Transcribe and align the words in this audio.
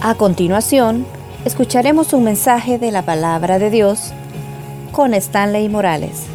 A 0.00 0.14
continuación, 0.14 1.04
escucharemos 1.44 2.12
un 2.12 2.22
mensaje 2.22 2.78
de 2.78 2.92
la 2.92 3.02
palabra 3.02 3.58
de 3.58 3.68
Dios 3.68 4.12
con 4.92 5.12
Stanley 5.12 5.68
Morales. 5.68 6.26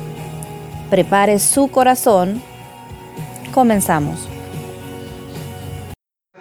Prepare 0.90 1.40
su 1.40 1.70
corazón. 1.72 2.44
Comenzamos. 3.54 4.28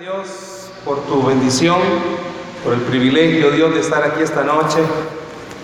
Dios, 0.01 0.71
por 0.85 1.05
tu 1.05 1.23
bendición, 1.23 1.79
por 2.65 2.75
el 2.75 2.81
privilegio, 2.81 3.53
Dios, 3.53 3.73
de 3.73 3.81
estar 3.81 4.03
aquí 4.03 4.21
esta 4.21 4.43
noche. 4.43 4.79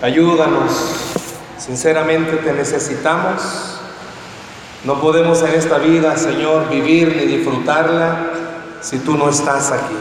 Ayúdanos. 0.01 0.71
Sinceramente 1.57 2.37
te 2.37 2.53
necesitamos. 2.53 3.81
No 4.85 5.01
podemos 5.01 5.41
en 5.41 5.55
esta 5.55 5.77
vida, 5.77 6.15
Señor, 6.15 6.69
vivir 6.69 7.17
ni 7.17 7.25
disfrutarla 7.25 8.31
si 8.79 8.99
tú 8.99 9.17
no 9.17 9.29
estás 9.29 9.73
aquí. 9.73 9.97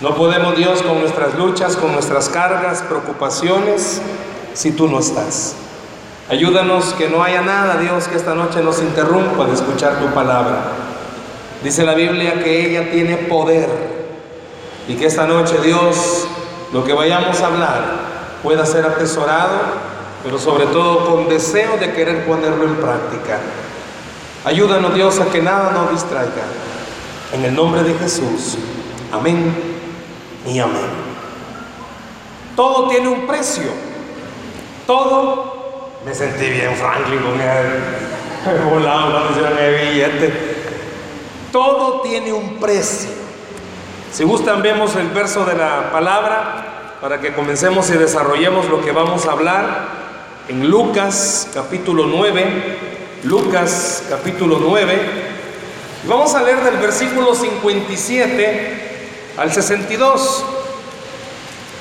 No 0.00 0.14
podemos, 0.14 0.56
Dios, 0.56 0.80
con 0.80 0.98
nuestras 0.98 1.34
luchas, 1.34 1.76
con 1.76 1.92
nuestras 1.92 2.30
cargas, 2.30 2.80
preocupaciones, 2.88 4.00
si 4.54 4.72
tú 4.72 4.88
no 4.88 4.98
estás. 4.98 5.54
Ayúdanos 6.30 6.94
que 6.94 7.08
no 7.10 7.22
haya 7.22 7.42
nada, 7.42 7.76
Dios, 7.76 8.08
que 8.08 8.16
esta 8.16 8.34
noche 8.34 8.62
nos 8.62 8.80
interrumpa 8.80 9.44
de 9.44 9.52
escuchar 9.52 9.98
tu 10.00 10.06
palabra. 10.14 10.72
Dice 11.62 11.84
la 11.84 11.92
Biblia 11.92 12.42
que 12.42 12.66
ella 12.66 12.90
tiene 12.90 13.16
poder 13.16 13.68
y 14.88 14.94
que 14.94 15.04
esta 15.04 15.26
noche, 15.26 15.58
Dios, 15.62 16.26
lo 16.72 16.82
que 16.82 16.94
vayamos 16.94 17.38
a 17.42 17.46
hablar 17.48 17.82
pueda 18.42 18.64
ser 18.64 18.86
atesorado, 18.86 19.58
pero 20.24 20.38
sobre 20.38 20.64
todo 20.66 21.04
con 21.10 21.28
deseo 21.28 21.76
de 21.76 21.92
querer 21.92 22.24
ponerlo 22.24 22.64
en 22.64 22.76
práctica. 22.76 23.38
Ayúdanos, 24.46 24.94
Dios, 24.94 25.20
a 25.20 25.26
que 25.26 25.42
nada 25.42 25.72
nos 25.72 25.90
distraiga. 25.90 26.44
En 27.34 27.44
el 27.44 27.54
nombre 27.54 27.82
de 27.82 27.92
Jesús. 27.98 28.56
Amén 29.12 29.70
y 30.50 30.58
amén. 30.58 31.10
Todo 32.56 32.88
tiene 32.88 33.08
un 33.08 33.26
precio. 33.26 33.70
Todo, 34.86 35.92
me 36.04 36.14
sentí 36.14 36.50
bien 36.50 36.74
Franklin 36.76 37.20
con 37.20 37.40
el 38.54 38.64
volado 38.64 39.32
cuando 39.32 39.56
billete. 39.56 40.56
Todo 41.52 42.00
tiene 42.00 42.32
un 42.32 42.58
precio. 42.58 43.10
Si 44.12 44.24
gustan, 44.24 44.62
vemos 44.62 44.96
el 44.96 45.08
verso 45.08 45.44
de 45.44 45.54
la 45.54 45.90
palabra 45.92 46.96
para 47.00 47.20
que 47.20 47.32
comencemos 47.32 47.88
y 47.90 47.92
desarrollemos 47.94 48.68
lo 48.68 48.82
que 48.82 48.92
vamos 48.92 49.26
a 49.26 49.32
hablar 49.32 50.00
en 50.48 50.68
Lucas 50.68 51.48
capítulo 51.54 52.06
9. 52.06 52.78
Lucas 53.24 54.04
capítulo 54.08 54.58
9. 54.60 55.30
Vamos 56.08 56.34
a 56.34 56.42
leer 56.42 56.60
del 56.64 56.78
versículo 56.78 57.34
57 57.34 58.89
al 59.40 59.50
62. 59.50 60.44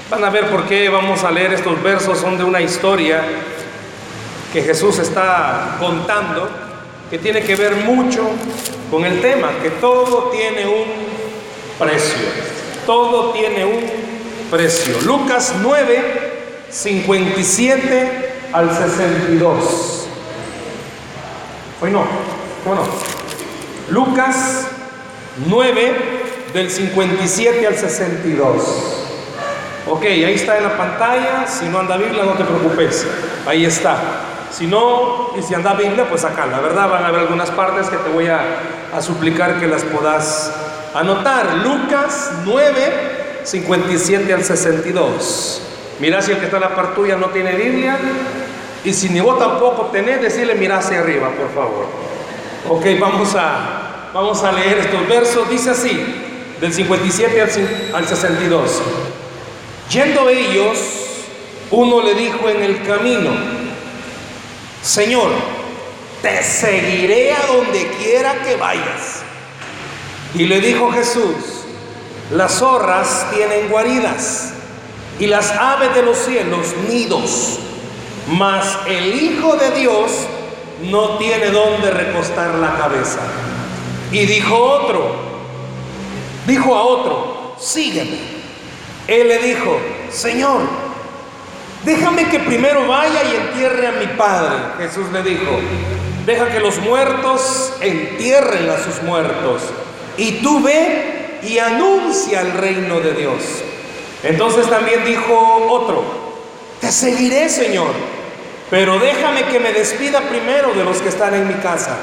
Van 0.10 0.24
a 0.24 0.30
ver 0.30 0.50
por 0.50 0.64
qué 0.64 0.88
vamos 0.88 1.26
a 1.26 1.32
leer 1.32 1.54
estos 1.54 1.84
versos, 1.84 2.18
son 2.18 2.38
de 2.38 2.46
una 2.46 2.62
historia 2.62 3.22
que 4.54 4.62
Jesús 4.64 4.98
está 4.98 5.76
contando, 5.78 6.50
que 7.10 7.20
tiene 7.20 7.42
que 7.42 7.58
ver 7.58 7.76
mucho 7.76 8.30
con 8.90 9.04
el 9.04 9.20
tema, 9.20 9.50
que 9.62 9.72
todo 9.72 10.30
tiene 10.30 10.66
un 10.66 10.86
precio, 11.78 12.18
todo 12.86 13.32
tiene 13.32 13.66
un 13.66 13.84
precio. 14.50 14.96
Lucas 15.02 15.54
9, 15.62 16.66
57 16.70 18.34
al 18.54 18.70
62. 18.74 20.08
Hoy 21.82 21.92
no, 21.92 22.06
bueno, 22.66 22.84
Lucas 23.90 24.68
9, 25.46 26.19
del 26.54 26.70
57 26.70 27.68
al 27.68 27.76
62. 27.76 29.00
Ok, 29.88 30.04
ahí 30.04 30.34
está 30.34 30.58
en 30.58 30.64
la 30.64 30.78
pantalla. 30.78 31.48
Si 31.48 31.66
no 31.66 31.80
anda 31.80 31.98
Biblia, 31.98 32.24
no 32.24 32.34
te 32.34 32.44
preocupes. 32.44 33.08
Ahí 33.48 33.66
está. 33.66 33.98
Si 34.52 34.68
no, 34.68 35.32
y 35.38 35.42
si 35.42 35.54
anda 35.54 35.74
Biblia, 35.74 36.06
pues 36.08 36.24
acá. 36.24 36.46
La 36.46 36.60
verdad, 36.60 36.90
van 36.90 37.04
a 37.04 37.08
haber 37.08 37.22
algunas 37.22 37.52
partes 37.52 37.88
que 37.88 37.98
te 37.98 38.10
voy 38.10 38.28
a, 38.28 39.02
suplicar 39.02 39.60
que 39.60 39.68
las 39.68 39.84
puedas 39.84 40.54
anotar. 40.94 41.58
Lucas 41.64 42.32
9, 42.46 43.42
57 43.44 44.34
al 44.34 44.44
62. 44.44 45.62
Mira 46.00 46.22
si 46.22 46.32
el 46.32 46.40
que 46.40 46.46
está 46.46 46.58
en 46.58 46.64
la 46.64 46.76
parte 46.76 46.96
tuya 46.96 47.16
no 47.16 47.28
tiene 47.28 47.54
Biblia. 47.54 47.98
Y 48.84 48.94
si 48.94 49.10
ni 49.10 49.20
vos 49.20 49.38
tampoco 49.38 49.88
tenés, 49.88 50.22
decirle 50.22 50.56
mira 50.56 50.78
hacia 50.78 51.00
arriba, 51.00 51.30
por 51.30 51.54
favor. 51.54 51.86
Ok, 52.70 52.86
vamos 53.00 53.36
a, 53.36 54.12
vamos 54.14 54.44
a 54.44 54.52
leer 54.52 54.80
estos 54.80 55.08
versos. 55.08 55.50
Dice 55.50 55.72
así 55.72 56.29
del 56.60 56.74
57 56.74 57.42
al 57.94 58.08
62. 58.08 58.82
Yendo 59.92 60.30
ellos, 60.30 60.78
uno 61.72 62.02
le 62.02 62.14
dijo 62.14 62.50
en 62.50 62.64
el 62.64 62.84
camino, 62.84 63.32
Señor, 64.82 65.32
te 66.22 66.44
seguiré 66.44 67.34
a 67.34 67.46
donde 67.48 67.88
quiera 68.02 68.44
que 68.44 68.56
vayas. 68.56 69.24
Y 70.36 70.46
le 70.46 70.60
dijo 70.60 70.92
Jesús, 70.92 71.36
las 72.32 72.60
zorras 72.60 73.28
tienen 73.34 73.70
guaridas 73.70 74.54
y 75.20 75.28
las 75.28 75.52
aves 75.52 75.94
de 75.96 76.04
los 76.04 76.18
cielos 76.18 76.68
nidos, 76.88 77.60
mas 78.28 78.78
el 78.88 79.22
Hijo 79.22 79.56
de 79.56 79.72
Dios 79.72 80.12
no 80.84 81.18
tiene 81.18 81.50
donde 81.50 81.90
recostar 81.90 82.56
la 82.56 82.78
cabeza. 82.78 83.20
Y 84.12 84.26
dijo 84.26 84.56
otro, 84.56 85.29
dijo 86.46 86.76
a 86.76 86.84
otro, 86.84 87.56
sígueme. 87.60 88.40
Él 89.08 89.28
le 89.28 89.40
dijo, 89.40 89.80
Señor, 90.12 90.62
déjame 91.84 92.26
que 92.26 92.40
primero 92.40 92.88
vaya 92.88 93.24
y 93.24 93.36
entierre 93.36 93.88
a 93.88 93.92
mi 93.94 94.08
padre. 94.18 94.56
Jesús 94.78 95.12
le 95.12 95.24
dijo, 95.24 95.60
deja 96.26 96.50
que 96.50 96.60
los 96.60 96.78
muertos 96.80 97.74
entierren 97.82 98.70
a 98.70 98.78
sus 98.78 99.02
muertos. 99.02 99.64
Y 100.18 100.34
tú 100.44 100.62
ve 100.62 101.40
y 101.44 101.58
anuncia 101.58 102.42
el 102.42 102.54
reino 102.54 103.00
de 103.00 103.14
Dios. 103.14 103.44
Entonces 104.24 104.70
también 104.70 105.06
dijo 105.06 105.68
otro, 105.70 106.04
te 106.82 106.92
seguiré, 106.92 107.50
Señor, 107.50 107.92
pero 108.70 109.00
déjame 109.00 109.44
que 109.46 109.60
me 109.60 109.74
despida 109.74 110.22
primero 110.22 110.74
de 110.74 110.84
los 110.84 110.98
que 110.98 111.10
están 111.10 111.34
en 111.34 111.48
mi 111.48 111.56
casa. 111.56 111.98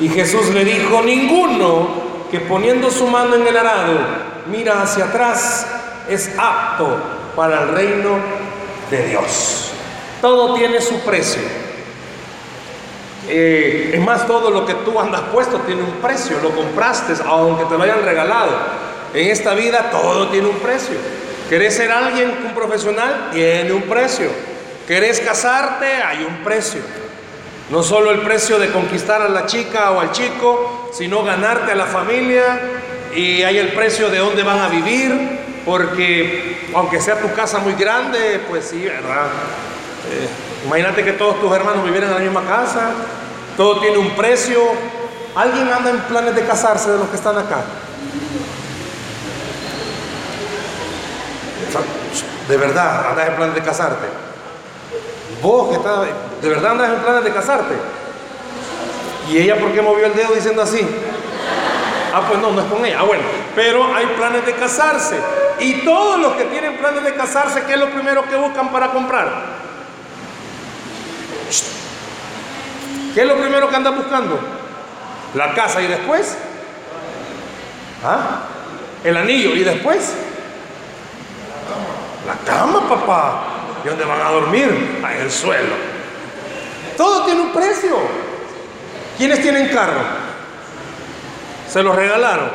Y 0.00 0.08
Jesús 0.08 0.48
le 0.48 0.64
dijo, 0.64 1.02
ninguno 1.02 2.13
que 2.34 2.40
poniendo 2.40 2.90
su 2.90 3.06
mano 3.06 3.36
en 3.36 3.46
el 3.46 3.56
arado 3.56 3.96
mira 4.50 4.82
hacia 4.82 5.04
atrás 5.04 5.68
es 6.08 6.32
apto 6.36 6.96
para 7.36 7.62
el 7.62 7.68
reino 7.68 8.16
de 8.90 9.06
Dios. 9.06 9.70
Todo 10.20 10.54
tiene 10.54 10.80
su 10.80 10.98
precio. 11.02 11.42
Eh, 13.28 13.92
es 13.94 14.00
más, 14.00 14.26
todo 14.26 14.50
lo 14.50 14.66
que 14.66 14.74
tú 14.74 14.98
andas 14.98 15.20
puesto 15.32 15.58
tiene 15.60 15.82
un 15.82 15.92
precio. 16.02 16.36
Lo 16.42 16.50
compraste, 16.50 17.12
aunque 17.24 17.66
te 17.66 17.78
lo 17.78 17.84
hayan 17.84 18.02
regalado. 18.02 18.50
En 19.14 19.30
esta 19.30 19.54
vida 19.54 19.92
todo 19.92 20.26
tiene 20.30 20.48
un 20.48 20.58
precio. 20.58 20.96
¿Querés 21.48 21.76
ser 21.76 21.92
alguien, 21.92 22.36
un 22.46 22.52
profesional? 22.52 23.28
Tiene 23.32 23.72
un 23.72 23.82
precio. 23.82 24.26
¿Querés 24.88 25.20
casarte? 25.20 25.86
Hay 25.86 26.24
un 26.24 26.42
precio. 26.42 26.80
No 27.70 27.82
solo 27.82 28.10
el 28.10 28.20
precio 28.20 28.58
de 28.58 28.70
conquistar 28.70 29.22
a 29.22 29.28
la 29.28 29.46
chica 29.46 29.90
o 29.92 30.00
al 30.00 30.12
chico, 30.12 30.90
sino 30.92 31.24
ganarte 31.24 31.72
a 31.72 31.74
la 31.74 31.86
familia 31.86 32.60
y 33.14 33.42
hay 33.42 33.58
el 33.58 33.68
precio 33.72 34.10
de 34.10 34.18
dónde 34.18 34.42
van 34.42 34.58
a 34.58 34.68
vivir, 34.68 35.40
porque 35.64 36.68
aunque 36.74 37.00
sea 37.00 37.20
tu 37.20 37.32
casa 37.32 37.58
muy 37.60 37.74
grande, 37.74 38.40
pues 38.48 38.66
sí, 38.66 38.84
¿verdad? 38.84 39.28
Eh, 40.10 40.28
imagínate 40.66 41.04
que 41.04 41.12
todos 41.12 41.40
tus 41.40 41.54
hermanos 41.54 41.84
vivieran 41.84 42.10
en 42.10 42.16
la 42.16 42.20
misma 42.20 42.44
casa, 42.44 42.90
todo 43.56 43.80
tiene 43.80 43.96
un 43.96 44.10
precio. 44.10 44.60
¿Alguien 45.34 45.72
anda 45.72 45.90
en 45.90 45.98
planes 46.00 46.34
de 46.34 46.44
casarse 46.44 46.90
de 46.90 46.98
los 46.98 47.08
que 47.08 47.16
están 47.16 47.38
acá? 47.38 47.64
De 52.48 52.56
verdad, 52.58 53.10
andas 53.10 53.28
en 53.28 53.36
planes 53.36 53.54
de 53.54 53.62
casarte. 53.62 54.33
Vos 55.44 55.68
que 55.68 55.76
estás, 55.76 56.06
¿de 56.40 56.48
verdad 56.48 56.70
andas 56.70 56.88
en 56.88 57.00
planes 57.00 57.24
de 57.24 57.30
casarte? 57.30 57.74
¿Y 59.28 59.36
ella 59.36 59.60
por 59.60 59.72
qué 59.72 59.82
movió 59.82 60.06
el 60.06 60.14
dedo 60.14 60.32
diciendo 60.32 60.62
así? 60.62 60.80
Ah, 62.14 62.22
pues 62.26 62.40
no, 62.40 62.50
no 62.52 62.62
es 62.62 62.66
con 62.66 62.82
ella. 62.82 63.00
Ah, 63.00 63.02
bueno, 63.02 63.24
pero 63.54 63.94
hay 63.94 64.06
planes 64.16 64.46
de 64.46 64.54
casarse. 64.54 65.18
Y 65.60 65.84
todos 65.84 66.18
los 66.18 66.32
que 66.32 66.44
tienen 66.44 66.78
planes 66.78 67.04
de 67.04 67.12
casarse, 67.14 67.62
¿qué 67.64 67.74
es 67.74 67.78
lo 67.78 67.90
primero 67.90 68.24
que 68.26 68.36
buscan 68.36 68.72
para 68.72 68.90
comprar? 68.92 69.28
¿Qué 73.14 73.20
es 73.20 73.26
lo 73.26 73.36
primero 73.36 73.68
que 73.68 73.76
andan 73.76 73.96
buscando? 73.96 74.40
La 75.34 75.52
casa 75.52 75.82
y 75.82 75.88
después. 75.88 76.38
¿Ah? 78.02 78.44
El 79.04 79.14
anillo 79.14 79.54
y 79.54 79.62
después. 79.62 80.14
La 82.26 82.50
cama, 82.50 82.88
papá. 82.88 83.53
¿Y 83.84 83.88
dónde 83.88 84.04
van 84.04 84.20
a 84.20 84.30
dormir? 84.30 85.00
En 85.02 85.20
el 85.20 85.30
suelo. 85.30 85.74
Todo 86.96 87.24
tiene 87.24 87.42
un 87.42 87.52
precio. 87.52 87.96
¿Quiénes 89.18 89.42
tienen 89.42 89.68
carro? 89.68 90.00
Se 91.68 91.82
lo 91.82 91.92
regalaron. 91.92 92.50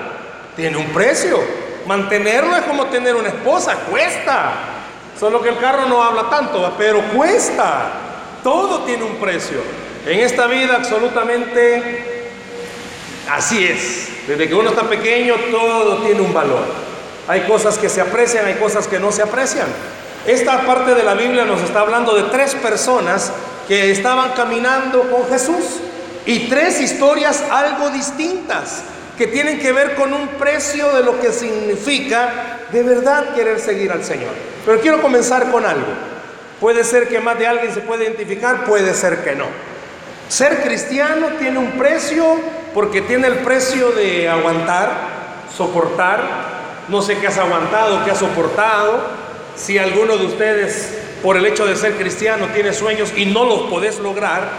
Tiene 0.55 0.77
un 0.77 0.87
precio. 0.87 1.39
Mantenerlo 1.85 2.55
es 2.55 2.63
como 2.63 2.85
tener 2.87 3.15
una 3.15 3.29
esposa, 3.29 3.75
cuesta. 3.89 4.53
Solo 5.19 5.41
que 5.41 5.49
el 5.49 5.57
carro 5.57 5.85
no 5.87 6.03
habla 6.03 6.29
tanto, 6.29 6.73
pero 6.77 7.01
cuesta. 7.13 7.91
Todo 8.43 8.79
tiene 8.83 9.03
un 9.03 9.17
precio. 9.17 9.61
En 10.05 10.19
esta 10.21 10.47
vida 10.47 10.77
absolutamente 10.77 12.31
así 13.29 13.65
es. 13.65 14.27
Desde 14.27 14.47
que 14.47 14.55
uno 14.55 14.69
está 14.69 14.83
pequeño 14.83 15.35
todo 15.51 15.97
tiene 15.97 16.21
un 16.21 16.33
valor. 16.33 16.63
Hay 17.27 17.41
cosas 17.41 17.77
que 17.77 17.89
se 17.89 18.01
aprecian, 18.01 18.45
hay 18.45 18.55
cosas 18.55 18.87
que 18.87 18.99
no 18.99 19.11
se 19.11 19.21
aprecian. 19.21 19.67
Esta 20.25 20.65
parte 20.65 20.95
de 20.95 21.03
la 21.03 21.13
Biblia 21.13 21.45
nos 21.45 21.61
está 21.61 21.81
hablando 21.81 22.13
de 22.15 22.23
tres 22.23 22.53
personas 22.55 23.31
que 23.67 23.91
estaban 23.91 24.31
caminando 24.31 25.09
con 25.09 25.27
Jesús 25.29 25.79
y 26.25 26.49
tres 26.49 26.81
historias 26.81 27.43
algo 27.49 27.89
distintas 27.89 28.81
que 29.17 29.27
tienen 29.27 29.59
que 29.59 29.71
ver 29.71 29.95
con 29.95 30.13
un 30.13 30.27
precio 30.29 30.93
de 30.93 31.03
lo 31.03 31.19
que 31.19 31.31
significa 31.31 32.59
de 32.71 32.83
verdad 32.83 33.33
querer 33.35 33.59
seguir 33.59 33.91
al 33.91 34.03
Señor. 34.03 34.31
Pero 34.65 34.81
quiero 34.81 35.01
comenzar 35.01 35.51
con 35.51 35.65
algo. 35.65 35.87
Puede 36.59 36.83
ser 36.83 37.07
que 37.07 37.19
más 37.19 37.37
de 37.39 37.47
alguien 37.47 37.73
se 37.73 37.81
pueda 37.81 38.03
identificar, 38.03 38.65
puede 38.65 38.93
ser 38.93 39.23
que 39.23 39.35
no. 39.35 39.45
Ser 40.27 40.61
cristiano 40.61 41.27
tiene 41.39 41.57
un 41.57 41.71
precio 41.71 42.23
porque 42.73 43.01
tiene 43.01 43.27
el 43.27 43.39
precio 43.39 43.91
de 43.91 44.29
aguantar, 44.29 44.91
soportar. 45.55 46.21
No 46.89 47.01
sé 47.01 47.17
qué 47.17 47.27
has 47.27 47.37
aguantado, 47.37 48.03
qué 48.03 48.11
has 48.11 48.19
soportado. 48.19 49.28
Si 49.59 49.77
alguno 49.77 50.17
de 50.17 50.25
ustedes, 50.25 50.93
por 51.21 51.35
el 51.35 51.45
hecho 51.45 51.65
de 51.65 51.75
ser 51.75 51.95
cristiano, 51.95 52.47
tiene 52.53 52.73
sueños 52.73 53.11
y 53.15 53.25
no 53.25 53.43
los 53.43 53.63
podés 53.63 53.99
lograr, 53.99 54.49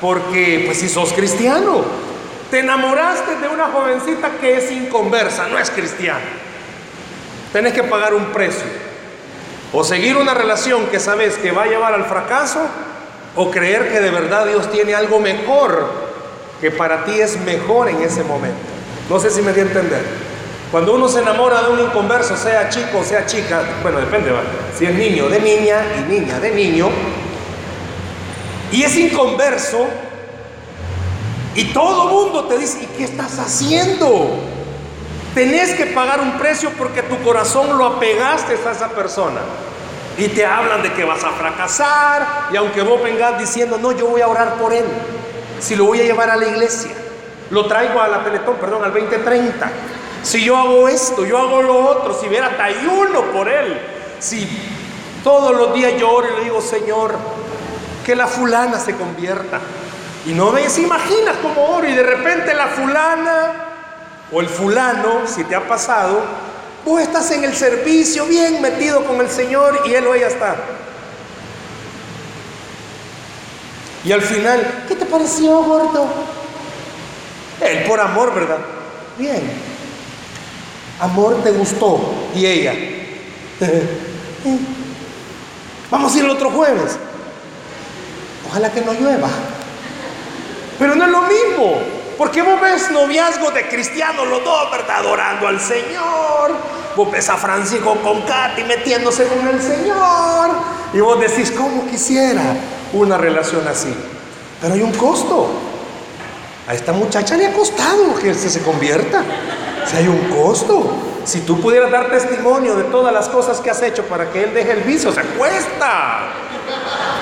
porque 0.00 0.64
pues 0.66 0.78
si 0.78 0.88
sos 0.88 1.12
cristiano, 1.12 1.84
te 2.50 2.60
enamoraste 2.60 3.36
de 3.36 3.48
una 3.48 3.68
jovencita 3.68 4.32
que 4.40 4.58
es 4.58 4.72
inconversa, 4.72 5.46
no 5.48 5.58
es 5.58 5.70
cristiana. 5.70 6.24
Tenés 7.52 7.72
que 7.72 7.84
pagar 7.84 8.14
un 8.14 8.26
precio. 8.26 8.66
O 9.72 9.84
seguir 9.84 10.16
una 10.16 10.34
relación 10.34 10.86
que 10.86 10.98
sabes 10.98 11.36
que 11.36 11.52
va 11.52 11.64
a 11.64 11.66
llevar 11.66 11.94
al 11.94 12.06
fracaso, 12.06 12.66
o 13.36 13.50
creer 13.50 13.92
que 13.92 14.00
de 14.00 14.10
verdad 14.10 14.46
Dios 14.46 14.70
tiene 14.72 14.94
algo 14.94 15.20
mejor, 15.20 15.88
que 16.60 16.72
para 16.72 17.04
ti 17.04 17.20
es 17.20 17.38
mejor 17.40 17.88
en 17.88 18.02
ese 18.02 18.24
momento. 18.24 18.58
No 19.08 19.20
sé 19.20 19.30
si 19.30 19.40
me 19.40 19.52
di 19.52 19.60
a 19.60 19.62
entender. 19.62 20.02
Cuando 20.70 20.94
uno 20.94 21.08
se 21.08 21.20
enamora 21.20 21.62
de 21.62 21.70
un 21.70 21.80
inconverso, 21.80 22.36
sea 22.36 22.68
chico 22.68 22.98
o 22.98 23.04
sea 23.04 23.24
chica, 23.24 23.62
bueno, 23.82 24.00
depende, 24.00 24.30
si 24.76 24.84
es 24.84 24.94
niño 24.94 25.28
de 25.28 25.40
niña 25.40 25.82
y 25.98 26.12
niña 26.12 26.38
de 26.38 26.50
niño, 26.50 26.90
y 28.70 28.82
es 28.82 28.96
inconverso, 28.96 29.86
y 31.54 31.64
todo 31.72 32.06
mundo 32.06 32.44
te 32.44 32.58
dice, 32.58 32.82
¿y 32.82 32.86
qué 32.96 33.04
estás 33.04 33.38
haciendo? 33.38 34.38
Tenés 35.34 35.74
que 35.74 35.86
pagar 35.86 36.20
un 36.20 36.38
precio 36.38 36.70
porque 36.78 37.02
tu 37.02 37.20
corazón 37.22 37.76
lo 37.76 37.84
apegaste 37.86 38.52
a 38.64 38.72
esa 38.72 38.90
persona. 38.90 39.40
Y 40.16 40.28
te 40.28 40.46
hablan 40.46 40.82
de 40.82 40.92
que 40.92 41.04
vas 41.04 41.24
a 41.24 41.30
fracasar. 41.30 42.48
Y 42.52 42.56
aunque 42.56 42.82
vos 42.82 43.02
vengas 43.02 43.38
diciendo, 43.38 43.78
no, 43.80 43.92
yo 43.92 44.06
voy 44.06 44.20
a 44.20 44.28
orar 44.28 44.54
por 44.54 44.72
él. 44.72 44.84
Si 45.60 45.74
lo 45.74 45.86
voy 45.86 46.00
a 46.00 46.04
llevar 46.04 46.30
a 46.30 46.36
la 46.36 46.46
iglesia. 46.46 46.92
Lo 47.50 47.66
traigo 47.66 48.00
a 48.00 48.08
la 48.08 48.22
Teletón, 48.22 48.56
perdón, 48.56 48.84
al 48.84 48.92
2030. 48.92 49.70
Si 50.22 50.44
yo 50.44 50.56
hago 50.56 50.88
esto, 50.88 51.24
yo 51.24 51.38
hago 51.38 51.62
lo 51.62 51.86
otro. 51.86 52.18
Si 52.18 52.28
hubiera 52.28 52.50
uno 52.90 53.22
por 53.32 53.48
él. 53.48 53.80
Si 54.18 54.48
todos 55.22 55.56
los 55.56 55.74
días 55.74 55.92
yo 55.98 56.10
oro 56.10 56.28
y 56.32 56.36
le 56.38 56.44
digo, 56.44 56.60
Señor, 56.60 57.14
que 58.04 58.16
la 58.16 58.26
fulana 58.26 58.78
se 58.78 58.94
convierta. 58.96 59.60
Y 60.26 60.32
no 60.32 60.52
ves, 60.52 60.78
imaginas 60.78 61.36
cómo 61.42 61.76
oro 61.76 61.88
y 61.88 61.92
de 61.92 62.02
repente 62.02 62.52
la 62.54 62.68
fulana 62.68 63.52
o 64.32 64.40
el 64.40 64.48
fulano, 64.48 65.26
si 65.26 65.44
te 65.44 65.54
ha 65.54 65.66
pasado, 65.66 66.22
vos 66.84 67.00
estás 67.00 67.30
en 67.30 67.44
el 67.44 67.54
servicio 67.54 68.26
bien 68.26 68.60
metido 68.60 69.04
con 69.04 69.20
el 69.20 69.30
Señor 69.30 69.82
y 69.86 69.94
él 69.94 70.06
o 70.06 70.14
ella 70.14 70.28
está. 70.28 70.56
Y 74.04 74.12
al 74.12 74.22
final, 74.22 74.84
¿qué 74.88 74.94
te 74.94 75.06
pareció, 75.06 75.62
gordo? 75.62 76.06
Él 77.60 77.84
por 77.84 78.00
amor, 78.00 78.34
¿verdad? 78.34 78.58
Bien. 79.18 79.77
Amor 81.00 81.42
te 81.42 81.50
gustó. 81.50 82.00
Y 82.34 82.46
ella. 82.46 82.74
Vamos 85.90 86.14
a 86.14 86.18
ir 86.18 86.24
el 86.24 86.30
otro 86.30 86.50
jueves. 86.50 86.98
Ojalá 88.48 88.72
que 88.72 88.80
no 88.80 88.92
llueva. 88.92 89.28
Pero 90.78 90.94
no 90.94 91.04
es 91.04 91.10
lo 91.10 91.22
mismo. 91.22 91.80
Porque 92.16 92.42
vos 92.42 92.60
ves 92.60 92.90
noviazgo 92.90 93.50
de 93.52 93.68
cristianos 93.68 94.26
los 94.26 94.42
dos, 94.44 94.70
¿verdad? 94.70 94.96
Adorando 94.98 95.46
al 95.46 95.60
Señor. 95.60 96.52
Vos 96.96 97.10
ves 97.12 97.28
a 97.28 97.36
Francisco 97.36 97.96
con 98.02 98.22
Katy 98.22 98.64
metiéndose 98.64 99.26
con 99.26 99.46
el 99.46 99.62
Señor. 99.62 100.50
Y 100.92 100.98
vos 100.98 101.20
decís, 101.20 101.52
¿cómo 101.52 101.86
quisiera 101.86 102.42
una 102.92 103.16
relación 103.18 103.66
así? 103.68 103.94
Pero 104.60 104.74
hay 104.74 104.82
un 104.82 104.92
costo. 104.92 105.48
A 106.66 106.74
esta 106.74 106.92
muchacha 106.92 107.36
le 107.36 107.46
ha 107.46 107.52
costado 107.52 108.16
que 108.16 108.34
se, 108.34 108.50
se 108.50 108.62
convierta. 108.62 109.22
Si 109.90 109.96
hay 109.96 110.08
un 110.08 110.28
costo. 110.30 110.92
Si 111.24 111.40
tú 111.40 111.60
pudieras 111.60 111.90
dar 111.90 112.10
testimonio 112.10 112.74
de 112.74 112.84
todas 112.84 113.12
las 113.12 113.28
cosas 113.28 113.60
que 113.60 113.70
has 113.70 113.82
hecho 113.82 114.04
para 114.04 114.30
que 114.30 114.44
él 114.44 114.54
deje 114.54 114.72
el 114.72 114.80
vicio, 114.80 115.12
se 115.12 115.22
cuesta. 115.22 116.30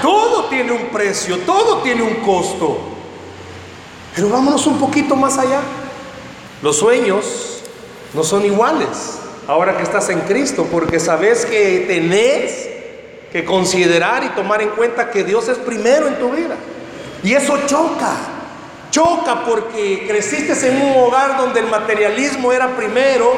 Todo 0.00 0.44
tiene 0.44 0.72
un 0.72 0.86
precio, 0.86 1.38
todo 1.40 1.78
tiene 1.78 2.02
un 2.02 2.16
costo. 2.16 2.78
Pero 4.14 4.28
vámonos 4.28 4.66
un 4.66 4.78
poquito 4.78 5.16
más 5.16 5.38
allá. 5.38 5.60
Los 6.62 6.76
sueños 6.76 7.62
no 8.14 8.22
son 8.22 8.44
iguales 8.44 9.18
ahora 9.46 9.76
que 9.76 9.82
estás 9.82 10.08
en 10.08 10.20
Cristo, 10.20 10.66
porque 10.70 10.98
sabes 10.98 11.44
que 11.46 11.84
tenés 11.86 12.68
que 13.32 13.44
considerar 13.44 14.24
y 14.24 14.28
tomar 14.30 14.62
en 14.62 14.70
cuenta 14.70 15.10
que 15.10 15.24
Dios 15.24 15.48
es 15.48 15.58
primero 15.58 16.08
en 16.08 16.18
tu 16.18 16.30
vida. 16.30 16.56
Y 17.22 17.32
eso 17.34 17.58
choca, 17.66 18.14
choca 18.96 19.44
porque 19.44 20.06
creciste 20.08 20.54
en 20.66 20.80
un 20.80 20.96
hogar 20.96 21.36
donde 21.36 21.60
el 21.60 21.66
materialismo 21.66 22.50
era 22.50 22.68
primero, 22.68 23.30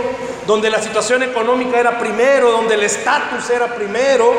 donde 0.46 0.70
la 0.70 0.80
situación 0.80 1.24
económica 1.24 1.80
era 1.80 1.98
primero, 1.98 2.52
donde 2.52 2.74
el 2.74 2.84
estatus 2.84 3.50
era 3.50 3.66
primero, 3.74 4.32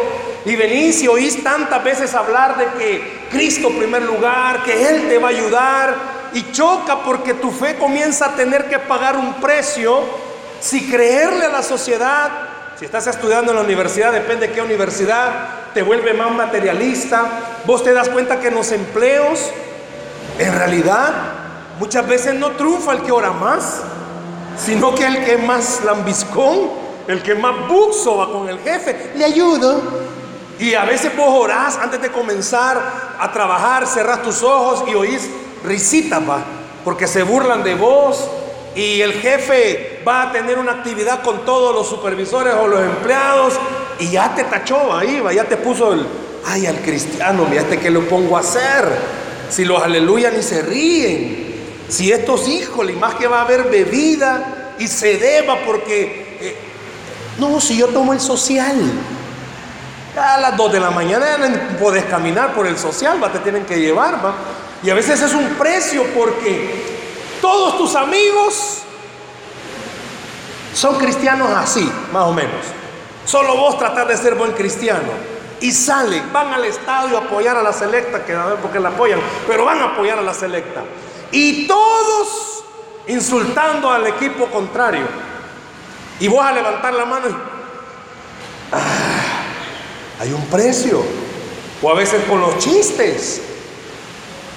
y 0.46 0.56
venís 0.56 1.04
y 1.04 1.10
oís 1.10 1.44
tantas 1.44 1.84
veces 1.84 2.14
hablar 2.14 2.58
de 2.58 2.68
que 2.80 3.28
Cristo 3.30 3.68
primer 3.68 4.04
lugar, 4.04 4.64
que 4.64 4.88
Él 4.88 5.10
te 5.10 5.18
va 5.18 5.28
a 5.28 5.32
ayudar, 5.32 5.96
y 6.32 6.54
choca 6.54 7.04
porque 7.04 7.34
tu 7.34 7.52
fe 7.52 7.76
comienza 7.76 8.28
a 8.28 8.36
tener 8.36 8.70
que 8.70 8.80
pagar 8.80 9.18
un 9.18 9.34
precio 9.42 10.00
si 10.62 10.90
creerle 10.90 11.48
a 11.48 11.50
la 11.50 11.64
sociedad. 11.64 12.32
Si 12.80 12.86
estás 12.86 13.08
estudiando 13.08 13.52
en 13.52 13.58
la 13.58 13.64
universidad, 13.64 14.14
depende 14.14 14.48
de 14.48 14.54
qué 14.54 14.62
universidad, 14.62 15.74
te 15.74 15.82
vuelve 15.82 16.14
más 16.14 16.32
materialista. 16.32 17.26
Vos 17.66 17.84
te 17.84 17.92
das 17.92 18.08
cuenta 18.08 18.40
que 18.40 18.48
en 18.48 18.56
los 18.56 18.72
empleos, 18.72 19.52
en 20.40 20.56
realidad, 20.58 21.14
muchas 21.80 22.08
veces 22.08 22.34
no 22.34 22.52
triunfa 22.52 22.94
el 22.94 23.02
que 23.02 23.12
ora 23.12 23.32
más, 23.32 23.82
sino 24.58 24.96
que 24.96 25.06
el 25.06 25.24
que 25.26 25.38
más 25.38 25.82
lambiscón, 25.84 26.72
el 27.08 27.22
que 27.22 27.36
más 27.36 27.68
buxo 27.68 28.18
va 28.18 28.32
con 28.32 28.48
el 28.48 28.60
jefe, 28.60 29.12
le 29.16 29.26
ayudo. 29.26 29.82
Y 30.60 30.74
a 30.76 30.86
veces 30.86 31.16
vos 31.16 31.28
orás 31.30 31.78
antes 31.78 32.02
de 32.02 32.10
comenzar 32.10 32.82
a 33.20 33.32
trabajar, 33.32 33.86
cerras 33.86 34.24
tus 34.24 34.42
ojos 34.42 34.86
y 34.90 34.96
oís 34.96 35.30
risitas, 35.66 36.22
va, 36.28 36.40
porque 36.86 37.06
se 37.06 37.24
burlan 37.24 37.64
de 37.64 37.76
vos 37.76 38.26
y 38.76 39.02
el 39.02 39.14
jefe 39.14 40.02
va 40.08 40.24
a 40.24 40.32
tener 40.32 40.58
una 40.58 40.72
actividad 40.72 41.22
con 41.22 41.44
todos 41.46 41.76
los 41.76 41.88
supervisores 41.88 42.54
o 42.54 42.68
los 42.68 42.82
empleados 42.82 43.56
y 44.00 44.10
ya 44.10 44.34
te 44.34 44.46
tachó 44.46 44.94
ahí, 44.96 45.20
va, 45.20 45.34
ya 45.34 45.44
te 45.44 45.58
puso 45.58 45.94
el, 45.94 46.06
ay, 46.46 46.66
al 46.66 46.78
cristiano, 46.78 47.46
mira 47.50 47.64
este 47.64 47.78
que 47.78 47.90
lo 47.90 48.08
pongo 48.08 48.38
a 48.38 48.40
hacer. 48.40 49.20
Si 49.50 49.66
los 49.66 49.82
aleluya 49.82 50.32
ni 50.32 50.44
se 50.44 50.62
ríen. 50.62 51.50
Si 51.90 52.12
estos 52.12 52.48
hijos, 52.48 52.90
y 52.90 52.94
más 52.94 53.16
que 53.16 53.28
va 53.28 53.40
a 53.40 53.42
haber 53.42 53.64
bebida 53.64 54.76
y 54.78 54.88
se 54.88 55.18
deba 55.18 55.58
porque, 55.66 56.38
eh, 56.40 56.56
no, 57.40 57.60
si 57.60 57.78
yo 57.78 57.88
tomo 57.88 58.14
el 58.14 58.20
social. 58.20 58.78
A 60.16 60.38
las 60.40 60.58
2 60.58 60.72
de 60.72 60.80
la 60.80 60.92
mañana 60.92 61.38
no 61.38 61.78
podés 61.78 62.06
caminar 62.06 62.54
por 62.54 62.68
el 62.68 62.78
social, 62.78 63.24
va, 63.24 63.32
te 63.32 63.40
tienen 63.40 63.66
que 63.66 63.80
llevar, 63.80 64.24
va. 64.24 64.36
Y 64.84 64.90
a 64.90 64.94
veces 64.94 65.22
es 65.22 65.34
un 65.34 65.50
precio 65.56 66.04
porque 66.16 66.86
todos 67.42 67.78
tus 67.78 67.96
amigos 67.96 68.80
son 70.74 70.96
cristianos 70.98 71.50
así, 71.56 71.90
más 72.12 72.24
o 72.24 72.34
menos. 72.34 72.66
Solo 73.26 73.56
vos 73.56 73.78
tratás 73.78 74.08
de 74.08 74.18
ser 74.18 74.36
buen 74.36 74.52
cristiano. 74.54 75.39
Y 75.62 75.72
salen, 75.72 76.32
van 76.32 76.54
al 76.54 76.66
estadio 76.66 77.18
a 77.18 77.22
apoyar 77.22 77.58
a 77.58 77.64
la 77.64 77.74
selecta, 77.74 78.26
que 78.26 78.34
a 78.34 78.46
ver 78.46 78.56
por 78.58 78.72
qué 78.72 78.80
la 78.80 78.90
apoyan, 78.90 79.20
pero 79.48 79.66
van 79.66 79.80
a 79.80 79.86
apoyar 79.86 80.18
a 80.18 80.22
la 80.22 80.34
selecta. 80.34 80.84
Y 81.32 81.68
todos 81.68 82.64
insultando 83.08 83.90
al 83.90 84.08
equipo 84.08 84.46
contrario. 84.46 85.06
Y 86.20 86.28
vos 86.28 86.44
a 86.44 86.52
levantar 86.52 86.94
la 86.94 87.06
mano 87.06 87.30
y... 87.30 87.36
Ah, 88.72 89.44
hay 90.20 90.32
un 90.32 90.46
precio. 90.48 91.02
O 91.82 91.90
a 91.90 91.96
veces 91.96 92.24
con 92.26 92.40
los 92.40 92.58
chistes. 92.60 93.42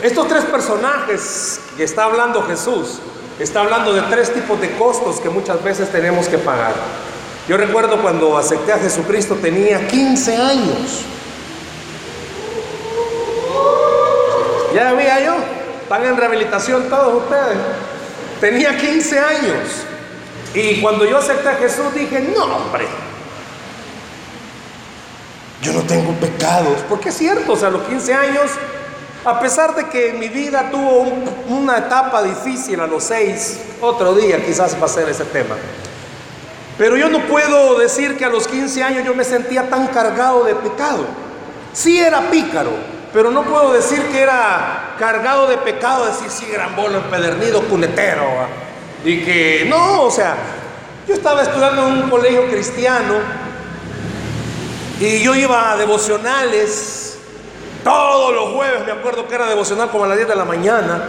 Estos 0.03 0.29
tres 0.29 0.45
personajes 0.45 1.61
que 1.77 1.85
está 1.85 2.05
hablando 2.05 2.43
Jesús, 2.43 2.99
está 3.39 3.61
hablando 3.61 3.93
de 3.93 4.03
tres 4.03 4.35
tipos 4.35 4.61
de 4.61 4.77
costos 4.77 5.21
que 5.21 5.31
muchas 5.31 5.63
veces 5.63 5.91
tenemos 5.91 6.29
que 6.29 6.39
pagar. 6.39 6.75
Yo 7.49 7.57
recuerdo 7.57 8.01
cuando 8.01 8.39
acepté 8.39 8.73
a 8.73 8.79
Jesucristo 8.79 9.35
tenía 9.35 9.87
15 9.89 10.37
años. 10.37 11.05
Ya 14.75 14.91
había 14.91 15.25
yo, 15.25 15.35
están 15.83 16.05
en 16.05 16.17
rehabilitación 16.17 16.89
todos 16.89 17.23
ustedes. 17.25 17.59
Tenía 18.41 18.77
15 18.77 19.19
años. 19.19 19.85
Y 20.55 20.81
cuando 20.81 21.05
yo 21.05 21.19
acepté 21.19 21.49
a 21.49 21.55
Jesús 21.55 21.93
dije, 21.95 22.21
no 22.35 22.45
hombre, 22.45 22.87
yo 25.63 25.73
no 25.73 25.83
tengo 25.83 26.13
pecados. 26.15 26.81
Porque 26.89 27.09
es 27.09 27.17
cierto, 27.17 27.53
o 27.53 27.57
sea, 27.57 27.69
a 27.69 27.71
los 27.73 27.83
15 27.83 28.15
años, 28.15 28.51
a 29.25 29.41
pesar 29.41 29.75
de 29.75 29.89
que 29.89 30.13
mi 30.13 30.29
vida 30.29 30.71
tuvo 30.71 31.07
una 31.49 31.79
etapa 31.79 32.23
difícil 32.23 32.81
a 32.81 32.87
los 32.87 33.05
6, 33.05 33.61
otro 33.81 34.15
día 34.15 34.45
quizás 34.45 34.81
va 34.81 34.87
a 34.87 34.89
ser 34.89 35.09
ese 35.09 35.25
tema. 35.25 35.57
Pero 36.83 36.97
yo 36.97 37.09
no 37.09 37.21
puedo 37.29 37.79
decir 37.79 38.19
que 38.19 38.25
a 38.25 38.29
los 38.29 38.49
15 38.49 38.83
años 38.83 39.05
yo 39.05 39.15
me 39.15 39.23
sentía 39.23 39.71
tan 39.71 39.87
cargado 39.87 40.43
de 40.43 40.57
pecado. 40.57 41.05
Sí 41.73 42.01
era 42.01 42.23
pícaro, 42.23 42.73
pero 43.13 43.31
no 43.31 43.45
puedo 43.45 43.73
decir 43.73 44.03
que 44.11 44.21
era 44.21 44.97
cargado 44.99 45.47
de 45.47 45.59
pecado, 45.59 46.07
decir 46.07 46.29
sí, 46.29 46.45
gran 46.53 46.75
bolo, 46.75 46.99
empedernido, 46.99 47.63
cunetero. 47.69 48.25
Y 49.05 49.21
que 49.21 49.65
no, 49.69 50.03
o 50.03 50.11
sea, 50.11 50.35
yo 51.07 51.15
estaba 51.15 51.43
estudiando 51.43 51.87
en 51.87 52.03
un 52.03 52.11
colegio 52.11 52.49
cristiano 52.51 53.15
y 54.99 55.21
yo 55.21 55.37
iba 55.37 55.71
a 55.71 55.77
devocionales 55.77 57.17
todos 57.85 58.35
los 58.35 58.55
jueves, 58.55 58.85
me 58.85 58.91
acuerdo 58.91 59.29
que 59.29 59.37
era 59.37 59.47
devocional 59.47 59.89
como 59.89 60.03
a 60.03 60.09
las 60.09 60.17
10 60.17 60.31
de 60.31 60.35
la 60.35 60.45
mañana. 60.45 61.01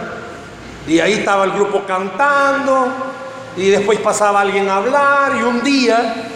Y 0.86 1.00
ahí 1.00 1.14
estaba 1.14 1.42
el 1.42 1.50
grupo 1.50 1.82
cantando 1.84 3.13
y 3.56 3.68
después 3.68 3.98
pasaba 4.00 4.40
alguien 4.40 4.68
a 4.68 4.76
hablar 4.76 5.36
y 5.36 5.42
un 5.42 5.62
día 5.62 6.28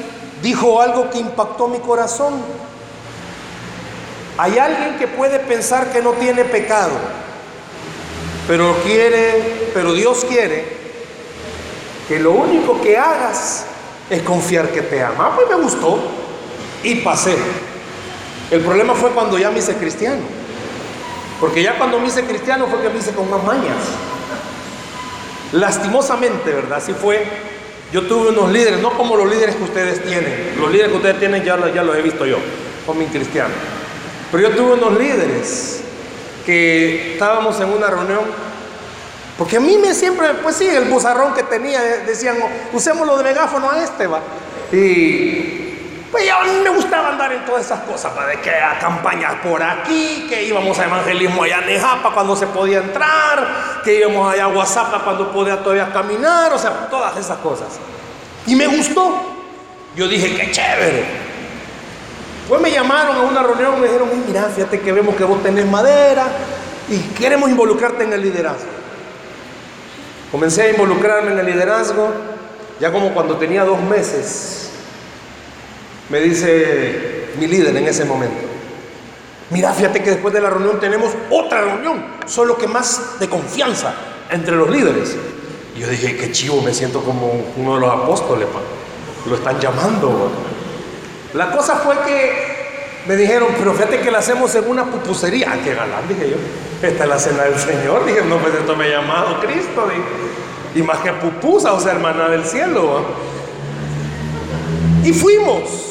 dijo 0.43 0.81
algo 0.81 1.11
que 1.11 1.19
impactó 1.19 1.69
mi 1.69 1.79
corazón. 1.79 2.35
Hay 4.37 4.57
alguien 4.57 4.99
que 4.99 5.09
puede 5.09 5.41
pensar 5.41 5.93
que 5.93 6.01
no 6.01 6.13
tiene 6.13 6.45
pecado, 6.45 6.93
pero 8.47 8.77
quiere, 8.85 9.71
pero 9.75 9.93
Dios 9.93 10.25
quiere 10.29 10.79
que 12.07 12.21
lo 12.21 12.33
único 12.33 12.81
que 12.81 12.97
hagas 12.97 13.67
es 14.09 14.23
confiar 14.23 14.71
que 14.71 14.83
te 14.83 15.03
ama. 15.03 15.27
Ah, 15.27 15.33
pues 15.35 15.49
me 15.49 15.57
gustó 15.57 15.99
y 16.83 16.97
pasé. 16.97 17.37
El 18.51 18.61
problema 18.61 18.95
fue 18.95 19.11
cuando 19.11 19.39
ya 19.39 19.51
me 19.51 19.59
hice 19.59 19.75
cristiano. 19.75 20.23
Porque 21.41 21.63
ya 21.63 21.77
cuando 21.77 22.01
me 22.01 22.09
hice 22.09 22.25
cristiano 22.25 22.67
fue 22.69 22.81
que 22.81 22.89
me 22.89 22.99
hice 22.99 23.13
con 23.13 23.29
más 23.29 23.43
mañas. 23.45 23.77
Lastimosamente, 25.53 26.53
¿verdad? 26.53 26.79
Así 26.79 26.93
fue. 26.93 27.25
Yo 27.93 28.03
tuve 28.03 28.31
unos 28.31 28.53
líderes, 28.53 28.81
no 28.81 28.91
como 28.91 29.17
los 29.17 29.31
líderes 29.31 29.57
que 29.57 29.65
ustedes 29.65 30.05
tienen. 30.05 30.55
Los 30.61 30.71
líderes 30.71 30.91
que 30.91 30.97
ustedes 30.97 31.19
tienen 31.19 31.43
ya, 31.43 31.57
los 31.57 31.97
he 31.97 32.03
visto 32.03 32.27
yo, 32.27 32.37
como 32.85 33.05
cristiano. 33.07 33.55
Pero 34.31 34.49
yo 34.49 34.57
tuve 34.57 34.75
unos 34.75 34.99
líderes 34.99 35.81
que 36.45 37.15
estábamos 37.15 37.59
en 37.61 37.71
una 37.71 37.87
reunión 37.87 38.21
porque 39.39 39.57
a 39.57 39.61
mí 39.61 39.79
me 39.79 39.95
siempre, 39.95 40.35
pues 40.43 40.57
sí, 40.57 40.67
el 40.67 40.87
buzarrón 40.87 41.33
que 41.33 41.45
tenía, 41.45 41.81
decían, 42.05 42.37
usémoslo 42.73 43.17
de 43.17 43.23
megáfono 43.23 43.71
a 43.71 43.85
este, 43.85 44.09
va. 44.09 44.21
Y 44.73 45.68
pues 46.11 46.25
ya 46.25 46.43
me 46.43 46.71
gustaba 46.71 47.11
andar 47.11 47.33
en 47.33 47.45
todas 47.45 47.67
esas 47.67 47.81
cosas, 47.81 48.13
¿va? 48.17 48.27
de 48.27 48.41
que 48.41 48.51
a 48.51 48.79
campañas 48.79 49.35
por 49.43 49.63
aquí, 49.63 50.27
que 50.29 50.45
íbamos 50.45 50.79
a 50.79 50.87
evangelismo 50.87 51.43
allá 51.43 51.59
en 51.59 51.67
Nejapa 51.67 52.13
cuando 52.13 52.35
se 52.35 52.47
podía 52.47 52.79
entrar, 52.79 53.83
que 53.85 53.99
íbamos 53.99 54.33
allá 54.33 54.45
a 54.45 54.49
WhatsApp 54.49 55.05
cuando 55.05 55.31
podía 55.31 55.63
todavía 55.63 55.93
caminar, 55.93 56.53
o 56.53 56.59
sea, 56.59 56.89
todas 56.91 57.17
esas 57.17 57.39
cosas. 57.39 57.69
Y 58.47 58.55
me 58.55 58.67
gustó. 58.67 59.21
Yo 59.95 60.09
dije, 60.09 60.35
qué 60.35 60.51
chévere. 60.51 61.05
Pues 62.49 62.61
me 62.63 62.71
llamaron 62.71 63.17
a 63.17 63.21
una 63.21 63.43
reunión, 63.43 63.79
me 63.79 63.89
dijeron, 63.89 64.09
mira, 64.27 64.45
fíjate 64.45 64.81
que 64.81 64.93
vemos 64.93 65.15
que 65.17 65.25
vos 65.25 65.43
tenés 65.43 65.67
madera 65.67 66.25
y 66.89 66.99
queremos 67.15 67.51
involucrarte 67.51 68.05
en 68.05 68.13
el 68.15 68.23
liderazgo. 68.23 68.71
Comencé 70.33 70.63
a 70.63 70.71
involucrarme 70.71 71.33
en 71.33 71.39
el 71.39 71.47
liderazgo, 71.47 72.11
ya 72.81 72.91
como 72.91 73.13
cuando 73.13 73.37
tenía 73.37 73.65
dos 73.65 73.81
meses, 73.83 74.68
me 76.09 76.21
dice 76.21 77.29
mi 77.39 77.47
líder 77.47 77.77
en 77.77 77.87
ese 77.87 78.05
momento, 78.05 78.37
mira, 79.51 79.73
fíjate 79.73 80.03
que 80.03 80.11
después 80.11 80.35
de 80.35 80.41
la 80.41 80.51
reunión 80.51 80.81
tenemos 80.81 81.13
otra 81.31 81.63
reunión, 81.63 82.05
solo 82.27 82.57
que 82.57 82.67
más 82.67 83.19
de 83.21 83.29
confianza 83.29 83.95
entre 84.31 84.57
los 84.57 84.71
líderes. 84.71 85.17
Y 85.77 85.81
yo 85.81 85.89
dije, 85.89 86.17
qué 86.17 86.33
chivo, 86.33 86.61
me 86.63 86.75
siento 86.75 87.03
como 87.03 87.31
uno 87.57 87.75
de 87.75 87.81
los 87.81 87.91
apóstoles, 87.91 88.49
lo 89.29 89.35
están 89.35 89.61
llamando. 89.61 90.31
La 91.35 91.51
cosa 91.53 91.77
fue 91.77 91.95
que 92.07 92.59
me 93.07 93.17
dijeron, 93.17 93.49
pero 93.59 93.73
fíjate 93.73 94.01
que 94.01 94.11
la 94.11 94.19
hacemos 94.19 94.55
en 94.55 94.69
una 94.69 94.85
pupusería. 94.85 95.53
Ah, 95.53 95.57
qué 95.65 95.75
galán, 95.75 96.07
dije 96.09 96.31
yo. 96.31 96.37
Esta 96.87 97.05
es 97.05 97.09
la 97.09 97.19
cena 97.19 97.45
del 97.45 97.59
Señor. 97.59 98.05
Dije, 98.05 98.23
no, 98.23 98.37
pues 98.37 98.55
esto 98.55 98.77
me 98.77 98.85
ha 98.85 99.01
llamado 99.01 99.41
Cristo. 99.41 99.89
Y 100.75 100.83
más 100.83 100.99
que 100.99 101.13
pupusa, 101.15 101.73
o 101.73 101.81
sea, 101.81 101.93
hermana 101.93 102.29
del 102.29 102.45
cielo. 102.45 103.03
Y 105.03 105.13
fuimos. 105.13 105.88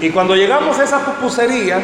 Y 0.00 0.10
cuando 0.10 0.34
llegamos 0.34 0.78
a 0.78 0.84
esa 0.84 0.98
pupusería, 1.00 1.80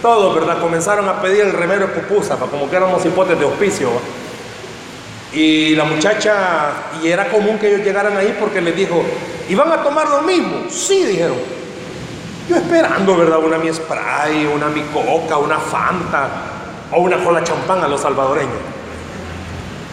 todos, 0.00 0.34
¿verdad? 0.34 0.60
Comenzaron 0.60 1.08
a 1.08 1.22
pedir 1.22 1.42
el 1.42 1.52
remedio 1.52 1.92
pupusa, 1.92 2.36
como 2.36 2.68
que 2.68 2.76
éramos 2.76 3.04
hipotes 3.06 3.38
de 3.38 3.44
hospicio. 3.44 3.90
Y 5.32 5.74
la 5.76 5.84
muchacha, 5.84 6.70
y 7.02 7.08
era 7.08 7.28
común 7.28 7.58
que 7.58 7.68
ellos 7.68 7.86
llegaran 7.86 8.16
ahí 8.16 8.36
porque 8.38 8.60
les 8.60 8.76
dijo, 8.76 9.02
¿y 9.48 9.54
van 9.54 9.72
a 9.72 9.82
tomar 9.82 10.08
lo 10.08 10.22
mismo? 10.22 10.64
Sí, 10.68 11.04
dijeron. 11.04 11.36
Yo 12.48 12.56
esperando, 12.56 13.16
¿verdad? 13.16 13.38
Una 13.38 13.56
mi 13.58 13.72
spray, 13.72 14.50
una 14.52 14.66
mi 14.66 14.82
coca, 14.82 15.38
una 15.38 15.58
fanta 15.58 16.28
o 16.90 17.00
una 17.00 17.22
cola 17.22 17.42
champán 17.42 17.82
a 17.82 17.88
los 17.88 18.00
salvadoreños. 18.00 18.50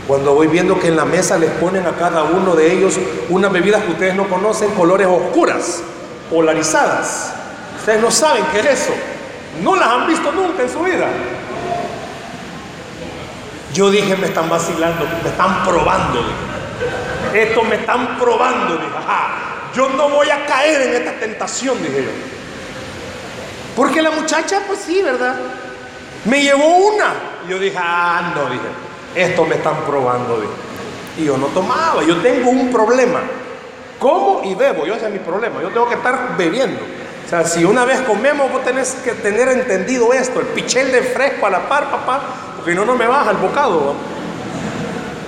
Cuando 0.08 0.34
voy 0.34 0.48
viendo 0.48 0.80
que 0.80 0.88
en 0.88 0.96
la 0.96 1.06
mesa 1.06 1.38
les 1.38 1.52
ponen 1.52 1.86
a 1.86 1.92
cada 1.92 2.24
uno 2.24 2.56
de 2.56 2.74
ellos 2.74 2.98
unas 3.30 3.52
bebidas 3.52 3.84
que 3.84 3.92
ustedes 3.92 4.16
no 4.16 4.28
conocen, 4.28 4.72
colores 4.72 5.08
oscuras, 5.08 5.84
polarizadas. 6.32 7.36
Ustedes 7.80 8.02
no 8.02 8.12
saben 8.12 8.44
qué 8.52 8.60
es 8.60 8.66
eso. 8.66 8.94
No 9.64 9.76
las 9.76 9.88
han 9.88 10.08
visto 10.08 10.32
nunca 10.32 10.64
en 10.64 10.70
su 10.70 10.80
vida. 10.80 11.08
Yo 13.74 13.90
dije, 13.90 14.16
me 14.16 14.28
están 14.28 14.50
vacilando, 14.50 15.06
me 15.24 15.30
están 15.30 15.64
probando. 15.64 16.24
Esto 17.34 17.64
me 17.64 17.76
están 17.76 18.18
probando. 18.18 18.76
Dije, 18.76 18.90
yo 19.76 19.90
no 19.90 20.10
voy 20.10 20.30
a 20.30 20.46
caer 20.46 20.82
en 20.82 20.96
esta 20.96 21.20
tentación, 21.20 21.82
dije 21.82 22.04
yo. 22.04 22.12
Porque 23.76 24.02
la 24.02 24.12
muchacha, 24.12 24.62
pues 24.68 24.80
sí, 24.80 25.02
¿verdad? 25.02 25.36
Me 26.26 26.42
llevó 26.42 26.78
una. 26.78 27.14
Y 27.46 27.52
yo 27.52 27.60
dije, 27.60 27.78
ah, 27.80 28.34
no, 28.36 28.50
dije, 28.50 28.68
esto 29.16 29.46
me 29.46 29.56
están 29.56 29.86
probando. 29.86 30.42
Dije. 30.42 30.54
Y 31.18 31.26
yo 31.26 31.38
no 31.38 31.48
tomaba, 31.48 32.04
yo 32.04 32.18
tengo 32.18 32.50
un 32.50 32.72
problema. 32.72 33.22
Como 34.00 34.42
y 34.46 34.56
bebo, 34.56 34.86
yo 34.86 34.96
ese 34.96 35.08
es 35.08 35.12
mi 35.12 35.20
problema, 35.20 35.62
yo 35.62 35.70
tengo 35.70 35.88
que 35.88 35.96
estar 35.96 36.38
bebiendo. 36.38 36.99
O 37.30 37.32
sea, 37.32 37.46
si 37.46 37.64
una 37.64 37.86
vez 37.86 38.02
comemos, 38.02 38.52
vos 38.52 38.64
tenés 38.64 38.96
que 39.04 39.12
tener 39.12 39.50
entendido 39.50 40.12
esto, 40.14 40.40
el 40.40 40.48
pichel 40.48 40.92
de 40.92 41.04
fresco 41.04 41.46
a 41.46 41.52
la 41.52 41.70
par, 41.70 41.92
papá, 41.92 42.22
porque 42.56 42.74
no, 42.74 42.86
no 42.86 42.96
me 42.96 43.06
baja 43.06 43.30
el 43.30 43.38
bocado. 43.38 43.94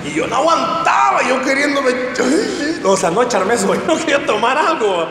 Y 0.04 0.12
yo 0.12 0.26
no 0.26 0.34
aguantaba, 0.34 1.22
yo 1.22 1.40
queriéndome, 1.42 1.92
o 2.82 2.96
sea, 2.96 3.10
no 3.10 3.22
echarme 3.22 3.54
eso, 3.54 3.72
yo 3.74 3.80
no 3.86 3.96
quería 3.96 4.26
tomar 4.26 4.58
algo. 4.58 5.06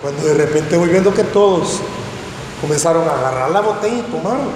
Cuando 0.00 0.24
de 0.24 0.34
repente 0.34 0.76
voy 0.76 0.90
viendo 0.90 1.12
que 1.12 1.24
todos 1.24 1.80
Comenzaron 2.62 3.08
a 3.08 3.14
agarrar 3.14 3.50
la 3.50 3.60
botella 3.60 3.96
y 3.96 4.02
tomaron. 4.02 4.48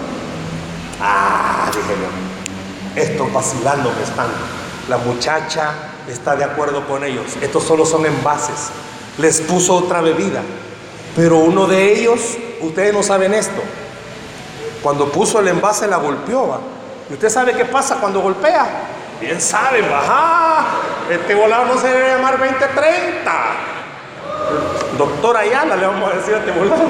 Ah, 1.03 1.69
dije 1.73 1.93
yo, 2.01 3.03
estos 3.03 3.33
vacilando 3.33 3.91
me 3.91 4.03
están. 4.05 4.29
La 4.89 4.97
muchacha 4.99 5.73
está 6.09 6.37
de 6.37 6.45
acuerdo 6.45 6.87
con 6.87 7.03
ellos. 7.03 7.25
Estos 7.41 7.65
solo 7.65 7.85
son 7.85 8.07
envases. 8.07 8.71
Les 9.19 9.41
puso 9.41 9.75
otra 9.75 10.03
bebida. 10.03 10.43
Pero 11.17 11.39
uno 11.39 11.67
de 11.67 11.99
ellos, 11.99 12.37
ustedes 12.61 12.93
no 12.93 13.03
saben 13.03 13.33
esto. 13.33 13.63
Cuando 14.83 15.11
puso 15.11 15.41
el 15.41 15.49
envase 15.49 15.89
la 15.89 15.97
golpeó. 15.97 16.61
¿Y 17.09 17.15
usted 17.15 17.31
sabe 17.31 17.55
qué 17.55 17.65
pasa 17.65 17.97
cuando 17.97 18.21
golpea? 18.21 18.67
Bien 19.21 19.41
sabe, 19.41 19.81
baja. 19.81 20.67
Este 21.11 21.35
volado 21.35 21.75
no 21.75 21.81
se 21.81 21.89
debe 21.89 22.09
llamar 22.09 22.39
2030. 22.39 23.33
Doctor 24.99 25.37
Ayala 25.39 25.77
le 25.77 25.87
vamos 25.87 26.13
a 26.13 26.17
decir 26.17 26.35
a 26.35 26.39
este 26.39 26.53
volado. 26.53 26.85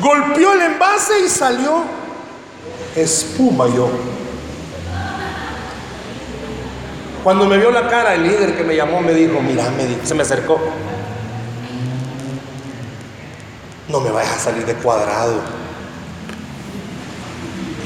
Golpeó 0.00 0.52
el 0.52 0.62
envase 0.62 1.20
y 1.20 1.28
salió 1.28 1.84
espuma 2.96 3.66
yo. 3.68 3.88
Cuando 7.22 7.44
me 7.46 7.58
vio 7.58 7.70
la 7.70 7.88
cara, 7.88 8.14
el 8.14 8.22
líder 8.22 8.56
que 8.56 8.64
me 8.64 8.76
llamó 8.76 9.00
me 9.00 9.12
dijo, 9.12 9.40
mira, 9.40 9.64
me 9.70 10.06
se 10.06 10.14
me 10.14 10.22
acercó. 10.22 10.60
No 13.88 14.00
me 14.00 14.10
vayas 14.10 14.36
a 14.36 14.38
salir 14.38 14.66
de 14.66 14.74
cuadrado. 14.74 15.40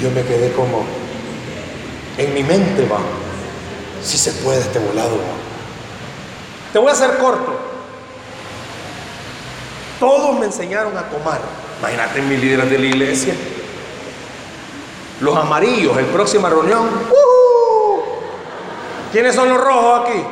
Yo 0.01 0.11
me 0.11 0.23
quedé 0.23 0.53
como, 0.53 0.85
en 2.17 2.33
mi 2.33 2.43
mente 2.43 2.87
va, 2.87 3.01
si 4.03 4.17
se 4.17 4.33
puede 4.33 4.61
este 4.61 4.79
volado. 4.79 5.17
Te 6.73 6.79
voy 6.79 6.89
a 6.89 6.93
hacer 6.93 7.19
corto. 7.19 7.59
Todos 9.99 10.39
me 10.39 10.47
enseñaron 10.47 10.97
a 10.97 11.03
tomar. 11.03 11.41
Imagínate 11.81 12.23
mis 12.23 12.41
líderes 12.41 12.71
de 12.71 12.79
la 12.79 12.87
iglesia. 12.87 13.35
Los 15.21 15.37
amarillos, 15.37 15.99
en 15.99 16.07
próxima 16.07 16.49
reunión. 16.49 16.89
¿Quiénes 19.13 19.35
son 19.35 19.51
los 19.51 19.61
rojos 19.61 20.01
aquí? 20.01 20.25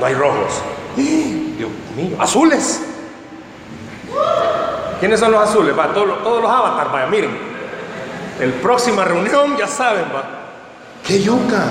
No 0.00 0.06
hay 0.06 0.14
rojos. 0.14 0.52
Dios 0.96 1.70
mío. 1.96 2.16
Azules. 2.18 2.80
¿Quiénes 5.00 5.18
son 5.18 5.32
los 5.32 5.48
azules? 5.48 5.76
Va, 5.76 5.92
todos, 5.92 6.22
todos 6.22 6.42
los 6.42 6.50
avatars, 6.50 6.92
vaya, 6.92 7.06
miren. 7.06 7.36
El 8.40 8.52
próxima 8.54 9.04
reunión, 9.04 9.56
ya 9.56 9.66
saben, 9.66 10.04
va. 10.14 10.22
¡Qué 11.04 11.22
yuca! 11.22 11.64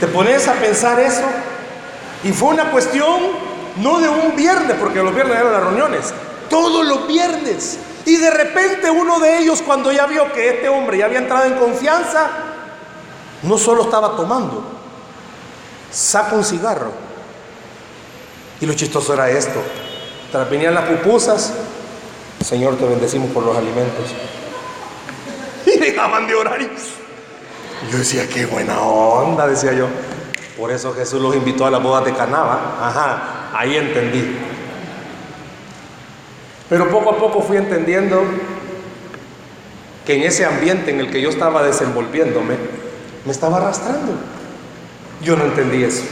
¿Te 0.00 0.06
pones 0.06 0.48
a 0.48 0.54
pensar 0.54 0.98
eso? 1.00 1.24
Y 2.22 2.32
fue 2.32 2.48
una 2.48 2.70
cuestión 2.70 3.20
no 3.76 4.00
de 4.00 4.08
un 4.08 4.34
viernes, 4.36 4.76
porque 4.80 5.02
los 5.02 5.14
viernes 5.14 5.38
eran 5.38 5.52
las 5.52 5.62
reuniones, 5.62 6.14
todos 6.48 6.86
los 6.86 7.06
viernes. 7.06 7.78
Y 8.06 8.16
de 8.16 8.30
repente 8.30 8.90
uno 8.90 9.18
de 9.20 9.38
ellos, 9.38 9.62
cuando 9.62 9.92
ya 9.92 10.06
vio 10.06 10.32
que 10.32 10.48
este 10.48 10.68
hombre 10.68 10.98
ya 10.98 11.06
había 11.06 11.18
entrado 11.18 11.44
en 11.44 11.54
confianza, 11.54 12.28
no 13.42 13.58
solo 13.58 13.84
estaba 13.84 14.16
tomando, 14.16 14.64
saca 15.90 16.34
un 16.34 16.44
cigarro. 16.44 16.92
Y 18.60 18.66
lo 18.66 18.74
chistoso 18.74 19.14
era 19.14 19.30
esto. 19.30 19.60
Tras 20.34 20.50
venían 20.50 20.74
las 20.74 20.86
pupusas, 20.86 21.52
Señor, 22.44 22.76
te 22.76 22.84
bendecimos 22.84 23.30
por 23.30 23.44
los 23.44 23.56
alimentos. 23.56 24.12
Y 25.66 25.78
dejaban 25.78 26.26
de 26.26 26.34
orar. 26.34 26.58
yo 26.58 27.98
decía, 27.98 28.28
qué 28.28 28.44
buena 28.44 28.80
onda, 28.80 29.46
decía 29.46 29.74
yo. 29.74 29.86
Por 30.58 30.72
eso 30.72 30.92
Jesús 30.92 31.22
los 31.22 31.36
invitó 31.36 31.66
a 31.66 31.70
la 31.70 31.78
boda 31.78 32.00
de 32.00 32.12
Canaba. 32.14 32.78
Ajá, 32.80 33.50
ahí 33.56 33.76
entendí. 33.76 34.36
Pero 36.68 36.90
poco 36.90 37.10
a 37.10 37.16
poco 37.16 37.40
fui 37.40 37.56
entendiendo 37.56 38.20
que 40.04 40.16
en 40.16 40.22
ese 40.24 40.44
ambiente 40.44 40.90
en 40.90 40.98
el 40.98 41.12
que 41.12 41.20
yo 41.20 41.30
estaba 41.30 41.62
desenvolviéndome, 41.62 42.56
me 43.24 43.30
estaba 43.30 43.58
arrastrando. 43.58 44.14
Yo 45.22 45.36
no 45.36 45.44
entendí 45.44 45.84
eso. 45.84 46.02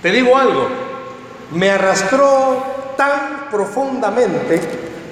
Te 0.00 0.10
digo 0.10 0.34
algo, 0.34 0.68
me 1.50 1.70
arrastró 1.70 2.80
tan 2.96 3.48
profundamente 3.50 4.60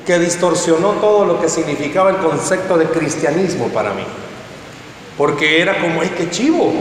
que 0.07 0.19
distorsionó 0.19 0.93
todo 0.93 1.25
lo 1.25 1.41
que 1.41 1.49
significaba 1.49 2.11
el 2.11 2.17
concepto 2.17 2.77
de 2.77 2.87
cristianismo 2.87 3.69
para 3.69 3.93
mí. 3.93 4.05
Porque 5.17 5.61
era 5.61 5.81
como, 5.81 6.01
ay, 6.01 6.13
qué 6.17 6.31
chivo, 6.31 6.73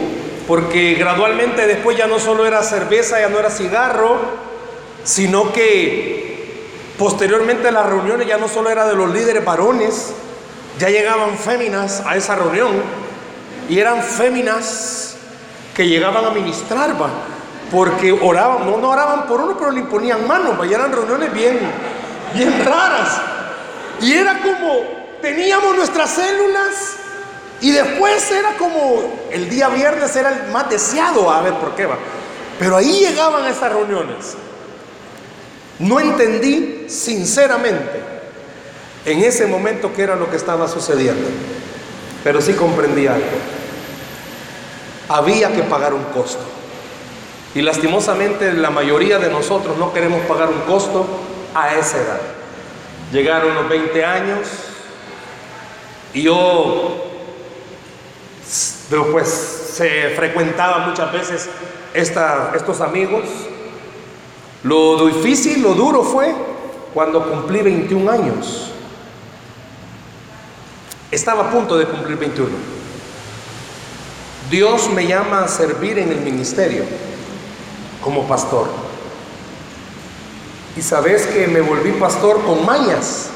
porque 0.47 0.95
gradualmente 0.95 1.67
después 1.67 1.97
ya 1.97 2.07
no 2.07 2.19
solo 2.19 2.45
era 2.45 2.63
cerveza, 2.63 3.19
ya 3.19 3.29
no 3.29 3.37
era 3.39 3.49
cigarro, 3.49 4.17
sino 5.03 5.51
que 5.51 6.63
posteriormente 6.97 7.71
las 7.71 7.85
reuniones 7.85 8.27
ya 8.27 8.37
no 8.37 8.47
solo 8.47 8.69
era 8.69 8.87
de 8.87 8.95
los 8.95 9.13
líderes 9.13 9.43
varones, 9.43 10.13
ya 10.79 10.89
llegaban 10.89 11.37
féminas 11.37 12.01
a 12.05 12.15
esa 12.15 12.35
reunión 12.35 12.71
y 13.69 13.79
eran 13.79 14.01
féminas 14.01 15.15
que 15.75 15.87
llegaban 15.87 16.25
a 16.25 16.31
ministrar, 16.31 16.97
porque 17.71 18.11
oraban, 18.11 18.65
no, 18.65 18.77
no 18.77 18.89
oraban 18.89 19.27
por 19.27 19.41
uno, 19.41 19.55
pero 19.57 19.71
le 19.71 19.81
imponían 19.81 20.27
manos, 20.27 20.57
ya 20.67 20.77
eran 20.77 20.91
reuniones 20.91 21.31
bien, 21.33 21.59
bien 22.33 22.65
raras. 22.65 23.21
Y 24.01 24.13
era 24.13 24.39
como, 24.39 24.81
teníamos 25.21 25.75
nuestras 25.75 26.09
células 26.09 26.97
y 27.61 27.71
después 27.71 28.31
era 28.31 28.55
como, 28.57 29.27
el 29.31 29.49
día 29.49 29.69
viernes 29.69 30.15
era 30.15 30.29
el 30.29 30.51
más 30.51 30.69
deseado, 30.69 31.29
a 31.29 31.41
ver 31.41 31.53
por 31.55 31.75
qué 31.75 31.85
va. 31.85 31.97
Pero 32.57 32.77
ahí 32.77 32.99
llegaban 32.99 33.45
esas 33.45 33.71
reuniones. 33.71 34.35
No 35.79 35.99
entendí 35.99 36.87
sinceramente 36.89 38.01
en 39.05 39.23
ese 39.23 39.47
momento 39.47 39.93
qué 39.95 40.03
era 40.03 40.15
lo 40.15 40.29
que 40.29 40.35
estaba 40.35 40.67
sucediendo. 40.67 41.29
Pero 42.23 42.41
sí 42.41 42.53
comprendí 42.53 43.07
algo. 43.07 43.25
Había 45.07 45.53
que 45.53 45.63
pagar 45.63 45.93
un 45.93 46.03
costo. 46.05 46.58
Y 47.55 47.61
lastimosamente 47.61 48.53
la 48.53 48.69
mayoría 48.69 49.17
de 49.17 49.29
nosotros 49.29 49.77
no 49.77 49.91
queremos 49.91 50.21
pagar 50.27 50.49
un 50.49 50.61
costo 50.61 51.05
a 51.55 51.75
esa 51.75 51.97
edad. 51.97 52.21
Llegaron 53.11 53.55
los 53.55 53.67
20 53.67 54.05
años 54.05 54.47
y 56.13 56.23
yo 56.23 57.05
pues 59.11 59.27
se 59.73 60.09
frecuentaba 60.15 60.87
muchas 60.87 61.11
veces 61.11 61.49
estos 61.93 62.81
amigos. 62.81 63.23
Lo 64.63 65.07
difícil, 65.07 65.63
lo 65.63 65.73
duro 65.73 66.03
fue 66.03 66.35
cuando 66.93 67.27
cumplí 67.31 67.61
21 67.61 68.11
años. 68.11 68.71
Estaba 71.09 71.47
a 71.47 71.51
punto 71.51 71.77
de 71.77 71.85
cumplir 71.85 72.17
21. 72.17 72.49
Dios 74.51 74.89
me 74.91 75.07
llama 75.07 75.43
a 75.43 75.47
servir 75.47 75.97
en 75.97 76.11
el 76.11 76.19
ministerio 76.19 76.83
como 78.03 78.27
pastor. 78.27 78.67
Y 80.77 80.81
sabes 80.81 81.27
que 81.27 81.47
me 81.47 81.61
volví 81.61 81.91
pastor 81.91 82.41
con 82.43 82.65
mañas, 82.65 83.27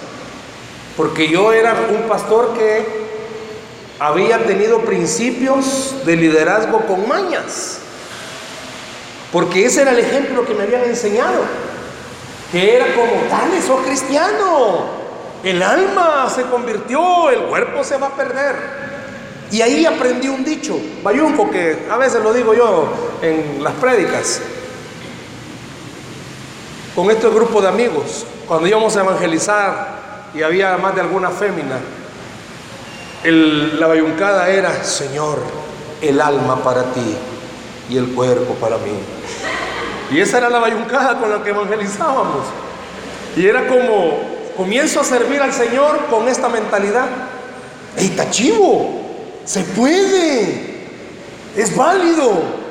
porque 0.95 1.29
yo 1.29 1.51
era 1.51 1.75
un 1.89 2.07
pastor 2.07 2.53
que 2.53 3.03
había 3.99 4.45
tenido 4.45 4.79
principios 4.79 6.05
de 6.05 6.15
liderazgo 6.15 6.79
con 6.81 7.07
mañas. 7.07 7.79
Porque 9.31 9.65
ese 9.65 9.81
era 9.81 9.91
el 9.91 9.99
ejemplo 9.99 10.45
que 10.45 10.53
me 10.53 10.63
habían 10.63 10.83
enseñado. 10.83 11.41
Que 12.51 12.75
era 12.75 12.93
como, 12.93 13.11
dale, 13.29 13.61
sos 13.61 13.81
cristiano. 13.81 14.85
El 15.43 15.61
alma 15.63 16.29
se 16.33 16.43
convirtió, 16.43 17.29
el 17.31 17.43
cuerpo 17.45 17.83
se 17.83 17.97
va 17.97 18.07
a 18.07 18.15
perder. 18.15 18.55
Y 19.51 19.61
ahí 19.61 19.85
aprendí 19.85 20.27
un 20.27 20.43
dicho, 20.43 20.79
bayunco, 21.03 21.49
que 21.49 21.85
a 21.89 21.97
veces 21.97 22.21
lo 22.23 22.33
digo 22.33 22.53
yo 22.53 22.87
en 23.21 23.63
las 23.63 23.73
prédicas. 23.73 24.41
Con 26.95 27.09
este 27.09 27.27
grupo 27.27 27.59
de 27.59 27.69
amigos, 27.69 28.23
cuando 28.47 28.67
íbamos 28.67 28.95
a 28.95 29.01
evangelizar 29.01 30.29
y 30.35 30.43
había 30.43 30.77
más 30.77 30.93
de 30.93 31.01
alguna 31.01 31.31
fémina, 31.31 31.79
la 33.23 33.87
bayuncada 33.87 34.47
era, 34.49 34.83
Señor, 34.83 35.39
el 36.01 36.21
alma 36.21 36.63
para 36.63 36.83
ti 36.93 37.15
y 37.89 37.97
el 37.97 38.09
cuerpo 38.09 38.53
para 38.55 38.77
mí. 38.77 38.91
Y 40.11 40.19
esa 40.19 40.37
era 40.37 40.49
la 40.49 40.59
bayuncada 40.59 41.19
con 41.19 41.31
la 41.31 41.43
que 41.43 41.49
evangelizábamos. 41.49 42.45
Y 43.35 43.47
era 43.47 43.67
como, 43.67 44.19
comienzo 44.55 44.99
a 44.99 45.03
servir 45.03 45.41
al 45.41 45.51
Señor 45.51 46.05
con 46.11 46.27
esta 46.27 46.47
mentalidad. 46.47 47.07
¡Ey, 47.97 48.09
tachivo! 48.09 49.01
¡Se 49.45 49.61
puede! 49.61 50.89
¡Es 51.55 51.75
válido! 51.75 52.62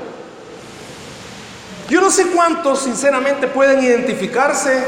Yo 1.93 2.01
no 2.01 2.11
sé 2.11 2.29
cuántos 2.29 2.79
sinceramente 2.79 3.49
pueden 3.49 3.83
identificarse 3.83 4.83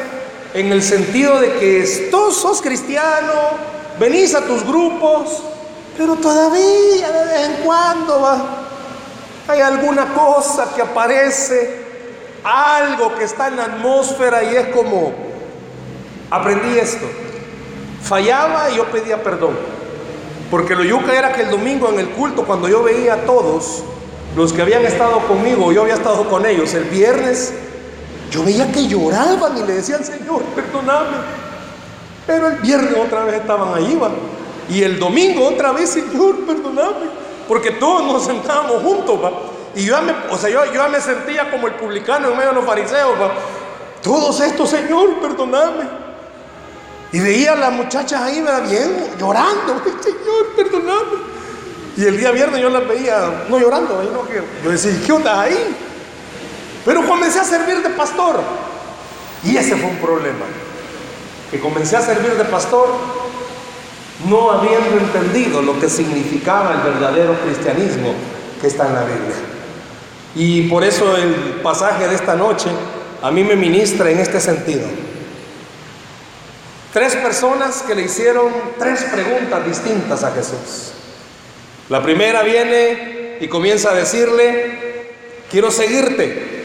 en 0.55 0.73
el 0.73 0.83
sentido 0.83 1.39
de 1.39 1.53
que 1.59 2.09
tú 2.11 2.33
sos 2.33 2.63
cristiano, 2.63 3.31
venís 4.01 4.35
a 4.35 4.41
tus 4.41 4.65
grupos, 4.65 5.43
pero 5.99 6.17
todavía 6.17 7.13
de 7.13 7.25
vez 7.27 7.49
en 7.51 7.63
cuando 7.63 8.23
va, 8.23 8.39
hay 9.47 9.61
alguna 9.61 10.15
cosa 10.15 10.73
que 10.75 10.81
aparece, 10.81 11.85
algo 12.43 13.15
que 13.17 13.25
está 13.25 13.49
en 13.49 13.59
la 13.59 13.65
atmósfera 13.65 14.43
y 14.43 14.57
es 14.57 14.69
como, 14.69 15.13
aprendí 16.31 16.79
esto, 16.79 17.05
fallaba 18.03 18.71
y 18.71 18.77
yo 18.77 18.87
pedía 18.87 19.23
perdón. 19.23 19.59
Porque 20.51 20.75
lo 20.75 20.83
yuca 20.83 21.13
era 21.13 21.35
que 21.35 21.43
el 21.43 21.51
domingo 21.51 21.91
en 21.91 21.99
el 21.99 22.09
culto, 22.13 22.47
cuando 22.47 22.67
yo 22.67 22.83
veía 22.83 23.13
a 23.13 23.27
todos 23.27 23.85
los 24.37 24.53
que 24.53 24.63
habían 24.63 24.85
estado 24.85 25.19
conmigo, 25.27 25.73
yo 25.73 25.83
había 25.83 25.95
estado 25.95 26.29
con 26.29 26.45
ellos 26.45 26.75
el 26.75 26.85
viernes, 26.85 27.53
yo 28.31 28.43
veía 28.43 28.71
que 28.73 28.89
lloraban 28.89 29.57
y 29.59 29.63
le 29.63 29.75
decían, 29.75 30.05
Señor, 30.05 30.43
perdóname. 30.55 31.19
Pero 32.27 32.49
el 32.49 32.57
viernes 32.57 32.95
otra 32.97 33.25
vez 33.25 33.37
estaban 33.37 33.75
ahí, 33.75 33.97
va. 34.01 34.11
Y 34.69 34.83
el 34.83 34.99
domingo 34.99 35.47
otra 35.47 35.73
vez, 35.73 35.91
Señor, 35.91 36.45
perdóname. 36.47 37.07
Porque 37.47 37.73
todos 37.73 38.05
nos 38.05 38.25
sentábamos 38.25 38.83
juntos, 38.83 39.23
¿va? 39.23 39.33
Y 39.77 39.85
yo, 39.85 40.01
me, 40.03 40.13
o 40.31 40.39
sea, 40.39 40.51
yo, 40.51 40.65
yo 40.73 40.89
me 40.89 41.01
sentía 41.01 41.51
como 41.51 41.67
el 41.67 41.75
publicano 41.75 42.31
en 42.31 42.37
medio 42.37 42.51
de 42.51 42.55
los 42.57 42.65
fariseos, 42.65 43.13
¿va? 43.21 43.33
Todos 44.03 44.41
estos, 44.41 44.69
Señor, 44.69 45.21
perdóname. 45.21 45.85
Y 47.13 47.21
veía 47.21 47.53
a 47.53 47.57
las 47.57 47.73
muchachas 47.73 48.21
ahí, 48.21 48.41
¿va? 48.41 48.61
bien, 48.61 49.11
llorando, 49.19 49.81
Señor, 50.03 50.47
perdóname. 50.57 51.34
Y 51.97 52.05
el 52.05 52.17
día 52.17 52.33
viernes 52.33 52.61
yo 52.61 52.71
las 52.71 52.87
veía, 52.89 53.47
no 53.49 53.59
llorando, 53.59 54.03
no, 54.03 54.27
yo 54.65 54.71
decía, 54.71 54.93
¿qué 55.07 55.13
onda 55.13 55.43
ahí? 55.43 55.77
Pero 56.85 57.07
comencé 57.07 57.39
a 57.39 57.45
servir 57.45 57.83
de 57.83 57.91
pastor. 57.91 58.41
Y 59.45 59.57
ese 59.57 59.77
fue 59.77 59.91
un 59.91 59.99
problema. 59.99 60.45
Que 61.51 61.61
comencé 61.61 61.97
a 61.97 62.01
servir 62.01 62.33
de 62.33 62.45
pastor 62.45 62.89
no 64.29 64.51
habiendo 64.51 64.99
entendido 64.99 65.63
lo 65.63 65.79
que 65.79 65.89
significaba 65.89 66.73
el 66.75 66.93
verdadero 66.93 67.35
cristianismo 67.41 68.15
que 68.61 68.67
está 68.67 68.87
en 68.87 68.95
la 68.95 69.05
Biblia. 69.05 69.37
Y 70.35 70.69
por 70.69 70.83
eso 70.83 71.17
el 71.17 71.61
pasaje 71.63 72.09
de 72.09 72.15
esta 72.15 72.35
noche 72.35 72.69
a 73.23 73.31
mí 73.31 73.45
me 73.45 73.57
ministra 73.57 74.11
en 74.11 74.19
este 74.19 74.41
sentido. 74.41 74.87
Tres 76.93 77.17
personas 77.17 77.83
que 77.83 77.95
le 77.95 78.03
hicieron 78.03 78.53
tres 78.79 79.05
preguntas 79.05 79.67
distintas 79.67 80.23
a 80.23 80.31
Jesús. 80.31 80.93
La 81.89 82.03
primera 82.03 82.43
viene 82.43 83.39
y 83.41 83.49
comienza 83.49 83.91
a 83.91 83.95
decirle, 83.95 85.07
quiero 85.51 85.71
seguirte. 85.71 86.65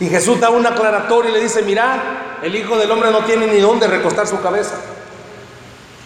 Y 0.00 0.08
Jesús 0.08 0.40
da 0.40 0.50
un 0.50 0.66
aclaratorio 0.66 1.30
y 1.30 1.34
le 1.34 1.40
dice, 1.40 1.62
mira, 1.62 2.38
el 2.42 2.56
Hijo 2.56 2.76
del 2.76 2.90
Hombre 2.90 3.10
no 3.10 3.24
tiene 3.24 3.46
ni 3.46 3.60
dónde 3.60 3.86
recostar 3.86 4.26
su 4.26 4.40
cabeza. 4.40 4.76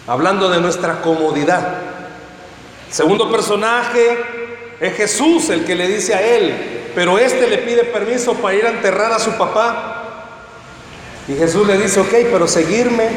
Hablando 0.05 0.49
de 0.49 0.59
nuestra 0.59 1.01
comodidad. 1.01 1.81
Segundo 2.91 3.31
personaje 3.31 4.17
es 4.79 4.93
Jesús 4.95 5.49
el 5.49 5.65
que 5.65 5.75
le 5.75 5.87
dice 5.87 6.13
a 6.13 6.21
él, 6.21 6.91
pero 6.93 7.17
este 7.17 7.47
le 7.47 7.57
pide 7.59 7.83
permiso 7.85 8.33
para 8.35 8.55
ir 8.55 8.65
a 8.65 8.69
enterrar 8.69 9.11
a 9.11 9.19
su 9.19 9.31
papá. 9.31 10.03
Y 11.27 11.35
Jesús 11.35 11.67
le 11.67 11.77
dice, 11.77 11.99
ok, 11.99 12.13
pero 12.31 12.47
seguirme 12.47 13.09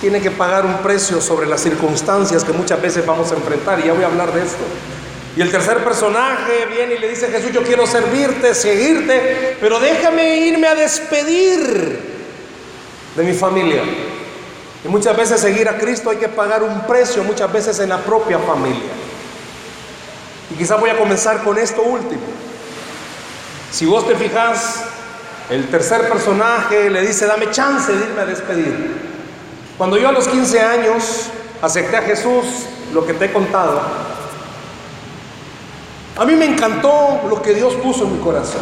tiene 0.00 0.20
que 0.20 0.30
pagar 0.30 0.64
un 0.64 0.78
precio 0.78 1.20
sobre 1.20 1.46
las 1.46 1.60
circunstancias 1.60 2.42
que 2.42 2.52
muchas 2.52 2.80
veces 2.80 3.04
vamos 3.04 3.30
a 3.32 3.34
enfrentar. 3.34 3.80
Y 3.80 3.84
ya 3.84 3.92
voy 3.92 4.04
a 4.04 4.06
hablar 4.06 4.32
de 4.32 4.42
esto. 4.42 4.64
Y 5.36 5.42
el 5.42 5.50
tercer 5.50 5.84
personaje 5.84 6.66
viene 6.66 6.94
y 6.94 6.98
le 6.98 7.08
dice, 7.08 7.28
Jesús, 7.28 7.52
yo 7.52 7.62
quiero 7.62 7.86
servirte, 7.86 8.54
seguirte, 8.54 9.56
pero 9.60 9.78
déjame 9.78 10.38
irme 10.38 10.66
a 10.66 10.74
despedir 10.74 12.00
de 13.14 13.22
mi 13.22 13.32
familia. 13.32 13.82
Y 14.84 14.88
muchas 14.88 15.16
veces 15.16 15.40
seguir 15.40 15.68
a 15.68 15.78
Cristo 15.78 16.10
hay 16.10 16.16
que 16.16 16.28
pagar 16.28 16.62
un 16.62 16.80
precio, 16.86 17.22
muchas 17.22 17.52
veces 17.52 17.78
en 17.78 17.90
la 17.90 17.98
propia 17.98 18.38
familia. 18.38 18.90
Y 20.50 20.54
quizás 20.54 20.80
voy 20.80 20.90
a 20.90 20.98
comenzar 20.98 21.44
con 21.44 21.58
esto 21.58 21.82
último. 21.82 22.22
Si 23.70 23.86
vos 23.86 24.08
te 24.08 24.16
fijas, 24.16 24.82
el 25.48 25.68
tercer 25.68 26.08
personaje 26.08 26.90
le 26.90 27.02
dice, 27.02 27.26
dame 27.26 27.50
chance 27.50 27.92
de 27.92 28.04
irme 28.04 28.22
a 28.22 28.26
despedir. 28.26 29.09
Cuando 29.80 29.96
yo 29.96 30.10
a 30.10 30.12
los 30.12 30.28
15 30.28 30.60
años 30.60 31.28
acepté 31.62 31.96
a 31.96 32.02
Jesús, 32.02 32.44
lo 32.92 33.06
que 33.06 33.14
te 33.14 33.24
he 33.24 33.32
contado, 33.32 33.80
a 36.18 36.24
mí 36.26 36.34
me 36.34 36.44
encantó 36.44 37.22
lo 37.26 37.40
que 37.40 37.54
Dios 37.54 37.72
puso 37.76 38.04
en 38.04 38.18
mi 38.18 38.18
corazón. 38.22 38.60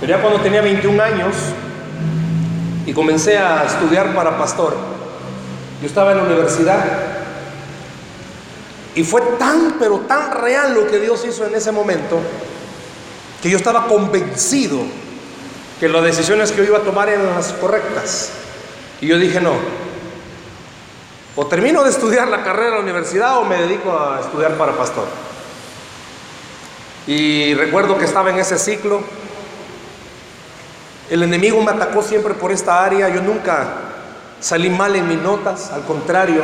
Pero 0.00 0.14
ya 0.14 0.20
cuando 0.20 0.42
tenía 0.42 0.60
21 0.60 1.02
años 1.02 1.34
y 2.84 2.92
comencé 2.92 3.38
a 3.38 3.64
estudiar 3.64 4.14
para 4.14 4.36
pastor, 4.36 4.76
yo 5.80 5.86
estaba 5.86 6.10
en 6.10 6.18
la 6.18 6.24
universidad 6.24 6.84
y 8.94 9.02
fue 9.02 9.22
tan, 9.38 9.76
pero 9.78 10.00
tan 10.00 10.30
real 10.30 10.74
lo 10.74 10.86
que 10.88 11.00
Dios 11.00 11.24
hizo 11.26 11.46
en 11.46 11.54
ese 11.54 11.72
momento, 11.72 12.20
que 13.42 13.48
yo 13.48 13.56
estaba 13.56 13.86
convencido 13.86 14.80
que 15.80 15.88
las 15.88 16.04
decisiones 16.04 16.52
que 16.52 16.58
yo 16.58 16.64
iba 16.64 16.78
a 16.80 16.82
tomar 16.82 17.08
eran 17.08 17.34
las 17.34 17.54
correctas. 17.54 18.32
Y 19.00 19.06
yo 19.06 19.18
dije, 19.18 19.40
no, 19.40 19.83
o 21.36 21.46
termino 21.46 21.82
de 21.82 21.90
estudiar 21.90 22.28
la 22.28 22.44
carrera 22.44 22.70
de 22.70 22.76
la 22.76 22.80
universidad 22.80 23.38
o 23.38 23.44
me 23.44 23.56
dedico 23.56 23.98
a 23.98 24.20
estudiar 24.20 24.56
para 24.56 24.72
pastor. 24.72 25.06
Y 27.06 27.54
recuerdo 27.54 27.98
que 27.98 28.04
estaba 28.04 28.30
en 28.30 28.38
ese 28.38 28.58
ciclo. 28.58 29.02
El 31.10 31.22
enemigo 31.22 31.60
me 31.60 31.72
atacó 31.72 32.02
siempre 32.02 32.34
por 32.34 32.52
esta 32.52 32.84
área. 32.84 33.08
Yo 33.08 33.20
nunca 33.20 33.66
salí 34.40 34.70
mal 34.70 34.94
en 34.96 35.08
mis 35.08 35.18
notas, 35.18 35.70
al 35.72 35.82
contrario. 35.82 36.42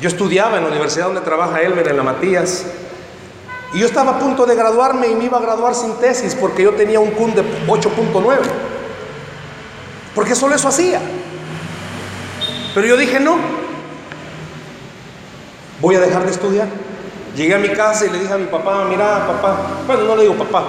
Yo 0.00 0.08
estudiaba 0.08 0.56
en 0.56 0.62
la 0.62 0.70
universidad 0.70 1.06
donde 1.06 1.20
trabaja 1.20 1.60
Elmer, 1.60 1.88
en 1.88 1.96
la 1.96 2.02
Matías. 2.02 2.64
Y 3.74 3.80
yo 3.80 3.86
estaba 3.86 4.12
a 4.12 4.18
punto 4.18 4.46
de 4.46 4.54
graduarme 4.54 5.08
y 5.08 5.14
me 5.14 5.24
iba 5.24 5.38
a 5.38 5.42
graduar 5.42 5.74
sin 5.74 5.94
tesis 5.96 6.34
porque 6.34 6.62
yo 6.62 6.72
tenía 6.74 7.00
un 7.00 7.10
CUN 7.10 7.34
de 7.34 7.42
8.9. 7.66 8.38
Porque 10.14 10.36
solo 10.36 10.54
eso 10.54 10.68
hacía. 10.68 11.00
Pero 12.72 12.86
yo 12.86 12.96
dije, 12.96 13.20
no, 13.20 13.63
voy 15.84 15.96
a 15.96 16.00
dejar 16.00 16.24
de 16.24 16.30
estudiar. 16.30 16.66
Llegué 17.36 17.54
a 17.54 17.58
mi 17.58 17.68
casa 17.68 18.06
y 18.06 18.10
le 18.10 18.18
dije 18.18 18.32
a 18.32 18.38
mi 18.38 18.46
papá, 18.46 18.86
mira 18.88 19.26
papá, 19.26 19.56
bueno, 19.86 20.04
no 20.04 20.16
le 20.16 20.22
digo 20.22 20.34
papá, 20.34 20.64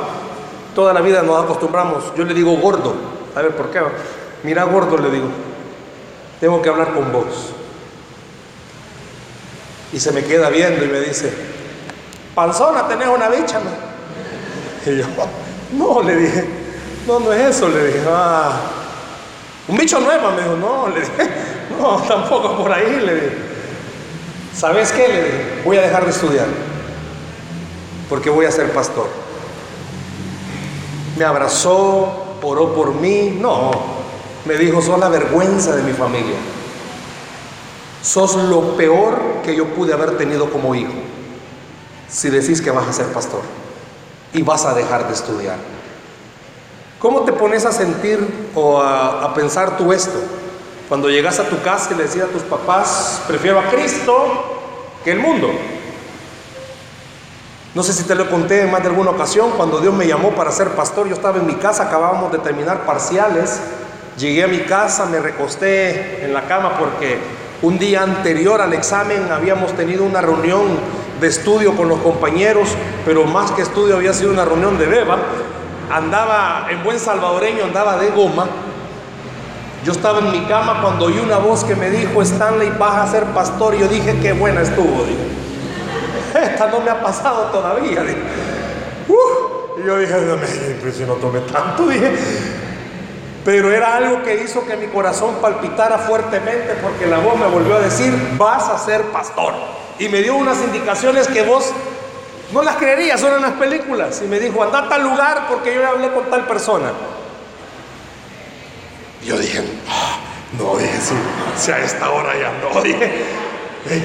toda 0.73 0.93
la 0.93 0.99
vida 0.99 1.21
nos 1.21 1.41
acostumbramos, 1.41 2.03
yo 2.17 2.25
le 2.25 2.33
digo 2.33 2.57
gordo, 2.57 2.93
a 3.33 3.41
ver 3.41 3.55
por 3.55 3.69
qué, 3.69 3.79
mira 4.43 4.63
gordo 4.65 4.97
le 4.97 5.09
digo, 5.09 5.27
tengo 6.41 6.61
que 6.61 6.69
hablar 6.69 6.93
con 6.93 7.13
vos. 7.13 7.53
Y 9.93 9.99
se 9.99 10.11
me 10.11 10.23
queda 10.23 10.49
viendo 10.49 10.83
y 10.83 10.89
me 10.89 10.99
dice, 10.99 11.31
panzona, 12.33 12.85
tenés 12.87 13.07
una 13.07 13.29
bicha, 13.29 13.59
¿no? 13.59 14.91
Y 14.91 14.97
yo, 14.97 15.05
no, 15.77 16.01
le 16.01 16.15
dije, 16.15 16.49
no, 17.07 17.19
no 17.19 17.31
es 17.31 17.55
eso, 17.55 17.69
le 17.69 17.85
dije, 17.85 18.01
ah, 18.09 18.51
un 19.69 19.77
bicho 19.77 19.99
nuevo, 20.01 20.31
me 20.31 20.41
dijo, 20.41 20.55
no, 20.57 20.89
le 20.89 20.99
dije, 20.99 21.29
no, 21.79 22.01
tampoco 22.01 22.57
por 22.57 22.73
ahí, 22.73 22.99
le 22.99 23.15
dije. 23.15 23.54
¿Sabes 24.55 24.91
qué? 24.93 25.07
Le 25.07 25.23
dije, 25.23 25.61
voy 25.65 25.77
a 25.77 25.81
dejar 25.81 26.05
de 26.05 26.11
estudiar, 26.11 26.47
porque 28.09 28.29
voy 28.29 28.45
a 28.45 28.51
ser 28.51 28.71
pastor. 28.71 29.07
Me 31.17 31.25
abrazó, 31.25 32.37
oró 32.41 32.73
por 32.73 32.93
mí, 32.93 33.37
no, 33.39 33.71
me 34.45 34.55
dijo, 34.55 34.81
sos 34.81 34.99
la 34.99 35.09
vergüenza 35.09 35.75
de 35.75 35.83
mi 35.83 35.91
familia. 35.91 36.37
Sos 38.01 38.35
lo 38.35 38.77
peor 38.77 39.41
que 39.43 39.55
yo 39.55 39.73
pude 39.73 39.91
haber 39.91 40.17
tenido 40.17 40.49
como 40.49 40.75
hijo 40.75 40.93
si 42.07 42.29
decís 42.29 42.61
que 42.61 42.69
vas 42.69 42.87
a 42.87 42.93
ser 42.93 43.07
pastor 43.07 43.41
y 44.31 44.43
vas 44.43 44.63
a 44.65 44.73
dejar 44.73 45.07
de 45.07 45.13
estudiar. 45.13 45.57
¿Cómo 46.99 47.21
te 47.21 47.33
pones 47.33 47.65
a 47.65 47.71
sentir 47.71 48.49
o 48.53 48.79
a, 48.79 49.25
a 49.25 49.33
pensar 49.33 49.77
tú 49.77 49.91
esto? 49.91 50.17
Cuando 50.87 51.09
llegas 51.09 51.39
a 51.39 51.49
tu 51.49 51.59
casa 51.63 51.89
y 51.93 51.97
le 51.97 52.03
decías 52.03 52.29
a 52.29 52.31
tus 52.31 52.43
papás, 52.43 53.23
prefiero 53.27 53.59
a 53.59 53.63
Cristo 53.69 54.93
que 55.03 55.11
el 55.11 55.19
mundo. 55.19 55.49
No 57.73 57.81
sé 57.81 57.91
si 57.91 58.03
te 58.03 58.13
lo 58.13 58.29
conté 58.29 58.61
en 58.61 58.71
más 58.71 58.83
de 58.83 58.89
alguna 58.89 59.09
ocasión, 59.09 59.51
cuando 59.57 59.79
Dios 59.79 59.93
me 59.95 60.07
llamó 60.07 60.29
para 60.31 60.51
ser 60.51 60.69
pastor, 60.69 61.07
yo 61.07 61.15
estaba 61.15 61.37
en 61.37 61.47
mi 61.47 61.55
casa, 61.55 61.83
acabábamos 61.83 62.31
de 62.31 62.37
terminar 62.37 62.85
parciales, 62.85 63.59
llegué 64.15 64.43
a 64.43 64.47
mi 64.47 64.59
casa, 64.59 65.07
me 65.07 65.19
recosté 65.19 66.23
en 66.23 66.33
la 66.33 66.43
cama 66.43 66.77
porque 66.77 67.17
un 67.63 67.79
día 67.79 68.03
anterior 68.03 68.61
al 68.61 68.73
examen 68.73 69.31
habíamos 69.31 69.73
tenido 69.73 70.03
una 70.03 70.21
reunión 70.21 70.67
de 71.19 71.27
estudio 71.27 71.75
con 71.75 71.89
los 71.89 71.99
compañeros, 71.99 72.69
pero 73.05 73.25
más 73.25 73.51
que 73.51 73.63
estudio 73.63 73.95
había 73.95 74.13
sido 74.13 74.31
una 74.31 74.45
reunión 74.45 74.77
de 74.77 74.85
beba. 74.85 75.17
Andaba 75.89 76.67
en 76.69 76.83
buen 76.83 76.99
salvadoreño, 76.99 77.63
andaba 77.63 77.97
de 77.97 78.11
goma 78.11 78.47
yo 79.85 79.91
estaba 79.91 80.17
en 80.17 80.31
mi 80.31 80.43
cama 80.45 80.81
cuando 80.81 81.05
oí 81.05 81.19
una 81.19 81.37
voz 81.37 81.63
que 81.63 81.75
me 81.75 81.91
dijo, 81.91 82.19
Stanley, 82.23 82.71
vas 82.79 83.07
a 83.07 83.11
ser 83.11 83.23
pastor. 83.25 83.75
Y 83.75 83.79
yo 83.79 83.87
dije, 83.87 84.17
qué 84.19 84.33
buena 84.33 84.61
estuvo. 84.61 85.05
Esta 86.33 86.67
no 86.69 86.79
me 86.79 86.89
ha 86.89 86.99
pasado 87.03 87.43
todavía. 87.51 88.03
Y 89.77 89.85
yo 89.85 89.97
dije, 89.99 90.13
no 90.21 90.91
si 90.91 91.03
no 91.03 91.13
tomé 91.13 91.41
tanto. 91.41 91.87
Dije. 91.87 92.11
Pero 93.45 93.71
era 93.71 93.97
algo 93.97 94.23
que 94.23 94.41
hizo 94.43 94.65
que 94.65 94.75
mi 94.75 94.87
corazón 94.87 95.35
palpitara 95.39 95.99
fuertemente 95.99 96.73
porque 96.81 97.05
la 97.05 97.19
voz 97.19 97.37
me 97.37 97.45
volvió 97.45 97.75
a 97.75 97.79
decir, 97.81 98.11
vas 98.39 98.67
a 98.67 98.79
ser 98.79 99.03
pastor. 99.11 99.53
Y 99.99 100.09
me 100.09 100.23
dio 100.23 100.35
unas 100.35 100.57
indicaciones 100.63 101.27
que 101.27 101.43
vos 101.43 101.69
no 102.51 102.63
las 102.63 102.77
creerías, 102.77 103.21
son 103.21 103.35
en 103.35 103.43
las 103.43 103.53
películas. 103.53 104.19
Y 104.25 104.27
me 104.27 104.39
dijo, 104.39 104.63
anda 104.63 104.79
a 104.79 104.89
tal 104.89 105.03
lugar 105.03 105.45
porque 105.47 105.75
yo 105.75 105.87
hablé 105.87 106.11
con 106.11 106.23
tal 106.23 106.47
persona 106.47 106.91
yo 109.25 109.37
dije, 109.39 109.63
ah, 109.89 110.19
no, 110.57 110.77
dije, 110.77 110.93
si, 111.57 111.71
a 111.71 111.79
esta 111.79 112.11
hora 112.11 112.33
ya 112.37 112.51
no, 112.61 112.81
dije, 112.83 113.11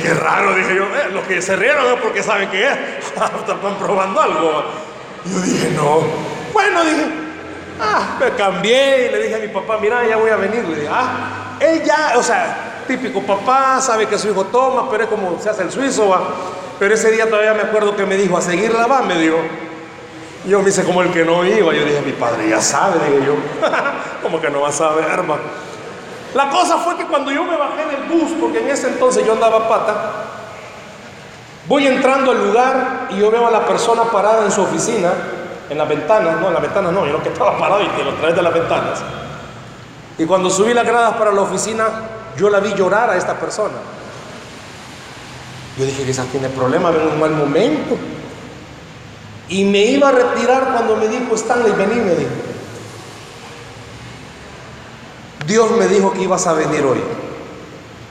qué 0.02 0.14
raro, 0.14 0.54
dije 0.54 0.74
yo, 0.74 0.87
los 1.12 1.24
que 1.24 1.42
se 1.42 1.56
rieron 1.56 1.87
es 1.92 2.00
porque 2.00 2.22
saben 2.22 2.48
que 2.48 2.66
es, 2.66 2.72
están 3.06 3.76
probando 3.78 4.20
algo. 4.20 4.64
Yo 5.26 5.40
dije, 5.40 5.70
no, 5.76 6.00
bueno, 6.54 6.83
dije, 6.85 7.04
ah, 7.78 8.16
me 8.18 8.30
cambié 8.30 9.06
y 9.06 9.11
le 9.11 9.22
dije 9.24 9.35
a 9.35 9.38
mi 9.38 9.48
papá, 9.48 9.78
mira, 9.78 10.06
ya 10.06 10.16
voy 10.16 10.30
a 10.30 10.37
venir, 10.37 10.64
le 10.64 10.76
dije, 10.76 10.88
ah, 10.90 11.56
él 11.61 11.83
ya, 11.85 12.14
o 12.16 12.22
sea, 12.22 12.85
típico 12.88 13.20
papá, 13.22 13.80
sabe 13.83 14.06
que 14.06 14.18
su 14.18 14.28
hijo 14.28 14.44
toma, 14.46 14.90
pero 14.90 15.04
es 15.04 15.11
como 15.11 15.38
se 15.38 15.50
hace 15.50 15.62
el 15.62 15.70
suizo, 15.70 16.09
va. 16.09 16.22
Pero 16.78 16.94
ese 16.94 17.11
día 17.11 17.28
todavía 17.28 17.52
me 17.52 17.62
acuerdo 17.62 17.94
que 17.94 18.06
me 18.06 18.16
dijo, 18.16 18.38
a 18.38 18.40
seguirla 18.40 18.87
va, 18.87 19.02
me 19.02 19.18
dijo. 19.18 19.37
Yo 20.46 20.62
me 20.62 20.70
hice 20.70 20.85
como 20.85 21.03
el 21.03 21.11
que 21.12 21.24
no 21.24 21.44
iba. 21.44 21.72
Yo 21.74 21.85
dije, 21.85 22.00
mi 22.05 22.12
padre 22.12 22.48
ya 22.48 22.61
sabe, 22.61 22.98
dije 23.11 23.26
yo. 23.26 23.35
como 24.22 24.40
que 24.40 24.50
no 24.50 24.62
va 24.62 24.68
a 24.68 24.72
saber, 24.72 25.05
hermano. 25.05 25.42
La 26.35 26.48
cosa 26.48 26.79
fue 26.79 26.96
que 26.96 27.07
cuando 27.07 27.31
yo 27.33 27.44
me 27.44 27.57
bajé 27.57 27.85
del 27.87 28.09
bus, 28.09 28.33
porque 28.40 28.61
en 28.61 28.70
ese 28.70 28.88
entonces 28.88 29.26
yo 29.26 29.33
andaba 29.33 29.68
pata, 29.68 30.12
voy 31.66 31.87
entrando 31.87 32.31
al 32.31 32.46
lugar 32.46 33.09
y 33.11 33.18
yo 33.18 33.31
veo 33.31 33.48
a 33.48 33.50
la 33.50 33.66
persona 33.66 34.05
parada 34.05 34.44
en 34.44 34.53
su 34.53 34.62
oficina, 34.62 35.12
en 35.68 35.76
las 35.76 35.88
ventanas, 35.88 36.40
no, 36.40 36.48
en 36.48 36.55
las 36.55 36.62
ventanas 36.62 36.92
no, 36.92 37.05
yo 37.05 37.14
no 37.14 37.22
que 37.22 37.31
estaba 37.31 37.59
parado 37.59 37.83
y 37.83 37.88
que 37.88 38.05
lo 38.05 38.14
traes 38.14 38.37
de 38.37 38.42
las 38.42 38.55
ventanas. 38.55 39.03
Y 40.18 40.24
cuando 40.24 40.50
subí 40.50 40.72
las 40.72 40.87
gradas 40.87 41.14
para 41.14 41.33
la 41.33 41.40
oficina, 41.40 41.85
yo 42.37 42.48
la 42.48 42.61
vi 42.61 42.74
llorar 42.74 43.11
a 43.11 43.16
esta 43.16 43.35
persona. 43.35 43.74
Yo 45.79 45.85
dije, 45.85 46.05
quizás 46.05 46.26
tiene 46.26 46.48
problemas, 46.48 46.94
en 46.94 47.09
un 47.09 47.20
mal 47.20 47.31
momento. 47.31 47.96
Y 49.50 49.64
me 49.64 49.80
iba 49.80 50.08
a 50.08 50.12
retirar 50.12 50.72
cuando 50.72 50.96
me 50.96 51.08
dijo, 51.08 51.34
Stanley, 51.34 51.72
vení, 51.72 51.96
me 51.96 52.14
dijo. 52.14 52.30
Dios 55.46 55.70
me 55.72 55.88
dijo 55.88 56.12
que 56.12 56.22
ibas 56.22 56.46
a 56.46 56.54
venir 56.54 56.84
hoy. 56.84 57.00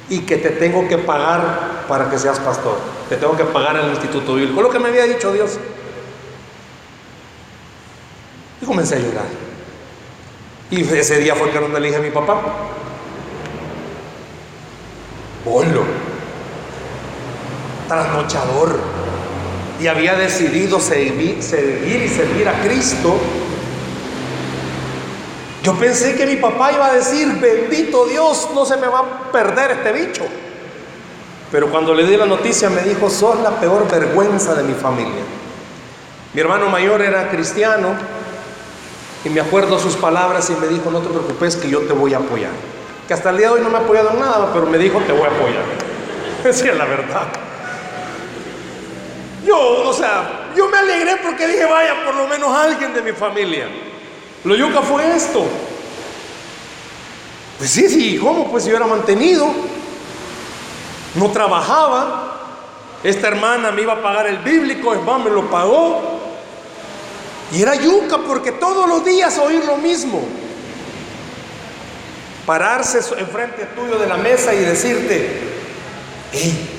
y 0.09 0.21
que 0.21 0.37
te 0.37 0.49
tengo 0.49 0.87
que 0.87 0.97
pagar 0.97 1.85
para 1.87 2.09
que 2.09 2.17
seas 2.17 2.39
pastor. 2.39 2.77
Te 3.07 3.15
tengo 3.15 3.37
que 3.37 3.45
pagar 3.45 3.75
en 3.77 3.85
el 3.85 3.91
instituto 3.91 4.35
bíblico. 4.35 4.61
Lo 4.61 4.69
que 4.69 4.79
me 4.79 4.89
había 4.89 5.03
dicho 5.03 5.31
Dios. 5.31 5.57
Y 8.61 8.65
comencé 8.65 8.95
a 8.95 8.99
llorar. 8.99 9.25
Y 10.71 10.81
ese 10.81 11.19
día 11.19 11.35
fue 11.35 11.51
que 11.51 11.59
no 11.59 11.79
le 11.79 11.95
a 11.95 11.99
mi 11.99 12.09
papá. 12.09 12.41
Bolo. 15.45 15.83
Trasnochador. 17.87 18.79
Y 19.79 19.87
había 19.87 20.15
decidido 20.15 20.79
seguir, 20.79 21.37
y 21.39 22.07
servir 22.09 22.47
a 22.49 22.61
Cristo 22.61 23.19
yo 25.61 25.75
pensé 25.75 26.15
que 26.15 26.25
mi 26.25 26.37
papá 26.37 26.71
iba 26.71 26.85
a 26.87 26.93
decir, 26.93 27.27
bendito 27.39 28.05
Dios, 28.05 28.49
no 28.53 28.65
se 28.65 28.77
me 28.77 28.87
va 28.87 28.99
a 28.99 29.31
perder 29.31 29.71
este 29.71 29.91
bicho. 29.91 30.23
Pero 31.51 31.69
cuando 31.69 31.93
le 31.93 32.05
di 32.05 32.15
la 32.15 32.25
noticia 32.25 32.69
me 32.69 32.81
dijo, 32.81 33.09
sos 33.09 33.39
la 33.41 33.51
peor 33.59 33.89
vergüenza 33.89 34.55
de 34.55 34.63
mi 34.63 34.73
familia. 34.73 35.21
Mi 36.33 36.41
hermano 36.41 36.69
mayor 36.69 37.01
era 37.01 37.29
cristiano 37.29 37.89
y 39.25 39.29
me 39.29 39.41
acuerdo 39.41 39.77
sus 39.79 39.95
palabras 39.95 40.49
y 40.49 40.53
me 40.53 40.67
dijo, 40.67 40.91
no 40.91 40.99
te 40.99 41.09
preocupes 41.09 41.57
que 41.57 41.69
yo 41.69 41.81
te 41.81 41.91
voy 41.91 42.13
a 42.13 42.19
apoyar. 42.19 42.51
Que 43.07 43.13
hasta 43.13 43.31
el 43.31 43.37
día 43.37 43.47
de 43.47 43.55
hoy 43.55 43.61
no 43.61 43.69
me 43.69 43.77
ha 43.79 43.81
apoyado 43.81 44.11
en 44.11 44.19
nada, 44.19 44.51
pero 44.53 44.65
me 44.65 44.77
dijo, 44.77 44.99
te 44.99 45.11
voy 45.11 45.23
a 45.23 45.31
apoyar. 45.31 45.63
Decía 46.43 46.73
la 46.73 46.85
verdad. 46.85 47.27
Yo, 49.45 49.87
o 49.87 49.93
sea, 49.93 50.51
yo 50.55 50.67
me 50.67 50.77
alegré 50.77 51.17
porque 51.17 51.47
dije, 51.47 51.65
vaya, 51.65 52.03
por 52.05 52.15
lo 52.15 52.27
menos 52.27 52.53
alguien 52.55 52.93
de 52.93 53.01
mi 53.01 53.11
familia. 53.13 53.67
Lo 54.43 54.55
yuca 54.55 54.81
fue 54.81 55.15
esto. 55.15 55.45
Pues 57.57 57.69
sí, 57.69 57.89
sí, 57.89 58.17
¿cómo? 58.17 58.49
Pues 58.49 58.65
yo 58.65 58.75
era 58.75 58.87
mantenido. 58.87 59.51
No 61.15 61.31
trabajaba. 61.31 62.25
Esta 63.03 63.27
hermana 63.27 63.71
me 63.71 63.81
iba 63.81 63.93
a 63.93 64.01
pagar 64.01 64.27
el 64.27 64.39
bíblico, 64.39 64.93
es 64.93 65.01
más, 65.01 65.23
me 65.23 65.29
lo 65.29 65.49
pagó. 65.49 66.19
Y 67.51 67.61
era 67.61 67.75
yuca 67.75 68.19
porque 68.19 68.51
todos 68.53 68.87
los 68.87 69.03
días 69.05 69.37
oír 69.37 69.63
lo 69.65 69.77
mismo. 69.77 70.21
Pararse 72.45 72.99
enfrente 73.17 73.65
tuyo 73.75 73.97
de 73.97 74.07
la 74.07 74.17
mesa 74.17 74.53
y 74.53 74.59
decirte, 74.59 75.41
hey, 76.31 76.78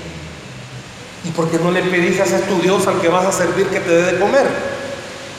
¿y 1.24 1.30
por 1.30 1.50
qué 1.50 1.58
no 1.58 1.70
le 1.70 1.82
pedís 1.82 2.20
a 2.20 2.24
ese 2.24 2.38
tu 2.40 2.60
Dios 2.60 2.86
al 2.86 3.00
que 3.00 3.08
vas 3.08 3.26
a 3.26 3.32
servir 3.32 3.66
que 3.68 3.80
te 3.80 3.90
dé 3.90 4.12
de 4.12 4.18
comer? 4.18 4.46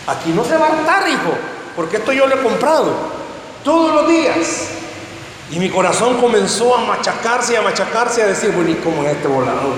Aquí 0.08 0.32
no 0.32 0.44
se 0.44 0.58
va 0.58 0.68
a 0.68 0.70
hartar, 0.70 1.08
hijo 1.08 1.32
porque 1.76 1.98
esto 1.98 2.12
yo 2.12 2.28
lo 2.28 2.36
he 2.36 2.40
comprado 2.40 2.94
todos 3.64 3.94
los 3.94 4.08
días. 4.10 4.68
Y 5.52 5.60
mi 5.60 5.70
corazón 5.70 6.20
comenzó 6.20 6.76
a 6.76 6.86
machacarse 6.86 7.54
y 7.54 7.56
a 7.58 7.62
machacarse, 7.62 8.24
a 8.24 8.28
decir, 8.28 8.52
bueno, 8.52 8.70
¿y 8.70 8.76
cómo 8.76 9.04
es 9.04 9.10
este 9.12 9.28
volado? 9.28 9.74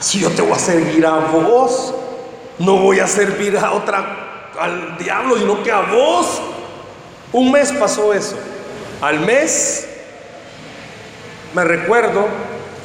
Si 0.00 0.20
yo 0.20 0.30
te 0.30 0.42
voy 0.42 0.52
a 0.52 0.58
servir 0.58 1.06
a 1.06 1.14
vos, 1.14 1.94
no 2.58 2.76
voy 2.76 3.00
a 3.00 3.06
servir 3.06 3.56
a 3.56 3.72
otra, 3.72 4.50
al 4.58 4.98
diablo, 4.98 5.38
sino 5.38 5.62
que 5.62 5.72
a 5.72 5.80
vos. 5.80 6.42
Un 7.32 7.52
mes 7.52 7.72
pasó 7.72 8.12
eso. 8.12 8.36
Al 9.00 9.20
mes, 9.20 9.88
me 11.54 11.64
recuerdo, 11.64 12.26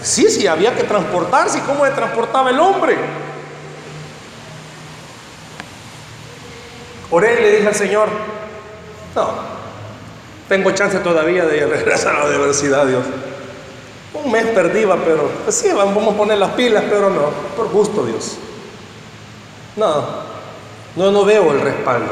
sí, 0.02 0.30
sí, 0.30 0.48
había 0.48 0.76
que 0.76 0.84
transportarse. 0.84 1.60
¿Y 1.60 1.62
cómo 1.62 1.86
se 1.86 1.92
transportaba 1.92 2.50
el 2.50 2.60
hombre? 2.60 2.98
Oré 7.12 7.40
y 7.40 7.44
le 7.44 7.56
dije 7.58 7.68
al 7.68 7.76
Señor, 7.76 8.08
no, 9.16 9.30
tengo 10.48 10.72
chance 10.72 10.98
todavía 11.00 11.46
de 11.46 11.66
regresar 11.66 12.16
a 12.16 12.20
la 12.20 12.30
universidad, 12.30 12.86
Dios. 12.86 13.04
Un 14.14 14.32
mes 14.32 14.46
perdida, 14.48 14.96
pero 15.04 15.30
pues 15.44 15.56
sí, 15.56 15.70
vamos 15.76 16.14
a 16.14 16.18
poner 16.18 16.38
las 16.38 16.52
pilas, 16.52 16.84
pero 16.90 17.10
no, 17.10 17.30
por 17.56 17.70
gusto, 17.70 18.06
Dios. 18.06 18.38
No, 19.76 20.06
no, 20.96 21.12
no 21.12 21.26
veo 21.26 21.52
el 21.52 21.62
respaldo. 21.62 22.12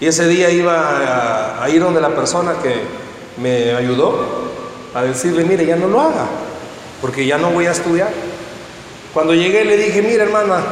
Y 0.00 0.06
ese 0.06 0.28
día 0.28 0.50
iba 0.50 1.62
a, 1.62 1.68
ir 1.70 1.80
donde 1.80 2.00
la 2.00 2.10
persona 2.10 2.54
que 2.62 2.82
me 3.38 3.74
ayudó 3.74 4.18
a 4.94 5.02
decirle, 5.02 5.44
mire, 5.44 5.64
ya 5.64 5.76
no 5.76 5.88
lo 5.88 6.00
haga, 6.00 6.26
porque 7.00 7.26
ya 7.26 7.38
no 7.38 7.50
voy 7.50 7.66
a 7.66 7.72
estudiar. 7.72 8.10
Cuando 9.12 9.34
llegué 9.34 9.64
le 9.64 9.76
dije, 9.76 10.02
mire 10.02 10.22
hermana, 10.22 10.62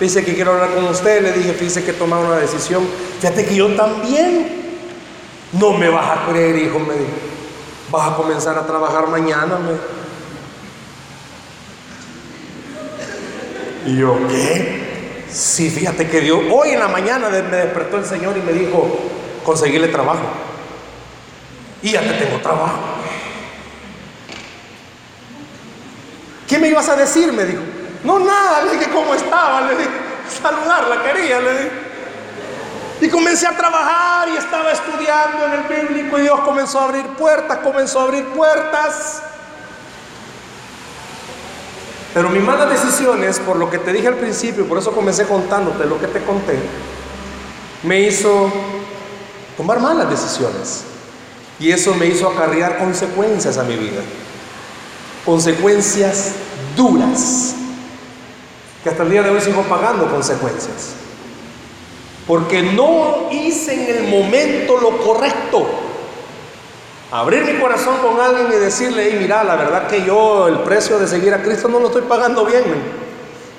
Fíjese 0.00 0.24
que 0.24 0.34
quiero 0.34 0.52
hablar 0.52 0.70
con 0.70 0.86
usted. 0.86 1.22
Le 1.22 1.32
dije, 1.32 1.52
fíjese 1.52 1.84
que 1.84 1.90
he 1.90 1.94
tomado 1.94 2.26
una 2.26 2.38
decisión. 2.38 2.88
Fíjate 3.20 3.44
que 3.44 3.54
yo 3.54 3.68
también. 3.76 4.58
No 5.52 5.72
me 5.74 5.90
vas 5.90 6.16
a 6.16 6.26
creer, 6.26 6.56
hijo, 6.56 6.78
me 6.78 6.94
dijo. 6.94 7.12
Vas 7.90 8.12
a 8.12 8.16
comenzar 8.16 8.56
a 8.56 8.66
trabajar 8.66 9.08
mañana, 9.08 9.58
me 9.58 9.72
Y 13.92 13.98
yo, 13.98 14.16
¿qué? 14.28 15.26
Sí, 15.30 15.68
fíjate 15.68 16.08
que 16.08 16.22
Dios, 16.22 16.40
hoy 16.50 16.70
en 16.70 16.78
la 16.78 16.88
mañana 16.88 17.28
me 17.28 17.56
despertó 17.56 17.98
el 17.98 18.06
Señor 18.06 18.38
y 18.38 18.40
me 18.40 18.54
dijo, 18.54 18.88
conseguirle 19.44 19.88
trabajo. 19.88 20.24
Y 21.82 21.90
ya 21.90 22.00
te 22.00 22.24
tengo 22.24 22.38
trabajo. 22.38 22.78
Me 26.60 26.68
ibas 26.68 26.88
a 26.88 26.96
decir? 26.96 27.32
Me 27.32 27.44
dijo. 27.44 27.62
No, 28.04 28.18
nada, 28.18 28.62
le 28.64 28.72
dije 28.72 28.90
cómo 28.90 29.14
estaba, 29.14 29.62
le 29.62 29.76
dije, 29.76 29.90
saludarla 30.42 31.02
quería, 31.02 31.40
le 31.40 31.52
dije. 31.52 31.70
Y 33.02 33.08
comencé 33.08 33.46
a 33.46 33.56
trabajar 33.56 34.28
y 34.28 34.36
estaba 34.36 34.72
estudiando 34.72 35.46
en 35.46 35.52
el 35.52 35.62
bíblico 35.62 36.18
y 36.18 36.22
Dios 36.22 36.40
comenzó 36.40 36.80
a 36.80 36.84
abrir 36.84 37.06
puertas, 37.16 37.58
comenzó 37.58 38.00
a 38.00 38.02
abrir 38.04 38.24
puertas. 38.26 39.22
Pero 42.12 42.28
mis 42.28 42.42
malas 42.42 42.68
decisiones, 42.68 43.38
por 43.38 43.56
lo 43.56 43.70
que 43.70 43.78
te 43.78 43.92
dije 43.92 44.08
al 44.08 44.16
principio, 44.16 44.66
por 44.66 44.78
eso 44.78 44.92
comencé 44.92 45.26
contándote 45.26 45.86
lo 45.86 45.98
que 45.98 46.08
te 46.08 46.22
conté, 46.24 46.58
me 47.84 48.00
hizo 48.00 48.50
tomar 49.56 49.80
malas 49.80 50.10
decisiones. 50.10 50.84
Y 51.58 51.70
eso 51.70 51.94
me 51.94 52.06
hizo 52.06 52.28
acarrear 52.28 52.78
consecuencias 52.78 53.58
a 53.58 53.62
mi 53.62 53.76
vida. 53.76 54.00
Consecuencias 55.30 56.32
duras 56.76 57.54
que 58.82 58.88
hasta 58.88 59.04
el 59.04 59.10
día 59.10 59.22
de 59.22 59.30
hoy 59.30 59.40
sigo 59.40 59.62
pagando 59.62 60.10
consecuencias. 60.10 60.94
Porque 62.26 62.64
no 62.64 63.28
hice 63.30 63.74
en 63.74 63.96
el 63.96 64.08
momento 64.08 64.80
lo 64.80 64.98
correcto. 64.98 65.64
Abrir 67.12 67.44
mi 67.44 67.60
corazón 67.60 67.98
con 67.98 68.20
alguien 68.20 68.48
y 68.48 68.56
decirle, 68.56 69.08
hey, 69.08 69.18
mira, 69.20 69.44
la 69.44 69.54
verdad 69.54 69.86
que 69.86 70.02
yo 70.02 70.48
el 70.48 70.58
precio 70.64 70.98
de 70.98 71.06
seguir 71.06 71.32
a 71.32 71.44
Cristo 71.44 71.68
no 71.68 71.78
lo 71.78 71.86
estoy 71.86 72.02
pagando 72.02 72.44
bien, 72.44 72.64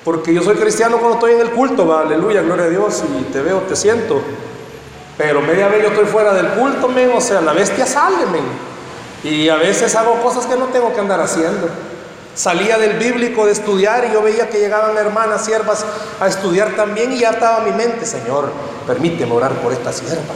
porque 0.04 0.34
yo 0.34 0.42
soy 0.42 0.56
cristiano 0.56 0.98
cuando 0.98 1.14
estoy 1.14 1.32
en 1.32 1.40
el 1.40 1.52
culto, 1.52 1.88
va, 1.88 2.02
aleluya, 2.02 2.42
gloria 2.42 2.66
a 2.66 2.68
Dios, 2.68 3.02
y 3.18 3.32
te 3.32 3.40
veo, 3.40 3.60
te 3.60 3.76
siento. 3.76 4.20
Pero 5.16 5.40
media 5.40 5.68
vez 5.68 5.84
yo 5.84 5.88
estoy 5.88 6.04
fuera 6.04 6.34
del 6.34 6.48
culto, 6.48 6.88
men, 6.88 7.12
o 7.14 7.20
sea, 7.22 7.40
la 7.40 7.54
bestia 7.54 7.86
sale, 7.86 8.26
men. 8.26 8.71
Y 9.24 9.48
a 9.48 9.56
veces 9.56 9.94
hago 9.94 10.20
cosas 10.22 10.46
que 10.46 10.56
no 10.56 10.66
tengo 10.66 10.92
que 10.92 11.00
andar 11.00 11.20
haciendo. 11.20 11.68
Salía 12.34 12.78
del 12.78 12.98
bíblico 12.98 13.46
de 13.46 13.52
estudiar 13.52 14.06
y 14.06 14.12
yo 14.12 14.22
veía 14.22 14.48
que 14.48 14.58
llegaban 14.58 14.96
hermanas, 14.96 15.44
siervas 15.44 15.84
a 16.18 16.26
estudiar 16.26 16.74
también 16.74 17.12
y 17.12 17.18
ya 17.18 17.30
estaba 17.30 17.60
mi 17.60 17.72
mente, 17.72 18.06
Señor, 18.06 18.50
permíteme 18.86 19.32
orar 19.32 19.52
por 19.52 19.72
esta 19.72 19.92
sierva. 19.92 20.34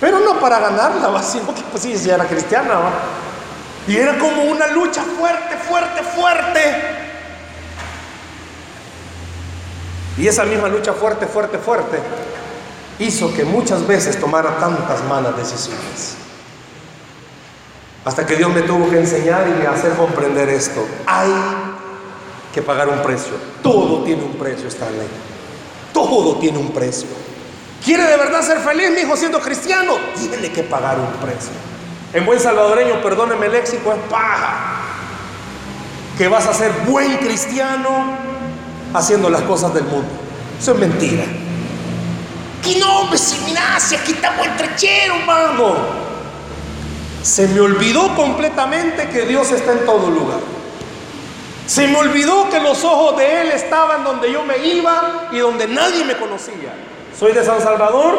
Pero 0.00 0.20
no 0.20 0.38
para 0.38 0.60
ganarla, 0.60 1.22
sino 1.22 1.54
que 1.54 1.62
pues 1.70 1.82
sí, 1.82 1.94
ya 1.96 2.14
era 2.14 2.26
cristiana. 2.26 2.74
Y 3.86 3.96
era 3.96 4.18
como 4.18 4.44
una 4.44 4.68
lucha 4.68 5.02
fuerte, 5.02 5.56
fuerte, 5.56 6.02
fuerte. 6.02 6.60
Y 10.16 10.28
esa 10.28 10.44
misma 10.44 10.68
lucha 10.68 10.92
fuerte, 10.92 11.26
fuerte, 11.26 11.58
fuerte 11.58 11.98
hizo 13.00 13.32
que 13.34 13.44
muchas 13.44 13.86
veces 13.86 14.20
tomara 14.20 14.58
tantas 14.58 15.02
malas 15.04 15.36
decisiones. 15.36 16.16
Hasta 18.04 18.24
que 18.24 18.36
Dios 18.36 18.52
me 18.52 18.62
tuvo 18.62 18.88
que 18.88 18.98
enseñar 18.98 19.46
y 19.48 19.66
hacer 19.66 19.92
comprender 19.92 20.48
esto. 20.48 20.86
Hay 21.06 21.30
que 22.52 22.62
pagar 22.62 22.88
un 22.88 23.02
precio. 23.02 23.32
Todo 23.62 24.02
tiene 24.04 24.22
un 24.22 24.34
precio, 24.34 24.68
esta 24.68 24.88
ley. 24.90 25.08
Todo 25.92 26.36
tiene 26.36 26.58
un 26.58 26.72
precio. 26.72 27.08
¿Quiere 27.84 28.04
de 28.04 28.16
verdad 28.16 28.42
ser 28.42 28.58
feliz, 28.58 28.90
mi 28.90 29.00
hijo, 29.00 29.16
siendo 29.16 29.40
cristiano? 29.40 29.96
Tiene 30.16 30.50
que 30.50 30.62
pagar 30.62 30.98
un 30.98 31.12
precio. 31.26 31.52
En 32.12 32.26
buen 32.26 32.40
salvadoreño, 32.40 33.02
perdóneme 33.02 33.46
el 33.46 33.52
léxico, 33.52 33.92
es 33.92 34.10
paja. 34.10 34.80
Que 36.16 36.28
vas 36.28 36.46
a 36.46 36.54
ser 36.54 36.72
buen 36.86 37.18
cristiano 37.18 37.88
haciendo 38.94 39.30
las 39.30 39.42
cosas 39.42 39.72
del 39.74 39.84
mundo. 39.84 40.08
Eso 40.58 40.72
es 40.72 40.78
mentira. 40.78 41.24
Que 42.62 42.78
no, 42.78 43.00
hombre, 43.00 43.18
si 43.18 43.94
aquí 43.94 44.12
estamos 44.12 44.46
trechero, 44.56 45.16
hermano. 45.16 46.09
Se 47.22 47.46
me 47.48 47.60
olvidó 47.60 48.14
completamente 48.14 49.08
que 49.08 49.26
Dios 49.26 49.50
está 49.52 49.72
en 49.72 49.84
todo 49.84 50.10
lugar. 50.10 50.40
Se 51.66 51.86
me 51.86 51.96
olvidó 51.98 52.48
que 52.50 52.58
los 52.60 52.82
ojos 52.82 53.16
de 53.16 53.42
Él 53.42 53.52
estaban 53.52 54.02
donde 54.02 54.32
yo 54.32 54.42
me 54.42 54.58
iba 54.58 55.28
y 55.30 55.38
donde 55.38 55.68
nadie 55.68 56.04
me 56.04 56.16
conocía. 56.16 56.74
Soy 57.16 57.32
de 57.32 57.44
San 57.44 57.60
Salvador 57.60 58.18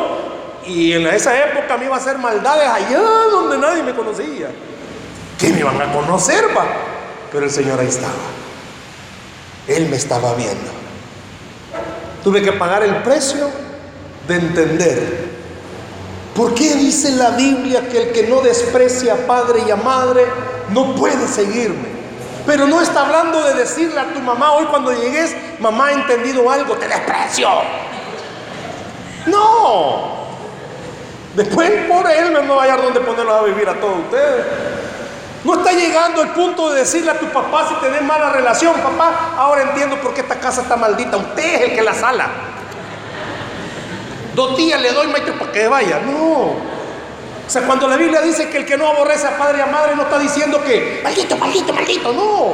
y 0.66 0.94
en 0.94 1.08
esa 1.08 1.38
época 1.50 1.76
me 1.78 1.86
iba 1.86 1.96
a 1.96 2.00
hacer 2.00 2.18
maldades 2.18 2.70
allá 2.70 3.02
donde 3.32 3.58
nadie 3.58 3.84
me 3.84 3.94
conocía. 3.94 4.50
que 5.38 5.50
me 5.50 5.60
iban 5.60 5.82
a 5.82 5.92
conocer, 5.92 6.46
va. 6.56 6.66
Pero 7.32 7.46
el 7.46 7.52
Señor 7.52 7.80
ahí 7.80 7.88
estaba. 7.88 8.14
Él 9.68 9.88
me 9.90 9.98
estaba 9.98 10.36
viendo. 10.36 10.72
Tuve 12.24 12.44
que 12.44 12.52
pagar 12.54 12.84
el 12.84 12.98
precio 12.98 13.50
de 14.28 14.36
entender. 14.36 15.31
¿Por 16.36 16.54
qué 16.56 16.76
dice 16.76 17.12
la 17.12 17.32
Biblia 17.32 17.90
que 17.90 17.98
el 17.98 18.12
que 18.12 18.24
no 18.28 18.42
desprecia 18.42 19.14
a 19.14 19.18
padre 19.28 19.64
y 19.68 19.72
a 19.72 19.76
madre 19.76 20.26
no 20.70 20.96
puede 20.96 21.28
seguirme? 21.28 21.90
Pero 22.46 22.68
no 22.68 22.82
está 22.82 23.02
hablando 23.02 23.44
de 23.44 23.54
decirle 23.54 24.00
a 24.00 24.14
tu 24.14 24.20
mamá 24.20 24.54
hoy 24.54 24.66
cuando 24.66 24.92
llegues, 24.94 25.36
mamá 25.60 25.88
ha 25.88 25.92
entendido 25.92 26.50
algo, 26.50 26.76
te 26.76 26.88
desprecio. 26.88 27.50
No. 29.28 30.22
Después, 31.36 31.72
por 31.88 32.10
él 32.10 32.34
no 32.46 32.56
va 32.56 32.64
a 32.64 32.78
donde 32.78 33.00
ponerlos 33.02 33.36
a 33.36 33.44
vivir 33.44 33.70
a 33.70 33.80
todos 33.80 34.00
ustedes. 34.00 34.46
No 35.44 35.56
está 35.56 35.72
llegando 35.72 36.22
el 36.22 36.30
punto 36.30 36.72
de 36.72 36.80
decirle 36.80 37.12
a 37.12 37.20
tu 37.20 37.26
papá 37.28 37.68
si 37.68 37.76
tenés 37.76 38.02
mala 38.04 38.30
relación, 38.30 38.76
papá, 38.76 39.34
ahora 39.38 39.64
entiendo 39.64 39.98
por 39.98 40.14
qué 40.14 40.22
esta 40.22 40.40
casa 40.40 40.62
está 40.62 40.76
maldita, 40.76 41.18
usted 41.18 41.56
es 41.56 41.62
el 41.62 41.76
que 41.76 41.82
la 41.82 41.94
sala. 41.94 42.28
Dos 44.36 44.58
días 44.58 44.82
le 44.82 44.92
doy, 44.92 45.08
maestro, 45.08 45.34
para 45.36 45.52
que 45.52 45.68
vaya. 45.68 46.00
No. 46.00 46.72
O 47.52 47.54
sea, 47.54 47.64
cuando 47.64 47.88
la 47.88 47.98
Biblia 47.98 48.22
dice 48.22 48.50
que 48.50 48.60
el 48.60 48.66
que 48.66 48.78
no 48.78 48.88
aborrece 48.88 49.28
a 49.28 49.38
padre 49.38 49.60
y 49.60 49.62
a 49.62 49.66
madre, 49.66 49.96
no 49.96 50.04
está 50.04 50.18
diciendo 50.18 50.64
que, 50.64 51.02
maldito, 51.04 51.36
maldito, 51.36 51.74
maldito, 51.74 52.14
no. 52.14 52.54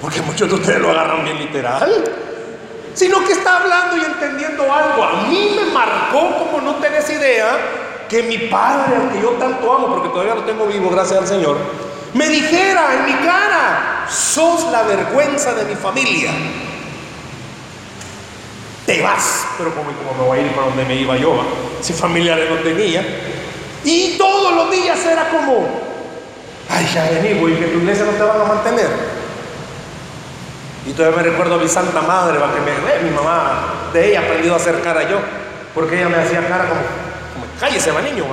Porque 0.00 0.22
muchos 0.22 0.48
de 0.48 0.54
ustedes 0.54 0.80
lo 0.80 0.90
agarran 0.90 1.24
bien 1.24 1.38
literal. 1.38 2.04
Sino 2.94 3.24
que 3.24 3.32
está 3.32 3.58
hablando 3.58 3.96
y 3.96 4.04
entendiendo 4.04 4.62
algo. 4.72 5.02
A 5.02 5.22
mí 5.28 5.56
me 5.56 5.72
marcó 5.72 6.38
como 6.38 6.60
no 6.60 6.76
tenés 6.76 7.08
idea 7.10 7.58
que 8.08 8.22
mi 8.22 8.38
padre, 8.38 8.96
al 8.96 9.12
que 9.12 9.20
yo 9.20 9.30
tanto 9.30 9.72
amo, 9.72 9.88
porque 9.88 10.08
todavía 10.08 10.34
lo 10.34 10.42
tengo 10.42 10.66
vivo, 10.66 10.90
gracias 10.90 11.20
al 11.20 11.28
Señor, 11.28 11.56
me 12.14 12.28
dijera 12.28 12.94
en 12.94 13.06
mi 13.06 13.12
cara, 13.24 14.06
sos 14.08 14.70
la 14.72 14.82
vergüenza 14.82 15.54
de 15.54 15.64
mi 15.64 15.76
familia. 15.76 16.30
Te 18.90 19.00
vas, 19.02 19.46
pero 19.56 19.72
como, 19.72 19.92
como 19.92 20.20
me 20.20 20.28
voy 20.28 20.38
a 20.40 20.42
ir 20.42 20.50
para 20.50 20.66
donde 20.66 20.84
me 20.84 20.96
iba 20.96 21.16
yo, 21.16 21.40
si 21.80 21.92
familiares 21.92 22.50
no 22.50 22.56
tenía. 22.56 23.06
Y 23.84 24.18
todos 24.18 24.52
los 24.52 24.68
días 24.68 24.98
era 25.06 25.28
como, 25.28 25.64
ay, 26.68 26.90
ya 26.92 27.08
vení, 27.08 27.38
güey, 27.38 27.56
que 27.56 27.66
tu 27.66 27.78
iglesia 27.78 28.04
no 28.04 28.10
te 28.10 28.22
van 28.24 28.40
a 28.40 28.44
mantener. 28.46 28.88
Y 30.88 30.92
todavía 30.92 31.18
me 31.18 31.22
recuerdo 31.22 31.54
a 31.54 31.58
mi 31.58 31.68
santa 31.68 32.02
madre, 32.02 32.38
¿va? 32.38 32.52
que 32.52 32.60
me, 32.62 32.72
eh, 32.72 33.00
mi 33.04 33.10
mamá, 33.10 33.90
de 33.92 34.10
ella 34.10 34.22
aprendido 34.22 34.54
a 34.54 34.56
hacer 34.56 34.80
cara 34.80 35.08
yo, 35.08 35.20
porque 35.72 35.96
ella 35.96 36.08
me 36.08 36.16
hacía 36.16 36.48
cara 36.48 36.68
como, 36.68 36.80
cállese, 37.60 37.92
va 37.92 38.02
niño. 38.02 38.24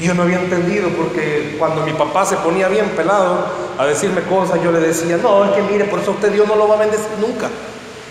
Y 0.00 0.06
yo 0.06 0.14
no 0.14 0.22
había 0.22 0.40
entendido 0.40 0.88
porque 0.88 1.56
cuando 1.58 1.82
mi 1.82 1.92
papá 1.92 2.24
se 2.24 2.36
ponía 2.38 2.68
bien 2.68 2.88
pelado 2.96 3.46
a 3.76 3.84
decirme 3.84 4.22
cosas, 4.22 4.58
yo 4.62 4.72
le 4.72 4.80
decía, 4.80 5.18
no, 5.18 5.44
es 5.44 5.50
que 5.50 5.62
mire, 5.62 5.84
por 5.84 6.00
eso 6.00 6.12
usted 6.12 6.32
Dios 6.32 6.48
no 6.48 6.56
lo 6.56 6.66
va 6.66 6.76
a 6.76 6.78
bendecir 6.78 7.10
nunca. 7.20 7.50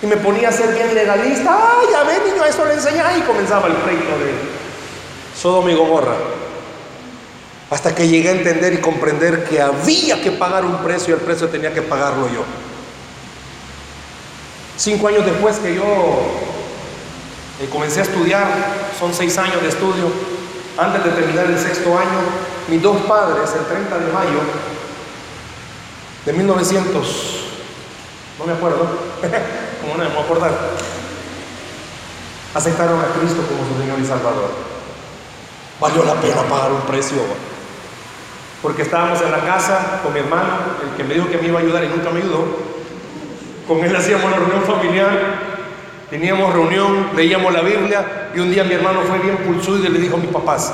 Y 0.01 0.05
me 0.05 0.15
ponía 0.17 0.49
a 0.49 0.51
ser 0.51 0.73
bien 0.73 0.93
legalista, 0.93 1.51
ay, 1.51 1.87
ya 1.91 2.03
ve 2.03 2.31
niño, 2.31 2.45
eso 2.45 2.63
le 2.63 2.75
enseña. 2.75 3.17
Y 3.17 3.21
comenzaba 3.21 3.67
el 3.67 3.73
pleito 3.73 4.03
de 4.19 4.31
Sodoma 5.35 5.71
y 5.71 5.75
Gomorra. 5.75 6.13
Hasta 7.71 7.93
que 7.93 8.07
llegué 8.07 8.29
a 8.29 8.33
entender 8.33 8.73
y 8.73 8.77
comprender 8.77 9.45
que 9.45 9.59
había 9.59 10.21
que 10.21 10.31
pagar 10.31 10.65
un 10.65 10.77
precio 10.83 11.15
y 11.15 11.19
el 11.19 11.23
precio 11.23 11.49
tenía 11.49 11.73
que 11.73 11.81
pagarlo 11.81 12.27
yo. 12.27 12.43
Cinco 14.77 15.07
años 15.07 15.25
después 15.25 15.57
que 15.57 15.75
yo 15.75 15.83
eh, 17.61 17.67
comencé 17.69 17.99
a 17.99 18.03
estudiar, 18.03 18.47
son 18.97 19.13
seis 19.13 19.37
años 19.37 19.61
de 19.61 19.69
estudio. 19.69 20.28
Antes 20.79 21.03
de 21.03 21.11
terminar 21.11 21.45
el 21.45 21.59
sexto 21.59 21.89
año, 21.97 22.19
mis 22.69 22.81
dos 22.81 23.01
padres, 23.01 23.49
el 23.53 23.65
30 23.65 23.99
de 23.99 24.13
mayo 24.13 24.39
de 26.25 26.31
1900, 26.31 27.45
no 28.39 28.45
me 28.45 28.53
acuerdo, 28.53 28.87
como 29.81 29.97
no 29.97 30.03
me 30.05 30.09
puedo 30.11 30.21
acordar, 30.21 30.51
aceptaron 32.55 32.97
a 33.01 33.07
Cristo 33.19 33.41
como 33.45 33.67
su 33.67 33.81
Señor 33.81 33.99
y 33.99 34.05
Salvador. 34.05 34.51
Valió 35.81 36.05
la 36.05 36.15
pena 36.15 36.43
pagar 36.43 36.71
un 36.71 36.81
precio, 36.81 37.17
porque 38.61 38.83
estábamos 38.83 39.21
en 39.21 39.31
la 39.31 39.39
casa 39.39 39.99
con 40.01 40.13
mi 40.13 40.21
hermano, 40.21 40.59
el 40.81 40.95
que 40.95 41.03
me 41.03 41.15
dijo 41.15 41.27
que 41.27 41.39
me 41.39 41.49
iba 41.49 41.59
a 41.59 41.61
ayudar 41.61 41.83
y 41.83 41.89
nunca 41.89 42.09
me 42.09 42.21
ayudó. 42.21 42.45
Con 43.67 43.83
él 43.83 43.93
hacíamos 43.93 44.31
la 44.31 44.37
reunión 44.37 44.63
familiar 44.63 45.48
Teníamos 46.09 46.51
reunión, 46.51 47.09
leíamos 47.15 47.53
la 47.53 47.61
Biblia 47.61 48.31
y 48.35 48.39
un 48.39 48.51
día 48.51 48.63
mi 48.63 48.73
hermano 48.73 49.01
fue 49.03 49.19
bien 49.19 49.37
pulsudo 49.37 49.85
y 49.85 49.89
le 49.89 49.99
dijo 49.99 50.15
a 50.15 50.19
mis 50.19 50.31
papás, 50.31 50.73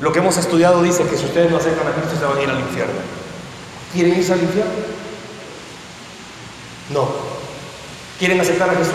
lo 0.00 0.10
que 0.10 0.20
hemos 0.20 0.36
estudiado 0.38 0.82
dice 0.82 1.04
que 1.04 1.16
si 1.16 1.26
ustedes 1.26 1.50
no 1.50 1.58
acercan 1.58 1.86
a 1.86 1.92
Cristo 1.92 2.16
se 2.18 2.24
van 2.24 2.38
a 2.38 2.42
ir 2.42 2.50
al 2.50 2.60
infierno. 2.60 2.94
¿Quieren 3.92 4.16
irse 4.16 4.32
al 4.32 4.42
infierno? 4.42 4.72
No. 6.90 7.08
¿Quieren 8.18 8.40
aceptar 8.40 8.70
a 8.70 8.74
Jesús? 8.74 8.94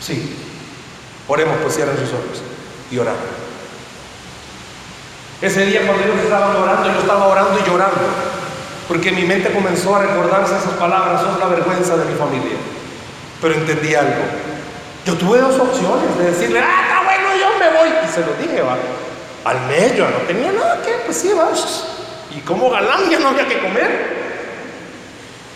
Sí. 0.00 0.36
Oremos, 1.28 1.56
pues 1.62 1.76
cierren 1.76 1.96
sus 1.96 2.08
ojos 2.08 2.42
y 2.90 2.98
orar. 2.98 3.14
Ese 5.40 5.64
día 5.66 5.86
cuando 5.86 6.02
ellos 6.04 6.18
estaban 6.24 6.54
orando, 6.56 6.92
yo 6.92 7.00
estaba 7.00 7.28
orando 7.28 7.58
y 7.58 7.70
llorando, 7.70 8.00
porque 8.88 9.12
mi 9.12 9.22
mente 9.22 9.52
comenzó 9.52 9.94
a 9.96 10.02
recordarse 10.02 10.56
esas 10.56 10.72
palabras, 10.72 11.22
son 11.22 11.38
la 11.38 11.46
vergüenza 11.46 11.96
de 11.96 12.04
mi 12.04 12.18
familia. 12.18 12.56
Pero 13.40 13.54
entendí 13.54 13.94
algo. 13.94 14.22
Yo 15.06 15.14
tuve 15.14 15.38
dos 15.38 15.58
opciones 15.58 16.18
de 16.18 16.30
decirle, 16.30 16.60
ah, 16.60 16.82
está 16.82 17.04
bueno, 17.04 17.28
yo 17.38 17.58
me 17.58 17.78
voy. 17.78 17.88
Y 18.04 18.12
se 18.12 18.20
lo 18.20 18.34
dije, 18.34 18.62
va. 18.62 18.76
Al 19.44 19.66
medio, 19.66 20.04
no 20.10 20.18
tenía 20.26 20.52
nada 20.52 20.82
que, 20.82 20.92
pues 21.06 21.16
sí, 21.16 21.30
va. 21.32 21.50
Y 22.36 22.40
como 22.40 22.70
galán 22.70 23.10
ya 23.10 23.18
no 23.18 23.28
había 23.28 23.48
que 23.48 23.58
comer. 23.58 24.20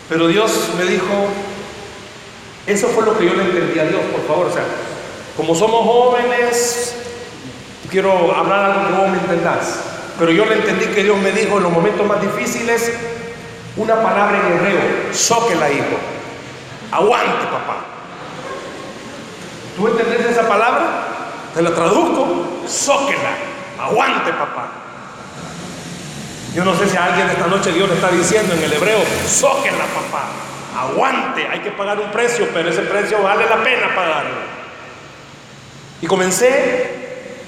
Pero 0.09 0.27
Dios 0.27 0.69
me 0.77 0.85
dijo, 0.85 1.27
eso 2.67 2.87
fue 2.89 3.05
lo 3.05 3.17
que 3.17 3.25
yo 3.25 3.33
le 3.33 3.43
entendí 3.43 3.79
a 3.79 3.85
Dios, 3.85 4.01
por 4.11 4.25
favor. 4.27 4.47
O 4.47 4.53
sea, 4.53 4.63
como 5.37 5.53
somos 5.53 5.85
jóvenes, 5.85 6.95
quiero 7.89 8.35
hablar 8.35 8.71
algo 8.71 8.87
que 8.87 8.93
vos 8.93 9.09
me 9.09 9.17
entendás. 9.17 9.79
Pero 10.17 10.31
yo 10.31 10.45
le 10.45 10.55
entendí 10.55 10.85
que 10.87 11.03
Dios 11.03 11.17
me 11.17 11.31
dijo 11.31 11.57
en 11.57 11.63
los 11.63 11.71
momentos 11.71 12.05
más 12.07 12.21
difíciles 12.21 12.93
una 13.77 13.95
palabra 14.01 14.39
en 14.39 14.53
hebreo, 14.53 15.59
la 15.59 15.71
hijo. 15.71 16.14
Aguante, 16.95 17.45
papá. 17.47 17.75
¿Tú 19.75 19.87
entendés 19.89 20.27
esa 20.27 20.47
palabra? 20.47 21.07
Te 21.53 21.61
la 21.61 21.71
traduzco. 21.71 22.61
Sóquela. 22.65 23.31
Aguante, 23.77 24.31
papá. 24.31 24.69
Yo 26.53 26.63
no 26.63 26.73
sé 26.73 26.87
si 26.87 26.95
a 26.95 27.05
alguien 27.05 27.29
esta 27.29 27.47
noche 27.47 27.73
Dios 27.73 27.89
le 27.89 27.95
está 27.95 28.07
diciendo 28.07 28.53
en 28.53 28.63
el 28.63 28.71
hebreo, 28.71 28.99
sóquela, 29.27 29.83
papá. 29.87 30.23
Aguante. 30.79 31.45
Hay 31.45 31.59
que 31.59 31.71
pagar 31.71 31.99
un 31.99 32.09
precio, 32.11 32.47
pero 32.53 32.69
ese 32.69 32.83
precio 32.83 33.21
vale 33.21 33.43
la 33.49 33.61
pena 33.61 33.93
pagarlo. 33.93 34.55
Y 36.01 36.07
comencé 36.07 37.43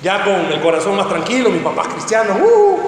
ya 0.00 0.22
con 0.22 0.34
el 0.34 0.60
corazón 0.60 0.96
más 0.96 1.08
tranquilo, 1.08 1.50
mi 1.50 1.58
papá 1.58 1.82
es 1.82 1.88
cristiano. 1.88 2.34
Uh, 2.34 2.78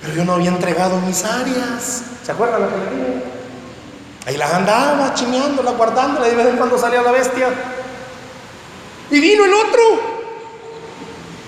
pero 0.00 0.14
yo 0.14 0.24
no 0.24 0.34
había 0.34 0.50
entregado 0.50 1.00
mis 1.00 1.24
áreas. 1.24 2.02
¿Se 2.22 2.30
acuerdan 2.30 2.62
lo 2.62 2.68
que 2.68 2.76
le 2.76 2.90
dije? 2.90 3.33
Ahí 4.26 4.36
las 4.36 4.52
andaba 4.52 5.12
chimeándolas, 5.14 5.76
guardándolas, 5.76 6.28
y 6.28 6.30
de 6.30 6.36
vez 6.36 6.46
en 6.46 6.56
cuando 6.56 6.78
salía 6.78 7.02
la 7.02 7.12
bestia. 7.12 7.48
Y 9.10 9.20
vino 9.20 9.44
el 9.44 9.52
otro 9.52 9.82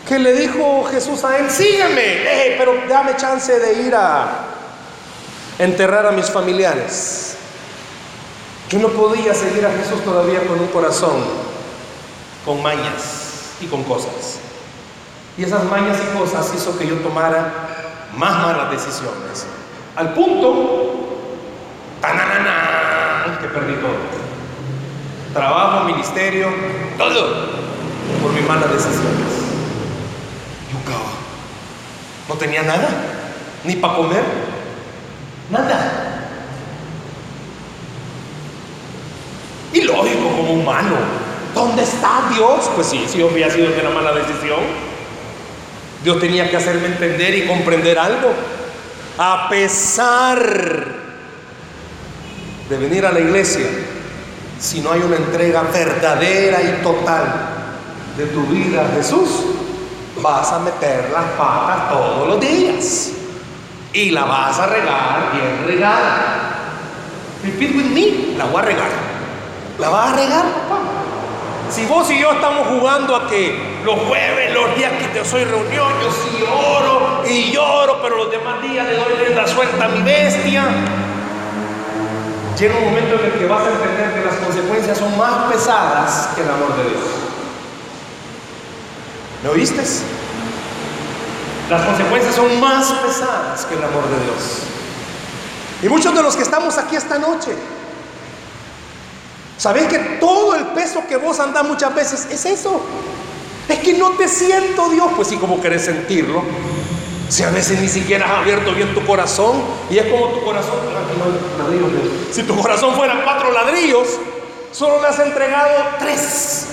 que 0.07 0.19
le 0.19 0.35
dijo 0.35 0.85
Jesús 0.91 1.25
a 1.25 1.39
él, 1.39 1.51
sígueme, 1.51 2.55
pero 2.59 2.75
dame 2.89 3.17
chance 3.17 3.59
de 3.59 3.83
ir 3.83 3.95
a 3.95 4.29
enterrar 5.59 6.07
a 6.07 6.13
mis 6.13 6.31
familiares. 6.31 7.37
Yo 8.69 8.79
no 8.79 8.89
podía 8.89 9.33
seguir 9.33 9.65
a 9.65 9.71
Jesús 9.71 10.05
todavía 10.05 10.47
con 10.47 10.61
un 10.61 10.67
corazón, 10.69 11.25
con 12.45 12.63
mañas 12.63 13.53
y 13.61 13.67
con 13.67 13.85
cosas. 13.85 14.39
Y 15.39 15.45
esas 15.45 15.65
mañas 15.65 15.99
y 16.03 16.19
cosas 16.19 16.53
hizo 16.55 16.79
que 16.79 16.87
yo 16.87 16.97
tomara 16.97 17.53
más 18.17 18.43
malas 18.43 18.71
decisiones. 18.71 19.47
Al 19.95 20.15
punto 20.15 20.96
que 23.41 23.49
perdí. 23.49 23.75
Trabajo, 25.33 25.85
ministerio, 25.85 26.49
todo 26.97 27.67
por 28.23 28.33
mis 28.33 28.47
malas 28.47 28.71
decisiones. 28.73 29.27
Yucaba. 30.73 31.11
No 32.29 32.35
tenía 32.37 32.63
nada, 32.63 32.89
ni 33.65 33.77
para 33.77 33.95
comer, 33.95 34.25
nada. 35.51 36.23
Y 39.73 39.83
lógico, 39.83 40.31
como 40.37 40.55
humano, 40.55 40.97
¿dónde 41.55 41.83
está 41.83 42.31
Dios? 42.33 42.71
Pues 42.75 42.87
sí, 42.87 43.05
si 43.07 43.19
yo 43.19 43.29
había 43.29 43.51
sido 43.51 43.71
de 43.71 43.83
la 43.83 43.91
mala 43.91 44.13
decisión, 44.13 44.61
Dios 46.03 46.19
tenía 46.19 46.49
que 46.51 46.57
hacerme 46.57 46.87
entender 46.87 47.35
y 47.35 47.47
comprender 47.47 47.99
algo. 47.99 48.33
A 49.19 49.49
pesar 49.51 51.06
de 52.69 52.77
venir 52.77 53.07
a 53.07 53.13
la 53.13 53.21
iglesia 53.21 53.67
si 54.59 54.81
no 54.81 54.93
hay 54.93 55.01
una 55.01 55.17
entrega 55.17 55.63
verdadera 55.63 56.63
y 56.63 56.83
total 56.83 57.25
de 58.17 58.27
tu 58.27 58.43
vida 58.47 58.87
a 58.87 58.97
Jesús, 58.97 59.29
vas 60.23 60.51
a 60.53 60.59
meter 60.61 61.11
las 61.13 61.25
patas 61.37 61.91
todos 61.91 62.29
los 62.29 62.41
días. 62.41 63.13
Y 63.93 64.11
la 64.11 64.25
vas 64.25 64.59
a 64.59 64.67
regar 64.67 65.33
bien 65.33 65.65
regada. 65.67 66.53
Repeat 67.43 67.77
with 67.77 67.87
me, 67.87 68.37
la 68.37 68.47
voy 68.47 68.63
a 68.63 68.65
regar. 68.65 68.91
La 69.79 69.89
vas 69.89 70.13
a 70.13 70.17
regar. 70.17 70.45
Si 71.71 71.85
vos 71.87 72.11
y 72.11 72.19
yo 72.19 72.33
estamos 72.33 72.69
jugando 72.69 73.17
a 73.17 73.29
que 73.29 73.81
los 73.85 73.99
jueves, 74.01 74.55
los 74.55 74.75
días 74.77 74.93
que 74.93 75.09
te 75.09 75.25
soy 75.25 75.45
reunión, 75.45 75.93
yo 76.03 76.11
sí 76.11 76.45
oro 76.45 77.23
y 77.29 77.53
lloro, 77.53 78.01
pero 78.03 78.17
los 78.17 78.31
demás 78.31 78.63
días 78.63 78.87
le 78.87 78.97
doy 78.97 79.35
la 79.35 79.47
suelta 79.47 79.85
a 79.85 79.89
mi 79.89 80.03
bestia. 80.03 80.65
Llega 82.59 82.79
un 82.79 82.85
momento 82.87 83.17
en 83.21 83.27
el 83.27 83.39
que 83.39 83.47
vas 83.47 83.67
a 83.67 83.71
entender 83.71 84.15
que 84.15 84.25
las 84.25 84.37
consecuencias 84.37 84.97
son 84.97 85.17
más 85.19 85.53
pesadas 85.53 86.29
que 86.35 86.41
el 86.41 86.49
amor 86.49 86.75
de 86.77 86.89
Dios. 86.89 87.03
¿Me 89.43 89.51
oíste? 89.51 89.83
Las 91.69 91.83
consecuencias 91.83 92.35
son 92.35 92.59
más 92.59 92.93
pesadas 92.93 93.67
que 93.67 93.75
el 93.75 93.85
amor 93.85 94.05
de 94.09 94.25
Dios. 94.25 94.63
Y 95.83 95.89
muchos 95.91 96.15
de 96.15 96.23
los 96.23 96.35
que 96.35 96.43
estamos 96.45 96.79
aquí 96.79 96.97
esta 96.97 97.19
noche, 97.19 97.53
¿sabéis 99.59 99.89
que 99.89 99.99
todo 100.19 100.55
el 100.55 100.65
peso 100.69 101.03
que 101.07 101.17
vos 101.17 101.39
andás 101.41 101.65
muchas 101.65 101.95
veces 101.95 102.27
es 102.31 102.47
eso? 102.47 102.81
Es 103.69 103.81
que 103.81 103.99
no 103.99 104.13
te 104.13 104.29
siento 104.29 104.89
Dios, 104.89 105.11
pues 105.15 105.29
sí, 105.29 105.37
como 105.37 105.61
querés 105.61 105.85
sentirlo. 105.85 106.43
Si 107.29 107.43
a 107.43 107.51
veces 107.51 107.81
ni 107.81 107.89
siquiera 107.89 108.27
has 108.27 108.39
abierto 108.39 108.73
bien 108.73 108.95
tu 108.95 109.05
corazón 109.05 109.63
y 109.91 109.99
es 109.99 110.07
como 110.07 110.27
tu 110.29 110.45
corazón, 110.45 110.77
si 112.31 112.43
tu 112.45 112.57
corazón 112.57 112.95
fuera 112.95 113.25
cuatro 113.25 113.53
ladrillos, 113.53 114.07
solo 114.71 115.01
le 115.01 115.09
has 115.09 115.19
entregado 115.19 115.73
tres. 115.99 116.69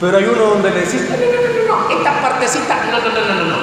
Pero 0.00 0.18
hay 0.18 0.24
uno 0.24 0.42
donde 0.42 0.70
le 0.70 0.80
decís, 0.80 1.02
no, 1.08 1.16
no, 1.16 1.78
no, 1.78 1.86
no, 1.86 1.96
esta 1.96 2.20
partecita, 2.20 2.86
no, 2.90 2.98
no, 2.98 3.08
no, 3.08 3.34
no, 3.34 3.44
no. 3.44 3.56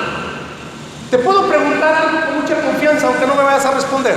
Te 1.11 1.17
puedo 1.17 1.45
preguntar 1.47 1.93
algo 1.93 2.25
con 2.27 2.41
mucha 2.41 2.61
confianza, 2.61 3.07
aunque 3.07 3.27
no 3.27 3.35
me 3.35 3.43
vayas 3.43 3.65
a 3.65 3.71
responder. 3.71 4.15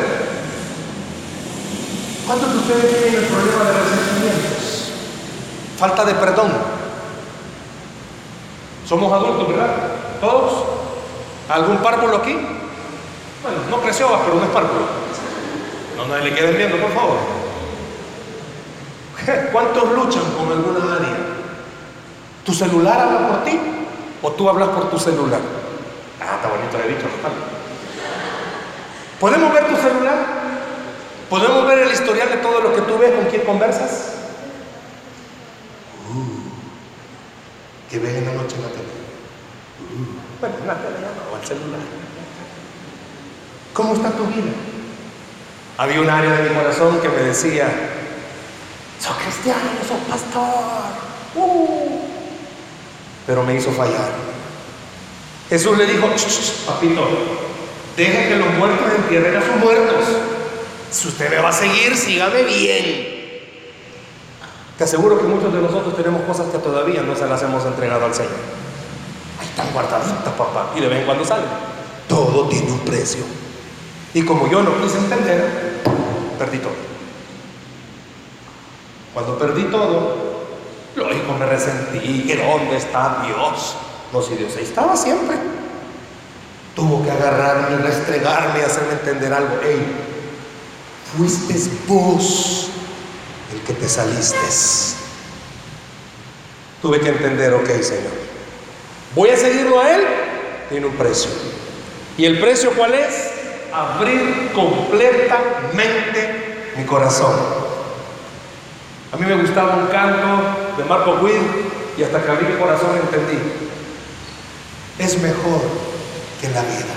¿Cuántos 2.26 2.52
de 2.52 2.58
ustedes 2.58 3.02
tienen 3.02 3.24
el 3.24 3.28
problema 3.28 3.64
de 3.64 3.72
resentimientos? 3.72 4.92
Falta 5.76 6.04
de 6.04 6.14
perdón. 6.14 6.52
Somos 8.86 9.12
adultos, 9.12 9.48
¿verdad? 9.48 9.74
Todos. 10.20 10.81
¿Algún 11.48 11.78
párvulo 11.78 12.18
aquí? 12.18 12.32
Bueno, 13.42 13.58
no 13.70 13.80
creció, 13.80 14.08
pero 14.24 14.36
no 14.36 14.44
es 14.44 14.50
párvulo. 14.50 14.86
No, 15.96 16.06
no 16.06 16.18
le 16.18 16.34
queden 16.34 16.56
viendo, 16.56 16.76
por 16.78 16.92
favor. 16.92 17.18
¿Cuántos 19.52 19.92
luchan 19.92 20.24
con 20.36 20.50
alguna 20.50 20.96
área? 20.96 21.16
¿Tu 22.44 22.52
celular 22.52 23.00
habla 23.00 23.28
por 23.28 23.44
ti? 23.44 23.60
¿O 24.22 24.30
tú 24.32 24.48
hablas 24.48 24.68
por 24.70 24.90
tu 24.90 24.98
celular? 24.98 25.40
Ah, 26.20 26.36
está 26.36 26.48
bonito 26.48 26.78
de 26.78 26.94
dicho. 26.94 27.06
¿Podemos 29.20 29.52
ver 29.52 29.68
tu 29.68 29.76
celular? 29.76 30.42
¿Podemos 31.30 31.66
ver 31.66 31.78
el 31.78 31.92
historial 31.92 32.28
de 32.28 32.36
todo 32.38 32.60
lo 32.60 32.74
que 32.74 32.82
tú 32.82 32.98
ves, 32.98 33.12
con 33.14 33.24
quién 33.26 33.42
conversas? 33.42 34.14
Uh, 36.10 37.90
¿Qué 37.90 37.98
ves 37.98 38.16
en 38.16 38.26
la 38.26 38.32
noche 38.32 38.56
en 38.56 38.62
la 38.62 38.68
tele? 38.68 38.82
Uh, 39.80 40.31
bueno, 40.42 40.56
tele 40.56 41.06
o 41.30 41.36
al 41.36 41.46
celular. 41.46 41.80
¿Cómo 43.72 43.94
está 43.94 44.10
tu 44.10 44.24
vida? 44.24 44.52
Había 45.78 46.00
un 46.00 46.10
área 46.10 46.32
de 46.32 46.48
mi 46.48 46.54
corazón 46.54 47.00
que 47.00 47.08
me 47.08 47.22
decía, 47.22 47.68
sos 49.00 49.16
cristiano, 49.16 49.60
sos 49.86 49.98
pastor. 50.08 51.02
Uh, 51.34 52.00
pero 53.26 53.44
me 53.44 53.54
hizo 53.54 53.70
fallar. 53.70 54.10
Jesús 55.48 55.78
le 55.78 55.86
dijo, 55.86 56.08
papito, 56.66 57.08
deja 57.96 58.28
que 58.28 58.36
los 58.36 58.54
muertos 58.54 58.86
entierren 58.96 59.36
a 59.36 59.42
sus 59.42 59.56
muertos. 59.56 60.04
Si 60.90 61.08
usted 61.08 61.30
me 61.30 61.38
va 61.38 61.50
a 61.50 61.52
seguir, 61.52 61.96
sígame 61.96 62.42
bien. 62.42 63.12
Te 64.76 64.84
aseguro 64.84 65.18
que 65.18 65.24
muchos 65.24 65.52
de 65.52 65.60
nosotros 65.60 65.96
tenemos 65.96 66.22
cosas 66.22 66.48
que 66.48 66.58
todavía 66.58 67.02
no 67.02 67.14
se 67.14 67.26
las 67.26 67.42
hemos 67.42 67.64
entregado 67.64 68.04
al 68.04 68.14
Señor. 68.14 68.62
Están 69.52 69.70
guardaditas, 69.74 70.32
papá, 70.32 70.72
y 70.74 70.80
de 70.80 70.88
vez 70.88 71.00
en 71.00 71.04
cuando 71.04 71.26
salen. 71.26 71.44
Todo 72.08 72.48
tiene 72.48 72.72
un 72.72 72.78
precio. 72.80 73.22
Y 74.14 74.24
como 74.24 74.48
yo 74.48 74.62
no 74.62 74.80
quise 74.80 74.96
entender, 74.96 75.82
perdí 76.38 76.58
todo. 76.58 76.72
Cuando 79.12 79.38
perdí 79.38 79.64
todo, 79.64 80.16
lógico 80.96 81.34
me 81.38 81.44
resentí, 81.44 82.24
que 82.26 82.36
dónde 82.36 82.78
está 82.78 83.22
Dios. 83.26 83.76
No, 84.10 84.22
si 84.22 84.36
Dios 84.36 84.56
ahí 84.56 84.64
estaba 84.64 84.96
siempre. 84.96 85.36
Tuvo 86.74 87.04
que 87.04 87.10
agarrarme, 87.10 87.76
restregarme 87.76 88.60
y 88.60 88.62
hacerme 88.62 88.92
entender 88.92 89.34
algo. 89.34 89.60
Ey, 89.62 89.84
fuiste 91.14 91.54
vos 91.86 92.70
el 93.52 93.60
que 93.60 93.74
te 93.74 93.86
saliste. 93.86 94.38
Tuve 96.80 97.00
que 97.00 97.10
entender, 97.10 97.52
ok, 97.52 97.68
Señor. 97.82 98.31
Voy 99.14 99.30
a 99.30 99.36
seguirlo 99.36 99.80
a 99.80 99.94
Él, 99.94 100.02
tiene 100.70 100.86
un 100.86 100.94
precio. 100.94 101.30
¿Y 102.16 102.24
el 102.24 102.40
precio 102.40 102.72
cuál 102.72 102.94
es? 102.94 103.30
Abrir 103.72 104.50
completamente 104.54 106.72
mi 106.76 106.84
corazón. 106.84 107.34
A 109.12 109.16
mí 109.16 109.26
me 109.26 109.36
gustaba 109.36 109.76
un 109.76 109.86
canto 109.88 110.76
de 110.78 110.84
Marco 110.84 111.18
Witt 111.22 111.42
y 111.98 112.02
hasta 112.02 112.22
que 112.22 112.30
abrí 112.30 112.46
mi 112.46 112.54
corazón 112.54 112.96
entendí. 112.96 113.38
Es 114.98 115.20
mejor 115.20 115.60
que 116.40 116.48
la 116.48 116.62
vida. 116.62 116.94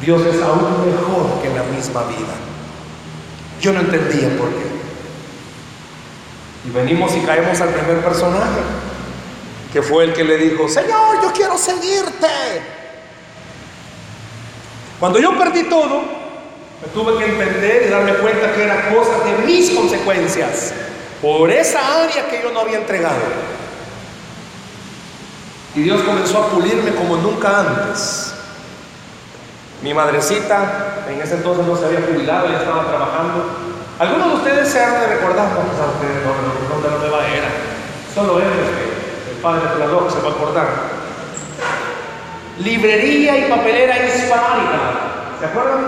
Dios 0.00 0.22
es 0.26 0.42
aún 0.42 0.86
mejor 0.86 1.40
que 1.42 1.48
la 1.48 1.62
misma 1.64 2.04
vida. 2.04 2.34
Yo 3.60 3.72
no 3.72 3.80
entendía 3.80 4.28
por 4.36 4.50
qué. 4.50 4.66
Y 6.66 6.70
venimos 6.70 7.16
y 7.16 7.20
caemos 7.20 7.60
al 7.60 7.70
primer 7.70 8.04
personaje, 8.04 8.60
que 9.76 9.82
fue 9.82 10.04
el 10.04 10.14
que 10.14 10.24
le 10.24 10.38
dijo, 10.38 10.66
Señor, 10.70 11.20
yo 11.22 11.30
quiero 11.34 11.58
seguirte. 11.58 12.26
Cuando 14.98 15.18
yo 15.18 15.36
perdí 15.36 15.64
todo, 15.64 16.00
me 16.80 16.88
tuve 16.94 17.18
que 17.18 17.30
entender 17.30 17.84
y 17.86 17.90
darme 17.90 18.14
cuenta 18.14 18.54
que 18.54 18.62
era 18.62 18.88
cosa 18.88 19.22
de 19.22 19.46
mis 19.46 19.68
consecuencias, 19.72 20.72
por 21.20 21.50
esa 21.50 22.04
área 22.04 22.26
que 22.26 22.40
yo 22.42 22.52
no 22.52 22.60
había 22.60 22.78
entregado. 22.78 23.18
Y 25.74 25.82
Dios 25.82 26.00
comenzó 26.04 26.44
a 26.44 26.48
pulirme 26.48 26.92
como 26.94 27.18
nunca 27.18 27.60
antes. 27.60 28.32
Mi 29.82 29.92
madrecita, 29.92 31.04
en 31.06 31.20
ese 31.20 31.34
entonces 31.34 31.66
no 31.66 31.76
se 31.76 31.84
había 31.84 32.00
jubilado, 32.00 32.48
ya 32.48 32.60
estaba 32.60 32.88
trabajando. 32.88 33.44
Algunos 33.98 34.28
de 34.28 34.34
ustedes 34.36 34.70
se 34.70 34.82
han 34.82 35.02
de 35.02 35.06
recordar, 35.06 35.48
a 35.48 35.58
ustedes 35.58 36.24
no, 36.24 36.80
de 36.80 36.88
la 36.88 36.96
nueva 36.96 37.28
era. 37.28 37.48
Solo 38.14 38.38
él, 38.38 38.95
padre 39.46 39.68
de 39.74 39.78
la 39.78 40.10
se 40.10 40.20
va 40.20 40.28
a 40.28 40.32
acordar. 40.32 40.66
Librería 42.58 43.38
y 43.38 43.48
papelera 43.48 43.96
hispánica. 43.96 44.80
¿Se 45.38 45.46
acuerdan? 45.46 45.86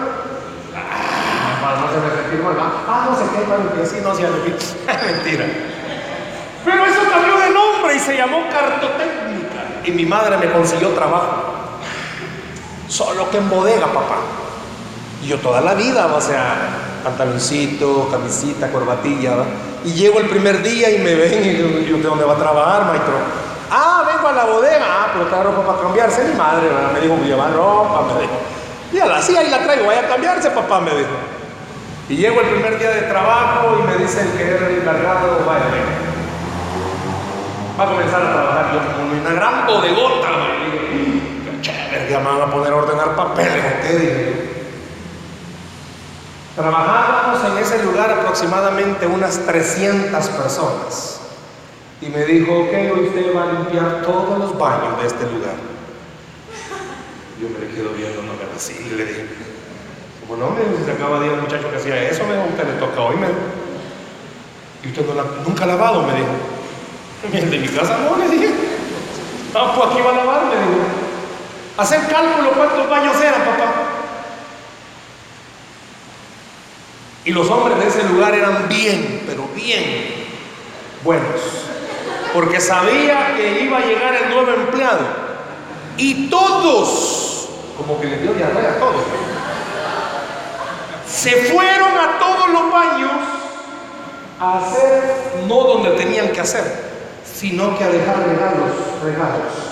Ah, 2.86 3.08
no 3.10 3.16
se 3.16 4.00
no 4.00 4.14
Mentira. 5.06 5.46
Pero 6.64 6.86
eso 6.86 7.00
cambió 7.10 7.36
de 7.38 7.50
nombre 7.50 7.96
y 7.96 7.98
se 7.98 8.16
llamó 8.16 8.44
cartotécnica. 8.48 9.82
Y 9.84 9.90
mi 9.90 10.06
madre 10.06 10.36
me 10.36 10.52
consiguió 10.52 10.90
trabajo. 10.90 11.54
Solo 12.88 13.28
que 13.30 13.38
en 13.38 13.50
bodega, 13.50 13.86
papá. 13.86 14.18
Y 15.24 15.26
yo 15.26 15.38
toda 15.38 15.60
la 15.60 15.74
vida, 15.74 16.06
o 16.14 16.20
sea, 16.20 17.00
pantaloncito, 17.02 18.08
camisita, 18.08 18.70
corbatilla. 18.70 19.32
Y 19.84 19.94
llego 19.94 20.20
el 20.20 20.28
primer 20.28 20.62
día 20.62 20.90
y 20.90 20.98
me 20.98 21.14
ven 21.16 21.44
y 21.44 21.88
yo, 21.88 21.96
¿de 21.96 22.02
dónde 22.02 22.24
va 22.24 22.34
a 22.34 22.38
trabajar, 22.38 22.86
maestro? 22.86 23.37
La 24.38 24.44
bodega, 24.44 24.86
ah, 24.88 25.10
pero 25.12 25.26
trae 25.26 25.42
ropa 25.42 25.66
para 25.66 25.82
cambiarse. 25.82 26.22
Mi 26.22 26.34
madre 26.34 26.68
me 26.94 27.00
dijo, 27.00 27.16
llevar 27.24 27.52
ropa, 27.54 28.02
me 28.02 28.20
dijo. 28.20 28.34
Y 28.92 29.00
a 29.00 29.06
la 29.06 29.20
sí, 29.20 29.36
ahí 29.36 29.50
la 29.50 29.64
traigo, 29.64 29.88
vaya 29.88 30.02
a 30.02 30.06
cambiarse, 30.06 30.48
papá, 30.52 30.78
me 30.78 30.92
dijo. 30.94 31.10
Y 32.08 32.18
llego 32.18 32.40
el 32.40 32.46
primer 32.46 32.78
día 32.78 32.90
de 32.90 33.02
trabajo 33.02 33.80
y 33.80 33.82
me 33.82 33.96
dicen 33.96 34.30
que 34.36 34.48
era 34.48 34.68
el 34.68 34.78
encargado, 34.78 35.44
vaya. 35.44 35.64
Va 37.76 37.82
a 37.82 37.86
comenzar 37.88 38.22
a 38.22 38.32
trabajar 38.32 38.72
yo 38.74 38.78
como 38.92 39.20
una 39.20 39.30
gran 39.32 39.66
bodegota, 39.66 40.28
qué 40.70 41.60
chévere, 41.60 42.08
ya 42.08 42.20
me 42.20 42.26
van 42.26 42.42
a 42.42 42.46
poner 42.52 42.72
a 42.72 42.76
ordenar 42.76 43.16
papeles, 43.16 43.64
¿qué 43.82 43.92
dije? 43.98 44.64
Trabajábamos 46.54 47.44
en 47.44 47.58
ese 47.58 47.82
lugar 47.82 48.12
aproximadamente 48.12 49.04
unas 49.04 49.40
300 49.46 50.28
personas. 50.28 51.17
Y 52.00 52.06
me 52.06 52.24
dijo, 52.24 52.52
ok, 52.52 52.72
hoy 52.94 53.08
usted 53.08 53.34
va 53.34 53.42
a 53.42 53.52
limpiar 53.52 54.02
todos 54.02 54.38
los 54.38 54.58
baños 54.58 55.00
de 55.00 55.06
este 55.06 55.24
lugar. 55.24 55.56
Yo 57.40 57.48
me 57.48 57.58
le 57.58 57.74
quedo 57.74 57.90
viendo, 57.90 58.22
no 58.22 58.32
me 58.34 58.48
y 58.58 58.96
le 58.96 59.04
dije, 59.04 59.26
como 60.20 60.36
no, 60.36 60.50
me 60.50 60.60
dijo, 60.60 60.84
se 60.84 60.92
acaba 60.92 61.20
de 61.20 61.26
ir 61.26 61.32
el 61.32 61.40
muchacho 61.40 61.70
que 61.70 61.76
hacía 61.76 62.08
eso, 62.08 62.24
me 62.26 62.34
dijo, 62.34 62.46
usted 62.50 62.66
le 62.66 62.80
toca 62.80 63.00
hoy, 63.00 63.16
me 63.16 63.26
dijo. 63.26 63.38
Y 64.84 64.88
usted 64.88 65.06
no 65.06 65.24
nunca 65.44 65.64
ha 65.64 65.66
lavado, 65.66 66.02
me 66.02 66.14
dijo. 66.14 66.28
De 67.50 67.58
mi 67.58 67.68
casa 67.68 67.98
no, 67.98 68.16
le 68.16 68.28
dije. 68.28 68.54
Ah, 69.54 69.72
pues 69.74 69.90
aquí 69.90 70.00
va 70.00 70.10
a 70.10 70.16
lavar, 70.16 70.42
le 70.46 70.56
digo. 70.56 70.84
Hacer 71.78 72.00
cálculo 72.08 72.50
cuántos 72.50 72.88
baños 72.88 73.20
eran, 73.20 73.44
papá. 73.44 73.72
Y 77.24 77.32
los 77.32 77.48
hombres 77.50 77.78
de 77.78 77.88
ese 77.88 78.08
lugar 78.08 78.34
eran 78.34 78.68
bien, 78.68 79.24
pero 79.26 79.48
bien 79.54 80.18
buenos. 81.04 81.67
Porque 82.32 82.60
sabía 82.60 83.34
que 83.36 83.62
iba 83.62 83.78
a 83.78 83.80
llegar 83.80 84.14
el 84.14 84.30
nuevo 84.34 84.52
empleado. 84.52 85.00
Y 85.96 86.28
todos, 86.28 87.48
como 87.76 88.00
que 88.00 88.06
le 88.06 88.18
dio 88.18 88.32
diarrea 88.32 88.72
a 88.72 88.78
todos, 88.78 89.02
se 91.08 91.30
fueron 91.50 91.90
a 91.98 92.18
todos 92.18 92.48
los 92.50 92.72
baños 92.72 93.10
a 94.40 94.58
hacer 94.58 95.44
no 95.48 95.64
donde 95.64 95.90
tenían 95.92 96.28
que 96.28 96.40
hacer, 96.40 96.62
sino 97.24 97.76
que 97.76 97.84
a 97.84 97.88
dejar 97.88 98.18
regalos, 98.18 98.70
regalos. 99.02 99.68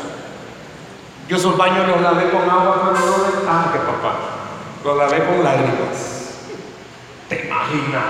Yo 1.29 1.37
esos 1.37 1.57
baños 1.57 1.87
los 1.89 2.01
lavé 2.01 2.31
con 2.31 2.43
agua, 2.49 2.93
pero 2.93 3.45
ah, 3.49 3.73
papá, 3.73 4.15
los 4.85 4.97
lavé 4.97 5.25
con 5.25 5.43
lágrimas. 5.43 6.17
Te 7.29 7.47
imaginas, 7.47 8.05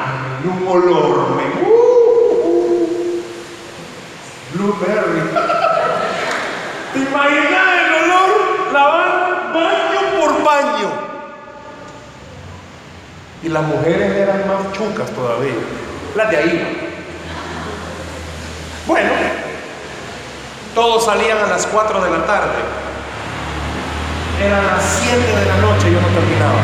un 0.44 0.68
olor, 0.68 1.30
me, 1.30 1.85
blueberry. 4.54 5.20
¿Te 6.92 6.98
imaginas 6.98 7.68
el 7.84 7.92
olor? 8.04 8.72
Lavar 8.72 9.52
baño 9.52 10.00
por 10.20 10.44
baño. 10.44 10.90
Y 13.42 13.48
las 13.48 13.62
mujeres 13.62 14.12
eran 14.12 14.48
más 14.48 14.72
chucas 14.72 15.10
todavía, 15.10 15.52
las 16.14 16.30
de 16.30 16.36
ahí. 16.36 16.92
Bueno, 18.86 19.10
todos 20.74 21.04
salían 21.04 21.38
a 21.38 21.46
las 21.46 21.66
4 21.66 22.04
de 22.04 22.10
la 22.10 22.26
tarde. 22.26 22.54
Eran 24.42 24.66
las 24.66 25.00
7 25.02 25.16
de 25.16 25.46
la 25.46 25.56
noche 25.56 25.88
y 25.88 25.92
yo 25.92 26.00
no 26.00 26.08
terminaba. 26.08 26.60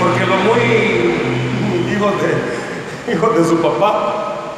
Porque 0.00 0.26
lo 0.26 0.36
muy 0.36 1.92
hijos 1.92 2.12
de, 2.22 3.12
hijos 3.12 3.36
de 3.36 3.44
su 3.44 3.60
papá 3.60 4.13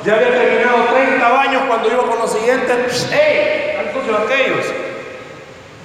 ya 0.06 0.14
había 0.14 0.30
terminado 0.30 0.84
30 0.84 1.28
baños 1.28 1.62
cuando 1.66 1.88
iba 1.90 2.06
con 2.06 2.18
los 2.18 2.32
siguientes. 2.32 3.08
¡Ey! 3.12 3.76
Al 3.76 4.24
aquellos. 4.24 4.66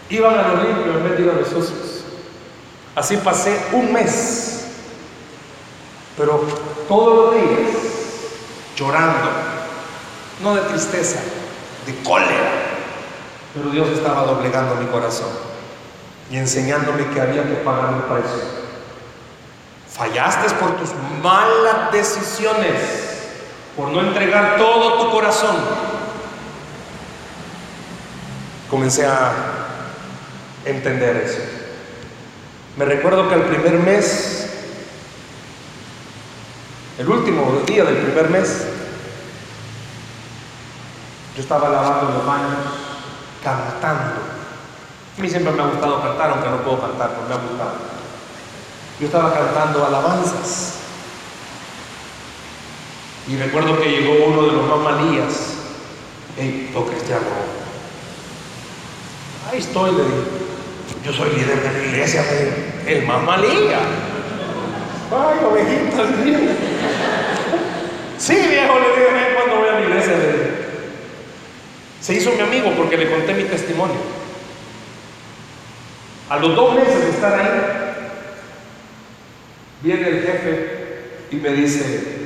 Iban 0.10 0.38
a 0.38 0.48
los 0.50 0.64
limpios 0.64 0.96
en 0.96 1.04
vez 1.04 1.18
de 1.18 1.24
ir 1.24 1.30
a 1.30 1.34
los 1.34 1.48
sucios. 1.48 2.04
Así 2.96 3.18
pasé 3.18 3.60
un 3.72 3.92
mes. 3.92 4.68
Pero 6.18 6.46
todos 6.88 7.34
los 7.34 7.36
días 7.36 7.72
llorando. 8.76 9.30
No 10.44 10.56
de 10.56 10.62
tristeza, 10.62 11.20
de 11.86 11.96
cólera. 12.04 12.52
Pero 13.54 13.70
Dios 13.70 13.90
estaba 13.90 14.24
doblegando 14.24 14.76
mi 14.76 14.86
corazón 14.88 15.30
y 16.30 16.38
enseñándome 16.38 17.08
que 17.08 17.22
había 17.22 17.44
que 17.44 17.56
pagar 17.56 17.94
un 17.94 18.02
precio. 18.02 18.62
Fallaste 19.90 20.54
por 20.56 20.78
tus 20.78 20.90
malas 21.22 21.92
decisiones, 21.92 23.11
por 23.76 23.90
no 23.90 24.02
entregar 24.02 24.58
todo 24.58 25.04
tu 25.04 25.12
corazón. 25.12 25.56
Comencé 28.70 29.06
a 29.06 29.32
entender 30.66 31.18
eso. 31.18 31.40
Me 32.78 32.86
recuerdo 32.86 33.28
que 33.28 33.36
el 33.36 33.42
primer 33.44 33.80
mes, 33.80 34.50
el 36.98 37.10
último 37.10 37.62
día 37.66 37.84
del 37.84 37.98
primer 37.98 38.30
mes, 38.30 38.66
yo 41.36 41.42
estaba 41.42 41.70
lavando 41.70 42.14
los 42.14 42.26
baños, 42.26 42.58
cantando. 43.44 44.22
A 45.18 45.22
mí 45.22 45.30
siempre 45.30 45.52
me 45.54 45.62
ha 45.62 45.68
gustado 45.68 46.02
cantar, 46.02 46.30
aunque 46.32 46.50
no 46.50 46.58
puedo 46.58 46.82
cantar, 46.82 47.12
pero 47.12 47.28
me 47.28 47.34
ha 47.34 47.50
gustado. 47.50 47.74
Yo 49.00 49.06
estaba 49.08 49.34
cantando 49.34 49.86
alabanzas. 49.86 50.81
Y 53.28 53.36
recuerdo 53.38 53.80
que 53.80 53.90
llegó 53.90 54.26
uno 54.26 54.44
de 54.44 54.52
los 54.54 54.68
mamalías. 54.68 55.54
Hey, 56.38 56.70
todo 56.74 56.86
cristiano. 56.88 57.26
Ahí 59.50 59.60
estoy, 59.60 59.92
le 59.92 60.04
dije. 60.04 60.42
Yo 61.06 61.14
soy 61.14 61.30
líder 61.32 61.62
de 61.62 61.80
la 61.80 61.86
iglesia, 61.88 62.24
El 62.86 63.06
mamalía. 63.06 63.80
Ay, 65.12 65.40
ovejita, 65.46 66.04
Sí, 68.18 68.34
viejo, 68.34 68.80
le 68.80 68.90
dije, 68.90 69.36
cuando 69.36 69.56
voy 69.58 69.70
a 69.70 69.74
la 69.74 69.82
iglesia. 69.82 70.14
Se 72.00 72.14
hizo 72.14 72.32
mi 72.32 72.42
amigo 72.42 72.72
porque 72.78 72.98
le 72.98 73.10
conté 73.10 73.34
mi 73.34 73.44
testimonio. 73.44 73.98
A 76.30 76.38
los 76.38 76.56
dos 76.56 76.76
meses 76.76 77.04
de 77.04 77.10
estar 77.10 77.34
ahí, 77.34 77.50
viene 79.82 80.08
el 80.08 80.22
jefe 80.22 81.18
y 81.32 81.36
me 81.36 81.50
dice, 81.50 82.21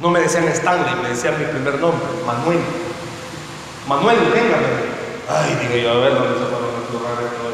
no 0.00 0.10
me 0.10 0.20
decían 0.20 0.44
Stanley, 0.48 0.94
me 1.02 1.08
decían 1.10 1.38
mi 1.38 1.44
primer 1.44 1.80
nombre, 1.80 2.06
Manuel. 2.26 2.60
Manuel, 3.86 4.18
véngame. 4.32 4.94
Ay, 5.28 5.58
dije 5.62 5.82
yo, 5.82 5.92
a 5.92 5.98
ver 6.00 6.14
dónde 6.14 6.38
se 6.38 6.44
fueron 6.44 6.70
a 6.70 6.86
currar 6.90 7.22
esto. 7.24 7.44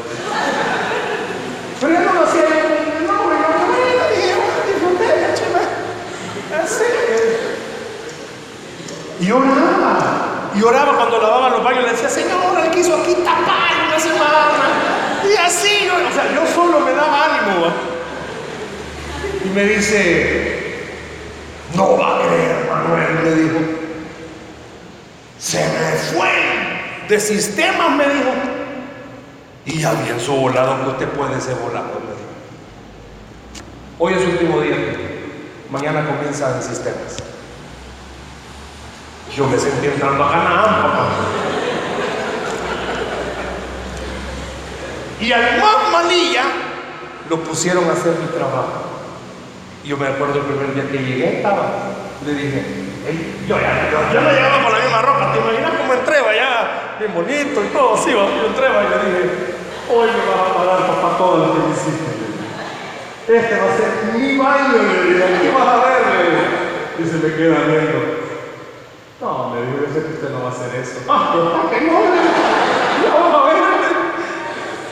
Pero 1.79 1.93
ya 1.93 1.99
no 2.01 2.13
lo 2.13 2.23
hacía 2.23 2.41
yo 2.41 2.47
con 2.61 2.99
mi 2.99 3.07
nombre, 3.07 3.37
yo 3.97 4.03
dije, 4.15 4.35
disfruté, 4.67 5.09
Así. 6.61 6.83
Y 9.21 9.31
oraba. 9.31 10.49
Y 10.53 10.63
oraba 10.63 10.95
cuando 10.97 11.21
lavaba 11.21 11.49
los 11.49 11.63
baños. 11.63 11.83
Le 11.85 11.91
decía, 11.91 12.09
Señor, 12.09 12.61
le 12.61 12.71
quiso 12.71 12.95
aquí 12.95 13.13
tapar 13.15 13.87
una 13.87 13.99
semana. 13.99 14.51
Y 15.23 15.37
así, 15.37 15.87
o 15.89 16.13
sea, 16.13 16.33
yo 16.33 16.45
solo 16.53 16.79
me 16.81 16.91
daba 16.91 17.25
ánimo. 17.25 17.67
Y 19.45 19.49
me 19.49 19.63
dice, 19.63 20.60
no 21.75 21.97
va 21.97 22.15
a 22.15 22.21
creer, 22.21 22.69
Manuel, 22.69 23.23
le 23.23 23.35
dijo. 23.35 23.59
Se 25.39 25.57
me 25.57 25.97
fue 26.13 26.29
de 27.07 27.19
sistemas, 27.19 27.91
me 27.91 28.03
dijo. 28.05 28.31
Y 29.65 29.79
ya 29.79 29.93
bien 29.93 30.19
su 30.19 30.33
volado, 30.33 30.83
que 30.83 30.89
usted 30.89 31.09
puede 31.09 31.39
ser 31.41 31.55
volado, 31.55 31.99
me 31.99 32.11
dijo. 32.11 32.21
Hoy 33.99 34.13
es 34.13 34.25
último 34.25 34.61
día. 34.61 34.75
Mañana 35.69 36.05
comienza 36.05 36.55
en 36.55 36.63
sistemas. 36.63 37.17
Yo 39.35 39.47
me 39.47 39.57
sentí 39.57 39.87
entrando 39.87 40.23
a 40.23 40.31
Canaán, 40.31 40.81
papá. 40.81 41.07
Y 45.21 45.31
al 45.31 45.59
más 45.59 45.91
malilla 45.91 46.43
lo 47.29 47.43
pusieron 47.43 47.87
a 47.89 47.93
hacer 47.93 48.15
mi 48.19 48.27
trabajo. 48.27 48.90
Yo 49.83 49.97
me 49.97 50.07
acuerdo 50.07 50.39
el 50.39 50.45
primer 50.45 50.73
día 50.75 50.83
que 50.91 50.97
llegué, 50.97 51.37
estaba, 51.37 51.63
le 52.25 52.33
dije, 52.33 52.63
yo 53.47 53.59
ya, 53.59 53.89
yo, 53.91 54.21
no 54.21 54.31
llegaba 54.31 54.63
con 54.63 54.71
la 54.71 54.79
misma 54.79 55.01
ropa, 55.01 55.33
¿te 55.33 55.39
imaginas 55.39 55.71
cómo 55.73 55.93
entré 55.93 56.17
allá, 56.17 56.97
bien 56.99 57.13
bonito 57.15 57.63
y 57.63 57.67
todo 57.73 57.95
así, 57.95 58.11
yo 58.11 58.45
entré 58.45 58.67
y 58.67 58.89
le 58.89 58.97
dije, 59.09 59.55
hoy 59.89 60.07
me 60.07 60.23
vas 60.29 60.49
a 60.49 60.53
pagar 60.53 60.87
papá 60.87 61.17
todo 61.17 61.47
lo 61.47 61.53
que 61.53 61.71
hiciste. 61.71 62.11
Este 63.27 63.57
va 63.57 63.65
a 63.65 63.77
ser 63.77 64.13
mi 64.13 64.37
baño, 64.37 64.83
le 64.83 65.13
dije, 65.13 65.23
aquí 65.23 65.47
vas 65.49 65.67
a 65.67 65.77
ver, 65.77 66.01
y 66.99 67.03
se 67.03 67.17
me 67.17 67.35
queda 67.35 67.65
viendo. 67.65 68.21
No, 69.19 69.49
me 69.49 69.61
dijo, 69.61 69.85
yo 69.85 69.93
sé 69.93 70.05
que 70.05 70.13
usted 70.13 70.29
no 70.29 70.43
va 70.43 70.49
a 70.49 70.51
hacer 70.51 70.79
eso. 70.79 70.99
Ah, 71.07 71.31
pero 71.33 71.69
que 71.69 71.85
no, 71.85 71.93
vamos 73.13 73.35
a 73.35 73.45
ver. 73.45 73.63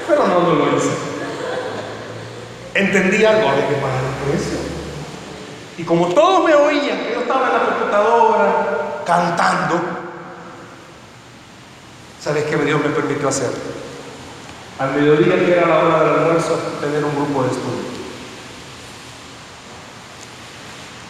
Pero 0.08 0.28
no, 0.28 0.40
no 0.42 0.54
lo 0.54 0.78
hice. 0.78 0.90
Entendí 2.76 3.26
algo, 3.26 3.50
había 3.50 3.68
que 3.68 3.76
pagar 3.76 4.04
el 4.04 4.32
precio. 4.32 4.69
Y 5.80 5.84
como 5.86 6.10
todos 6.10 6.44
me 6.44 6.54
oían, 6.54 7.00
yo 7.14 7.22
estaba 7.22 7.48
en 7.48 7.54
la 7.54 7.60
computadora 7.64 9.02
cantando, 9.06 9.80
¿sabes 12.22 12.44
qué 12.44 12.58
Dios 12.58 12.82
me 12.84 12.90
permitió 12.90 13.30
hacer? 13.30 13.50
Al 14.78 14.92
mediodía, 14.92 15.36
que 15.38 15.54
era 15.54 15.68
la 15.68 15.78
hora 15.80 16.00
del 16.04 16.20
almuerzo, 16.20 16.60
tener 16.82 17.02
un 17.06 17.16
grupo 17.16 17.44
de 17.44 17.52
estudio. 17.52 17.90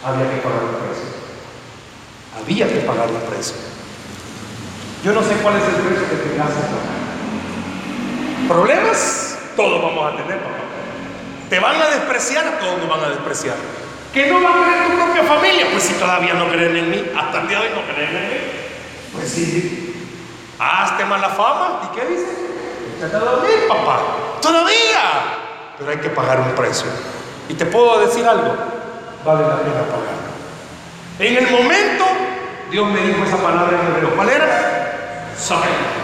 Había 0.04 0.30
que 0.30 0.36
pagar 0.36 0.62
el 0.62 0.76
precio. 0.86 1.08
Había 2.40 2.68
que 2.68 2.86
pagar 2.86 3.08
un 3.10 3.20
precio. 3.22 3.56
Yo 5.02 5.12
no 5.12 5.22
sé 5.24 5.34
cuál 5.42 5.56
es 5.56 5.64
el 5.64 5.74
precio 5.82 6.08
que 6.10 6.14
te 6.14 6.38
pagar. 6.38 6.48
¿Problemas? 8.46 9.36
Todos 9.56 9.82
vamos 9.82 10.14
a 10.14 10.16
tener, 10.16 10.38
papá. 10.38 10.54
¿Te 11.48 11.58
van 11.58 11.82
a 11.82 11.86
despreciar? 11.88 12.60
Todos 12.60 12.78
nos 12.78 12.88
van 12.88 13.00
a 13.00 13.08
despreciar. 13.08 13.56
¿Que 14.12 14.26
no 14.26 14.42
va 14.42 14.50
a 14.50 14.62
creer 14.62 14.88
tu 14.88 14.96
propia 14.96 15.22
familia? 15.22 15.66
Pues 15.70 15.84
si 15.84 15.94
todavía 15.94 16.34
no 16.34 16.48
creen 16.48 16.76
en 16.76 16.90
mí, 16.90 17.04
hasta 17.16 17.42
el 17.42 17.48
día 17.48 17.60
de 17.60 17.66
hoy 17.66 17.72
no 17.74 17.94
creen 17.94 18.16
en 18.16 18.28
mí. 18.28 18.36
Pues 19.12 19.30
sí. 19.30 20.14
Hazte 20.58 21.04
mala 21.04 21.28
fama. 21.28 21.80
¿Y 21.84 21.96
qué 21.96 22.06
dice? 22.06 22.26
Échate 22.98 23.16
a 23.16 23.20
dormir, 23.20 23.68
papá. 23.68 24.00
Todavía. 24.42 25.02
Pero 25.78 25.90
hay 25.90 25.98
que 25.98 26.10
pagar 26.10 26.40
un 26.40 26.52
precio. 26.54 26.88
Y 27.48 27.54
te 27.54 27.66
puedo 27.66 28.00
decir 28.00 28.26
algo. 28.26 28.54
Vale 29.24 29.42
la 29.42 29.56
pena 29.58 29.82
pagar. 29.84 30.20
En 31.18 31.36
el 31.36 31.50
momento 31.50 32.04
Dios 32.70 32.86
me 32.88 33.00
dijo 33.00 33.24
esa 33.24 33.36
palabra 33.36 33.78
en 33.78 33.94
hebreo. 33.94 34.16
¿Cuál 34.16 34.30
era? 34.30 35.32
Soy. 35.38 35.99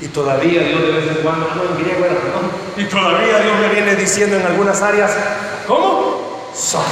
Y 0.00 0.08
todavía 0.08 0.62
Dios 0.62 0.80
de 0.82 0.92
vez 0.92 1.16
en 1.16 1.22
cuando, 1.22 1.48
no, 1.54 1.62
en 1.64 1.82
griego 1.82 2.04
era, 2.04 2.14
¿no? 2.14 2.80
Y 2.80 2.86
todavía 2.86 3.40
Dios 3.40 3.58
me 3.60 3.68
viene 3.68 3.96
diciendo 3.96 4.36
en 4.36 4.46
algunas 4.46 4.80
áreas, 4.80 5.16
¿cómo? 5.66 6.50
Soy. 6.54 6.82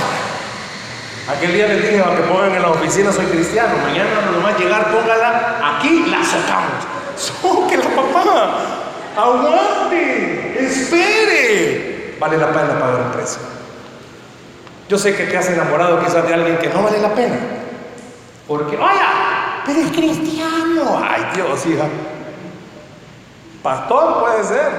Aquel 1.29 1.53
día 1.53 1.67
les 1.69 1.83
dije 1.83 2.01
a 2.01 2.17
que 2.17 2.23
pongan 2.23 2.55
en 2.55 2.63
la 2.63 2.71
oficina 2.71 3.13
soy 3.13 3.27
cristiano. 3.27 3.75
Mañana 3.83 4.31
nomás 4.33 4.59
llegar, 4.59 4.93
póngala 4.93 5.77
aquí, 5.77 6.07
la 6.09 6.25
sacamos. 6.25 6.87
la 7.73 8.03
papá. 8.03 8.59
Aguante. 9.17 10.67
Espere. 10.67 12.17
Vale 12.21 12.37
la 12.39 12.49
pena 12.49 12.79
pagar 12.79 13.01
un 13.03 13.13
precio. 13.13 13.41
Yo 14.89 14.99
sé 14.99 15.17
que 15.17 15.25
te 15.25 15.37
has 15.37 15.49
enamorado 15.49 16.05
quizás 16.05 16.27
de 16.27 16.35
alguien 16.35 16.59
que 16.59 16.69
no 16.69 16.83
vale 16.83 17.01
la 17.01 17.13
pena. 17.13 17.37
Porque, 18.47 18.77
vaya, 18.77 19.63
pero 19.65 19.81
es 19.81 19.91
cristiano. 19.91 21.03
Ay, 21.03 21.27
Dios, 21.35 21.67
hija. 21.67 21.89
Pastor 23.67 24.21
puede 24.21 24.45
ser. 24.45 24.71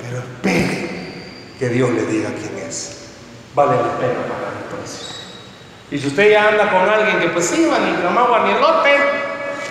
Pero 0.00 0.18
espere 0.18 0.88
que 1.56 1.68
Dios 1.68 1.88
le 1.90 2.04
diga 2.06 2.30
quién 2.30 2.66
es. 2.66 3.12
Vale 3.54 3.76
la 3.76 3.96
pena 3.96 4.26
pagar 4.26 4.54
un 4.58 4.76
precio. 4.76 5.06
Y 5.88 5.98
si 6.00 6.08
usted 6.08 6.32
ya 6.32 6.48
anda 6.48 6.68
con 6.68 6.80
alguien 6.80 7.20
que 7.20 7.28
pues 7.28 7.56
iba 7.56 7.78
ni 7.78 8.02
camagua 8.02 8.40
ni 8.40 8.50
elote, 8.50 8.90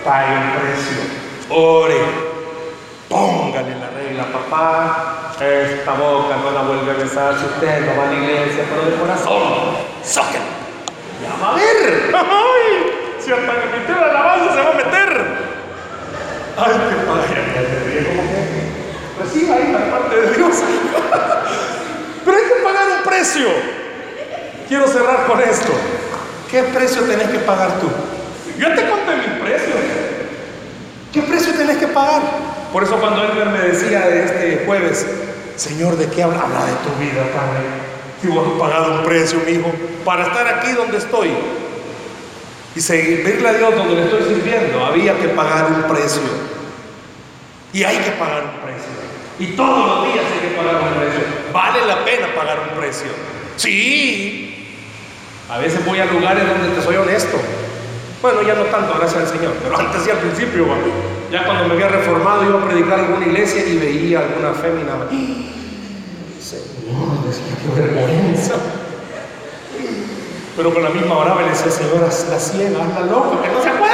pague 0.02 0.34
un 0.34 0.50
precio. 0.62 0.96
Ore. 1.50 2.00
Póngale 3.10 3.76
la 3.78 3.90
regla, 3.90 4.24
papá. 4.32 5.34
Esta 5.38 5.92
boca 5.92 6.34
no 6.42 6.52
la 6.52 6.62
vuelve 6.62 6.90
a 6.90 7.04
besar 7.04 7.38
si 7.38 7.44
usted 7.44 7.84
no 7.84 8.00
va 8.00 8.08
a 8.08 8.12
la 8.12 8.14
iglesia, 8.14 8.64
pero 8.70 8.90
de 8.90 8.96
corazón, 8.96 9.76
sóquenlo. 10.02 10.48
Ya 11.22 11.36
va 11.38 11.52
a 11.52 11.56
ver. 11.56 12.14
¡Ay! 12.14 13.18
Si 13.20 13.30
hasta 13.30 13.52
que 13.60 13.92
el 13.92 14.00
la 14.00 14.06
alabanza 14.06 14.54
se 14.54 14.62
va 14.62 14.70
a 14.70 14.72
meter. 14.72 15.41
Ay, 16.56 16.72
qué 16.90 16.96
padre, 17.06 18.06
como 18.06 18.22
que 18.28 19.22
reciba 19.22 19.56
ahí 19.56 19.72
la 19.72 19.90
parte 19.90 20.16
de 20.16 20.36
Dios. 20.36 20.56
pero 22.24 22.36
hay 22.36 22.44
que 22.44 22.64
pagar 22.64 22.88
un 22.98 23.02
precio. 23.04 23.48
Quiero 24.68 24.86
cerrar 24.88 25.26
con 25.26 25.40
esto. 25.40 25.72
¿Qué 26.50 26.62
precio 26.64 27.02
tenés 27.02 27.28
que 27.28 27.38
pagar 27.38 27.80
tú? 27.80 27.88
Yo 28.58 28.68
te 28.74 28.88
conté 28.88 29.16
mi 29.16 29.40
precio. 29.42 29.74
¿Qué 31.12 31.22
precio 31.22 31.52
tenés 31.54 31.78
que 31.78 31.88
pagar? 31.88 32.22
Por 32.72 32.82
eso 32.82 32.96
cuando 32.96 33.22
Edgar 33.24 33.50
me 33.50 33.60
decía 33.60 34.00
de 34.00 34.24
este 34.24 34.62
jueves, 34.66 35.06
Señor, 35.56 35.96
¿de 35.96 36.08
qué 36.08 36.22
habla? 36.22 36.40
Habla 36.40 36.66
de 36.66 36.72
tu 36.72 36.98
vida, 37.00 37.22
Padre. 37.34 37.92
Si 38.20 38.28
vos 38.28 38.46
has 38.46 38.60
pagado 38.60 39.00
un 39.00 39.04
precio, 39.04 39.40
mi 39.44 39.52
hijo, 39.52 39.72
para 40.04 40.24
estar 40.24 40.46
aquí 40.46 40.72
donde 40.72 40.98
estoy 40.98 41.30
y 42.74 42.80
servirle 42.80 43.48
a 43.48 43.52
Dios 43.52 43.74
donde 43.76 43.94
le 43.94 44.04
estoy 44.04 44.22
sirviendo, 44.22 44.84
había 44.84 45.16
que 45.18 45.28
pagar 45.28 45.66
un 45.66 45.82
precio. 45.82 46.22
Y 47.72 47.84
hay 47.84 47.96
que 47.98 48.10
pagar 48.12 48.44
un 48.44 48.60
precio. 48.62 48.92
Y 49.38 49.56
todos 49.56 49.86
los 49.86 50.12
días 50.12 50.24
hay 50.32 50.48
que 50.48 50.56
pagar 50.56 50.76
un 50.76 51.00
precio. 51.00 51.20
Vale 51.52 51.86
la 51.86 52.04
pena 52.04 52.34
pagar 52.34 52.60
un 52.70 52.78
precio. 52.78 53.08
Sí, 53.56 54.76
a 55.50 55.58
veces 55.58 55.84
voy 55.84 56.00
a 56.00 56.06
lugares 56.06 56.44
donde 56.46 56.74
te 56.74 56.82
soy 56.82 56.96
honesto. 56.96 57.38
Bueno, 58.22 58.42
ya 58.42 58.54
no 58.54 58.62
tanto, 58.64 58.94
gracias 58.98 59.22
al 59.22 59.28
Señor, 59.28 59.54
pero 59.62 59.76
antes 59.78 60.06
y 60.06 60.10
al 60.10 60.18
principio, 60.18 60.66
ya 61.30 61.44
cuando 61.44 61.64
me 61.66 61.74
había 61.74 61.88
reformado 61.88 62.44
iba 62.44 62.62
a 62.62 62.64
predicar 62.64 63.00
en 63.00 63.04
alguna 63.06 63.26
iglesia 63.26 63.66
y 63.66 63.76
veía 63.78 64.20
alguna 64.20 64.54
fémina. 64.54 64.92
Señor, 66.40 67.24
decía, 67.26 67.56
qué 67.60 67.80
vergüenza. 67.80 68.54
Pero 70.56 70.72
con 70.72 70.82
la 70.82 70.90
misma 70.90 71.16
hora 71.16 71.34
le 71.36 71.48
decía, 71.48 71.70
Señor, 71.70 72.00
la 72.02 72.38
ciega, 72.38 72.82
anda 72.82 73.00
loca, 73.00 73.40
que 73.42 73.48
no 73.48 73.62
se 73.62 73.68
acuerde. 73.70 73.92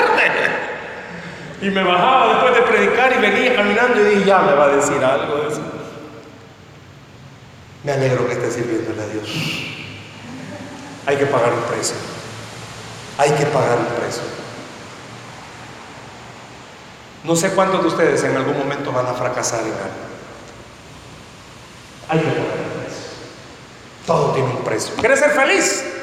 Y 1.61 1.71
me 1.71 1.83
bajaba 1.83 2.35
después 2.35 2.55
de 2.55 2.63
predicar 2.63 3.13
y 3.13 3.21
venía 3.21 3.55
caminando 3.55 4.01
y 4.01 4.05
dije, 4.05 4.25
ya 4.25 4.39
me 4.41 4.53
va 4.55 4.65
a 4.65 4.69
decir 4.69 5.05
algo 5.05 5.37
de 5.37 5.49
eso. 5.49 5.61
Me 7.85 7.93
alegro 7.93 8.27
que 8.27 8.33
esté 8.33 8.51
sirviéndole 8.51 9.03
a 9.03 9.07
Dios. 9.07 9.29
Hay 11.07 11.17
que 11.17 11.27
pagar 11.27 11.53
un 11.53 11.63
precio. 11.63 11.97
Hay 13.19 13.31
que 13.33 13.47
pagar 13.47 13.79
un 13.79 13.87
precio. 14.01 14.23
No 17.25 17.35
sé 17.35 17.51
cuántos 17.51 17.83
de 17.83 17.89
ustedes 17.89 18.23
en 18.25 18.37
algún 18.37 18.59
momento 18.59 18.93
van 18.93 19.07
a 19.07 19.15
fracasar 19.15 19.61
en 19.61 19.67
algo. 19.67 20.09
Hay 22.09 22.19
que 22.21 22.27
pagar 22.27 22.59
un 22.59 22.83
precio. 22.83 23.05
Todo 24.07 24.33
tiene 24.33 24.51
un 24.51 24.65
precio. 24.65 24.95
¿Quieres 24.97 25.19
ser 25.19 25.31
feliz? 25.31 25.98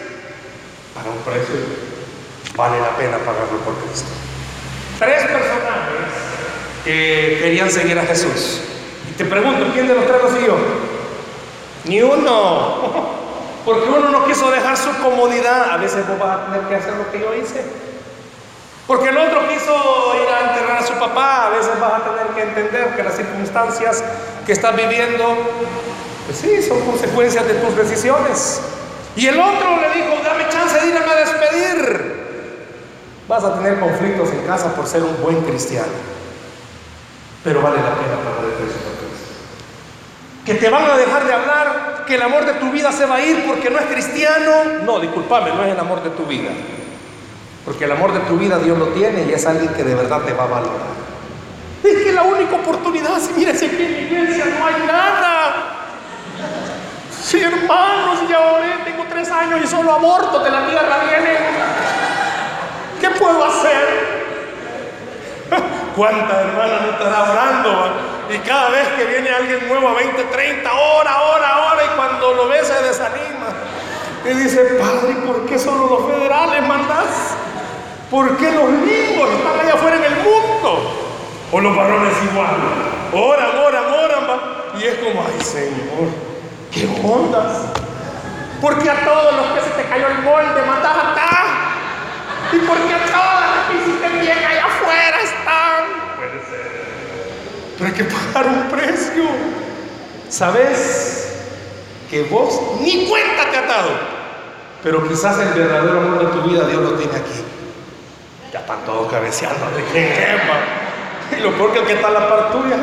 Paga 0.95 1.09
un 1.09 1.17
precio. 1.17 1.55
Vale 2.55 2.79
la 2.79 2.95
pena 2.95 3.17
pagarlo 3.17 3.59
por 3.65 3.75
Cristo. 3.83 4.07
Tres 4.97 5.23
personajes 5.23 6.07
que 6.85 7.39
querían 7.41 7.69
seguir 7.69 7.99
a 7.99 8.05
Jesús. 8.05 8.61
Y 9.11 9.13
te 9.17 9.25
pregunto, 9.25 9.65
¿quién 9.73 9.89
de 9.89 9.93
los 9.95 10.05
tres 10.05 10.23
lo 10.23 10.31
siguió? 10.31 10.55
Ni 11.83 12.01
uno. 12.01 13.13
Porque 13.65 13.89
uno 13.89 14.09
no 14.09 14.25
quiso 14.25 14.49
dejar 14.51 14.77
su 14.77 14.89
comodidad. 15.03 15.71
A 15.71 15.77
veces 15.77 16.07
vos 16.07 16.17
vas 16.17 16.39
a 16.39 16.45
tener 16.45 16.61
que 16.61 16.75
hacer 16.75 16.93
lo 16.93 17.11
que 17.11 17.19
yo 17.19 17.35
hice. 17.35 17.61
Porque 18.87 19.09
el 19.09 19.17
otro 19.17 19.49
quiso 19.49 20.15
ir 20.23 20.29
a 20.29 20.51
enterrar 20.51 20.77
a 20.77 20.87
su 20.87 20.93
papá. 20.93 21.47
A 21.47 21.49
veces 21.49 21.77
vas 21.77 21.93
a 21.93 22.03
tener 22.05 22.27
que 22.27 22.41
entender 22.41 22.95
que 22.95 23.03
las 23.03 23.17
circunstancias 23.17 24.01
que 24.45 24.53
estás 24.53 24.73
viviendo, 24.77 25.35
pues 26.25 26.37
sí, 26.37 26.61
son 26.61 26.79
consecuencias 26.85 27.45
de 27.47 27.55
tus 27.55 27.75
decisiones. 27.75 28.61
Y 29.15 29.27
el 29.27 29.39
otro 29.39 29.79
le 29.79 29.89
dijo, 29.93 30.21
dame 30.23 30.49
chance 30.49 30.79
de 30.79 30.87
irme 30.87 30.99
a 30.99 31.15
despedir. 31.15 32.15
Vas 33.27 33.43
a 33.43 33.55
tener 33.55 33.79
conflictos 33.79 34.29
en 34.31 34.41
casa 34.45 34.75
por 34.75 34.85
ser 34.85 35.03
un 35.03 35.21
buen 35.21 35.41
cristiano. 35.41 35.93
Pero 37.43 37.61
vale 37.61 37.77
la 37.77 37.95
pena 37.95 38.17
pagar 38.17 38.45
el 38.45 38.51
precio. 38.51 38.95
Que 40.45 40.53
te 40.55 40.69
van 40.69 40.85
a 40.85 40.95
dejar 40.95 41.25
de 41.25 41.33
hablar 41.33 42.03
que 42.05 42.15
el 42.15 42.21
amor 42.21 42.45
de 42.45 42.53
tu 42.53 42.71
vida 42.71 42.91
se 42.91 43.05
va 43.05 43.15
a 43.15 43.21
ir 43.21 43.45
porque 43.47 43.69
no 43.69 43.79
es 43.79 43.85
cristiano. 43.85 44.51
No, 44.83 44.99
discúlpame, 44.99 45.51
no 45.51 45.63
es 45.63 45.71
el 45.71 45.79
amor 45.79 46.03
de 46.03 46.11
tu 46.11 46.25
vida. 46.25 46.51
Porque 47.65 47.85
el 47.85 47.91
amor 47.91 48.13
de 48.13 48.19
tu 48.21 48.37
vida 48.37 48.59
Dios 48.59 48.77
lo 48.77 48.89
tiene 48.89 49.25
y 49.25 49.33
es 49.33 49.45
alguien 49.47 49.73
que 49.73 49.83
de 49.83 49.95
verdad 49.95 50.21
te 50.21 50.33
va 50.33 50.43
a 50.43 50.47
valorar. 50.47 51.05
Es 51.83 52.03
que 52.03 52.11
la 52.11 52.23
única 52.23 52.55
oportunidad, 52.55 53.19
si 53.19 53.33
mira, 53.33 53.55
si 53.55 53.65
aquí 53.65 53.83
en 53.83 53.91
la 53.91 53.99
iglesia 54.01 54.45
no 54.45 54.65
hay 54.65 54.87
nada. 54.87 55.75
Sí, 57.25 57.41
hermanos, 57.41 58.19
ya 58.29 58.39
oré, 58.39 58.67
tengo 58.85 59.03
tres 59.09 59.31
años 59.31 59.59
y 59.63 59.65
solo 59.65 59.93
aborto 59.93 60.43
de 60.43 60.51
la 60.51 60.67
tierra 60.67 60.97
viene. 61.09 61.39
¿Qué 63.01 63.09
puedo 63.19 63.43
hacer? 63.45 64.35
¿Cuántas 65.95 66.37
hermanas 66.37 66.81
no 66.83 66.91
estará 66.91 67.23
orando? 67.23 67.93
Y 68.29 68.37
cada 68.47 68.69
vez 68.69 68.87
que 68.89 69.05
viene 69.05 69.31
alguien 69.31 69.67
nuevo 69.67 69.89
a 69.89 69.93
20, 69.95 70.23
30, 70.23 70.71
hora, 70.71 71.21
hora, 71.23 71.65
hora, 71.65 71.83
y 71.83 71.95
cuando 71.95 72.33
lo 72.35 72.47
ve 72.47 72.63
se 72.63 72.79
desanima. 72.83 73.47
Y 74.23 74.29
dice, 74.43 74.63
Padre, 74.79 75.15
¿por 75.25 75.47
qué 75.47 75.57
solo 75.57 75.87
los 75.87 76.13
federales 76.13 76.67
mandás? 76.67 77.37
¿Por 78.11 78.37
qué 78.37 78.51
los 78.51 78.69
niños 78.69 79.29
están 79.31 79.59
allá 79.61 79.73
afuera 79.73 79.97
en 79.97 80.03
el 80.03 80.15
mundo? 80.17 80.91
O 81.51 81.59
los 81.59 81.75
varones 81.75 82.13
igual. 82.31 82.55
Oran, 83.13 83.57
oran, 83.65 83.85
oran. 83.85 84.25
Y 84.79 84.83
es 84.83 84.95
como, 84.99 85.25
ay 85.25 85.43
Señor, 85.43 86.34
¿qué 86.75 86.85
ondas? 87.01 87.63
Porque 88.61 88.89
a 88.89 89.05
todos 89.05 89.33
los 89.33 89.45
que 89.53 89.61
se 89.61 89.81
te 89.81 89.89
cayó 89.89 90.07
el 90.07 90.19
molde 90.19 90.61
mandás 90.67 90.97
acá. 90.97 91.31
Y 92.51 92.57
porque 92.59 92.93
a 92.93 93.05
todas 93.05 93.41
las 93.41 93.65
que 93.67 93.73
hiciste 93.81 94.09
bien 94.19 94.37
allá 94.37 94.65
afuera 94.65 95.17
están. 95.23 95.83
Puede 96.17 96.39
ser. 96.45 96.85
Pero 97.77 97.89
hay 97.89 97.95
que 97.95 98.03
pagar 98.03 98.47
un 98.47 98.67
precio. 98.69 99.23
¿Sabes? 100.29 101.33
Que 102.09 102.23
vos 102.23 102.61
ni 102.81 103.07
cuenta 103.07 103.49
te 103.49 103.57
ha 103.57 103.61
dado. 103.61 103.91
Pero 104.83 105.07
quizás 105.07 105.39
el 105.39 105.49
verdadero 105.53 105.99
amor 105.99 106.19
de 106.19 106.25
tu 106.25 106.49
vida 106.49 106.67
Dios 106.67 106.81
lo 106.81 106.91
tiene 106.93 107.13
aquí. 107.13 107.43
Ya 108.51 108.59
están 108.59 108.85
todos 108.85 109.11
cabeceando 109.11 109.65
de 109.75 109.83
quién 109.85 110.11
es, 110.11 111.39
Y 111.39 111.41
lo 111.41 111.51
peor 111.53 111.73
que 111.73 111.79
el 111.79 111.85
que 111.85 111.93
está 111.93 112.09
en 112.09 112.13
la 112.13 112.29
par 112.29 112.51
tuya. 112.51 112.77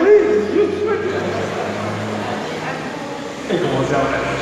Cómo 3.58 3.86
se 3.86 3.94
abraza. 3.94 4.32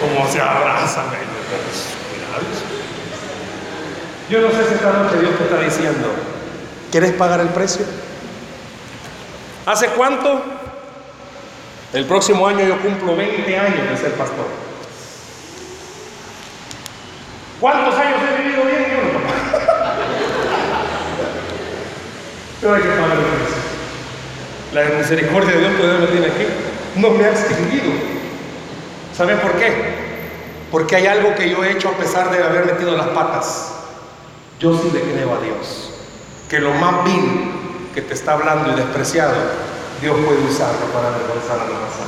Cómo 0.00 0.32
se 0.32 0.40
abrazan. 0.40 1.04
Yo 4.30 4.40
no 4.40 4.50
sé 4.50 4.68
si 4.68 4.74
esta 4.74 4.92
noche 4.92 5.18
Dios 5.20 5.36
te 5.36 5.44
está 5.44 5.60
diciendo, 5.60 6.08
¿quieres 6.90 7.12
pagar 7.12 7.40
el 7.40 7.48
precio? 7.48 7.84
¿Hace 9.66 9.88
cuánto? 9.88 10.42
El 11.92 12.06
próximo 12.06 12.46
año 12.46 12.66
yo 12.66 12.80
cumplo 12.80 13.14
20 13.16 13.58
años 13.58 13.90
de 13.90 13.96
ser 13.96 14.12
pastor. 14.14 14.46
¿Cuántos 17.60 17.94
años 17.94 18.18
he 18.22 18.42
vivido 18.42 18.64
bien? 18.64 18.84
Yo 22.62 22.68
no, 22.68 22.74
hay 22.74 22.82
que 22.82 22.88
pagar 22.88 23.18
el 23.18 23.24
precio. 23.24 23.62
La 24.72 24.98
misericordia 24.98 25.52
de 25.52 25.60
Dios 25.60 25.72
que 25.74 25.82
Dios 25.82 26.00
me 26.00 26.06
tiene 26.06 26.26
aquí 26.26 26.63
no 26.96 27.10
me 27.10 27.24
ha 27.24 27.30
extinguido. 27.30 27.92
¿Sabes 29.16 29.38
por 29.40 29.52
qué? 29.52 29.72
Porque 30.70 30.96
hay 30.96 31.06
algo 31.06 31.34
que 31.34 31.50
yo 31.50 31.62
he 31.64 31.72
hecho 31.72 31.88
a 31.88 31.92
pesar 31.92 32.30
de 32.30 32.42
haber 32.42 32.66
metido 32.66 32.96
las 32.96 33.08
patas. 33.08 33.72
Yo 34.58 34.76
sí 34.76 34.90
le 34.92 35.00
creo 35.00 35.34
a 35.34 35.40
Dios. 35.40 35.90
Que 36.48 36.58
lo 36.58 36.72
más 36.74 37.04
vil 37.04 37.52
que 37.94 38.02
te 38.02 38.14
está 38.14 38.32
hablando 38.32 38.72
y 38.72 38.74
despreciado, 38.74 39.34
Dios 40.00 40.16
puede 40.24 40.40
usarlo 40.40 40.86
para 40.92 41.08
avergonzar 41.08 41.60
a 41.60 41.70
la 41.70 41.78
masa. 41.78 42.04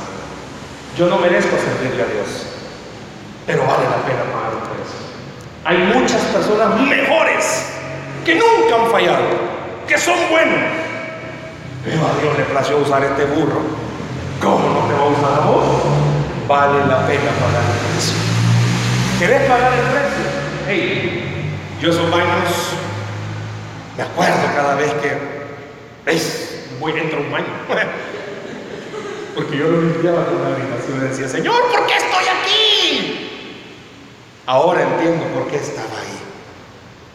Yo 0.97 1.07
no 1.07 1.17
merezco 1.17 1.55
servirle 1.57 2.03
a 2.03 2.07
Dios, 2.07 2.27
pero 3.45 3.61
vale 3.61 3.83
la 3.83 4.03
pena 4.05 4.23
pagar 4.33 4.51
precio. 4.67 4.99
Hay 5.63 5.77
muchas 5.93 6.21
personas 6.23 6.79
mejores 6.81 7.65
que 8.25 8.35
nunca 8.35 8.75
han 8.75 8.91
fallado, 8.91 9.23
que 9.87 9.97
son 9.97 10.17
buenos. 10.29 10.59
Pero 11.85 12.01
a 12.05 12.21
Dios 12.21 12.37
le 12.37 12.43
plació 12.45 12.77
usar 12.79 13.03
este 13.03 13.25
burro. 13.25 13.61
¿Cómo 14.41 14.69
no 14.69 14.87
te 14.87 14.93
va 14.93 15.01
a 15.01 15.07
usar 15.07 15.41
a 15.41 15.45
vos? 15.45 15.65
Vale 16.47 16.85
la 16.85 17.07
pena 17.07 17.31
pagar 17.39 17.63
el 17.65 17.91
precio. 17.91 18.17
¿Querés 19.19 19.41
pagar 19.49 19.73
el 19.73 19.85
precio? 19.85 20.25
Hey, 20.67 21.57
yo 21.81 21.89
esos 21.89 22.11
baños, 22.11 22.53
me 23.97 24.03
acuerdo 24.03 24.55
cada 24.55 24.75
vez 24.75 24.93
que, 24.93 25.17
¿veis? 26.05 26.65
Voy 26.79 26.91
entro 26.91 27.17
a 27.19 27.21
un 27.21 27.31
baño. 27.31 27.47
Porque 29.35 29.57
yo 29.57 29.69
lo 29.69 29.81
limpiaba 29.81 30.25
con 30.25 30.35
una 30.35 30.55
habitación 30.55 30.97
y 30.97 31.07
decía, 31.09 31.27
Señor, 31.27 31.55
¿por 31.71 31.85
qué 31.87 31.93
estoy 31.95 32.25
aquí? 32.41 33.29
Ahora 34.45 34.83
entiendo 34.83 35.25
por 35.33 35.47
qué 35.47 35.57
estaba 35.57 35.99
ahí. 35.99 36.17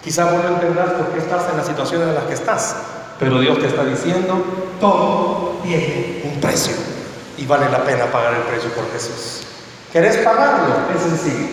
Quizás 0.03 0.33
vos 0.33 0.43
no 0.43 0.57
entenderás 0.57 0.91
por 0.93 1.09
qué 1.12 1.18
estás 1.20 1.49
en 1.51 1.57
las 1.57 1.66
situaciones 1.66 2.09
en 2.09 2.14
las 2.14 2.25
que 2.25 2.35
estás, 2.35 2.77
pero 3.18 3.39
Dios 3.39 3.59
te 3.61 3.68
está 3.68 3.85
diciendo, 3.85 4.45
todo 4.81 5.61
tiene 5.62 6.23
un 6.25 6.41
precio 6.41 6.91
y 7.43 7.47
vale 7.47 7.68
la 7.68 7.82
pena 7.82 8.07
pagar 8.07 8.34
el 8.34 8.43
precio 8.43 8.70
por 8.70 8.90
Jesús. 8.93 9.43
¿Querés 9.93 10.18
pagarlo? 10.18 10.74
Es 10.95 11.03
sencillo. 11.03 11.49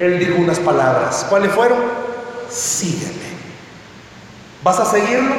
Él 0.00 0.18
dijo 0.18 0.34
unas 0.36 0.58
palabras. 0.58 1.26
¿Cuáles 1.28 1.52
fueron? 1.52 1.78
Sígueme. 2.50 3.30
¿Vas 4.64 4.80
a 4.80 4.84
seguirlo? 4.84 5.32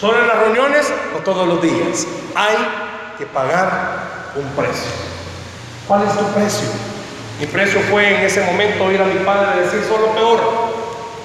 ¿Solo 0.00 0.22
en 0.22 0.26
las 0.26 0.38
reuniones 0.38 0.90
o 1.14 1.18
todos 1.18 1.46
los 1.46 1.60
días? 1.60 2.06
Hay 2.34 2.56
que 3.18 3.26
pagar 3.26 4.32
un 4.36 4.48
precio. 4.56 4.90
¿Cuál 5.86 6.04
es 6.04 6.16
tu 6.16 6.24
precio? 6.32 6.68
Mi 7.38 7.46
precio 7.46 7.80
fue 7.90 8.16
en 8.16 8.22
ese 8.22 8.40
momento 8.40 8.84
oír 8.84 9.02
a 9.02 9.04
mi 9.04 9.22
padre 9.22 9.60
decir 9.60 9.84
solo 9.86 10.14
peor. 10.14 10.40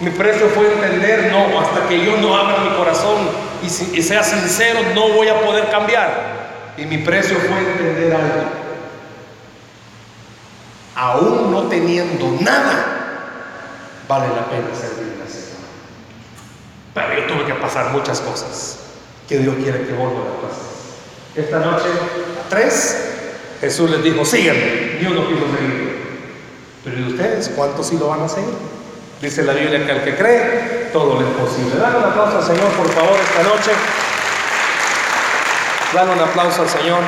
Mi 0.01 0.09
precio 0.09 0.49
fue 0.49 0.73
entender, 0.73 1.31
no, 1.31 1.61
hasta 1.61 1.87
que 1.87 2.03
yo 2.03 2.17
no 2.17 2.35
abra 2.35 2.57
mi 2.57 2.75
corazón 2.75 3.29
y, 3.63 3.67
y 3.67 4.03
sea 4.03 4.21
sincero, 4.21 4.81
no 4.93 5.09
voy 5.13 5.29
a 5.29 5.39
poder 5.39 5.69
cambiar. 5.69 6.48
Y 6.79 6.85
mi 6.85 6.99
precio 6.99 7.35
fue 7.37 7.59
entender 7.59 8.13
algo. 8.13 8.43
Aún 10.95 11.51
no 11.51 11.63
teniendo 11.63 12.37
nada, 12.39 12.85
vale 14.07 14.27
la 14.27 14.45
pena 14.49 14.67
servirle 14.73 15.21
al 15.21 15.29
Señor. 15.29 15.59
Pero 16.93 17.13
yo 17.15 17.27
tuve 17.27 17.45
que 17.45 17.53
pasar 17.59 17.91
muchas 17.91 18.21
cosas 18.21 18.79
que 19.27 19.39
Dios 19.39 19.55
quiere 19.61 19.85
que 19.85 19.93
vuelva 19.93 20.21
a 20.21 20.47
pasar. 20.47 20.69
Esta 21.35 21.59
noche, 21.59 21.85
a 22.45 22.49
tres, 22.49 22.97
Jesús 23.59 23.89
les 23.89 24.03
dijo, 24.03 24.23
síganme. 24.23 24.97
Dios 24.99 25.13
no 25.13 25.27
quiso 25.27 25.45
seguir. 25.57 25.99
Pero 26.83 26.97
¿y 26.97 27.03
ustedes 27.11 27.49
cuántos 27.55 27.87
sí 27.87 27.97
lo 27.97 28.07
van 28.07 28.21
a 28.21 28.29
seguir? 28.29 28.53
Dice 29.21 29.43
la 29.43 29.53
Biblia 29.53 29.85
que 29.85 29.91
al 29.91 30.03
que 30.03 30.15
cree, 30.15 30.89
todo 30.93 31.19
le 31.19 31.27
es 31.27 31.35
posible. 31.35 31.77
Dale 31.77 31.97
un 31.97 32.03
aplauso 32.05 32.37
al 32.37 32.43
Señor, 32.43 32.71
por 32.71 32.89
favor, 32.89 33.17
esta 33.19 33.43
noche. 33.43 33.71
Dale 35.93 36.11
un 36.11 36.19
aplauso 36.19 36.61
al 36.61 36.69
Señor. 36.69 37.01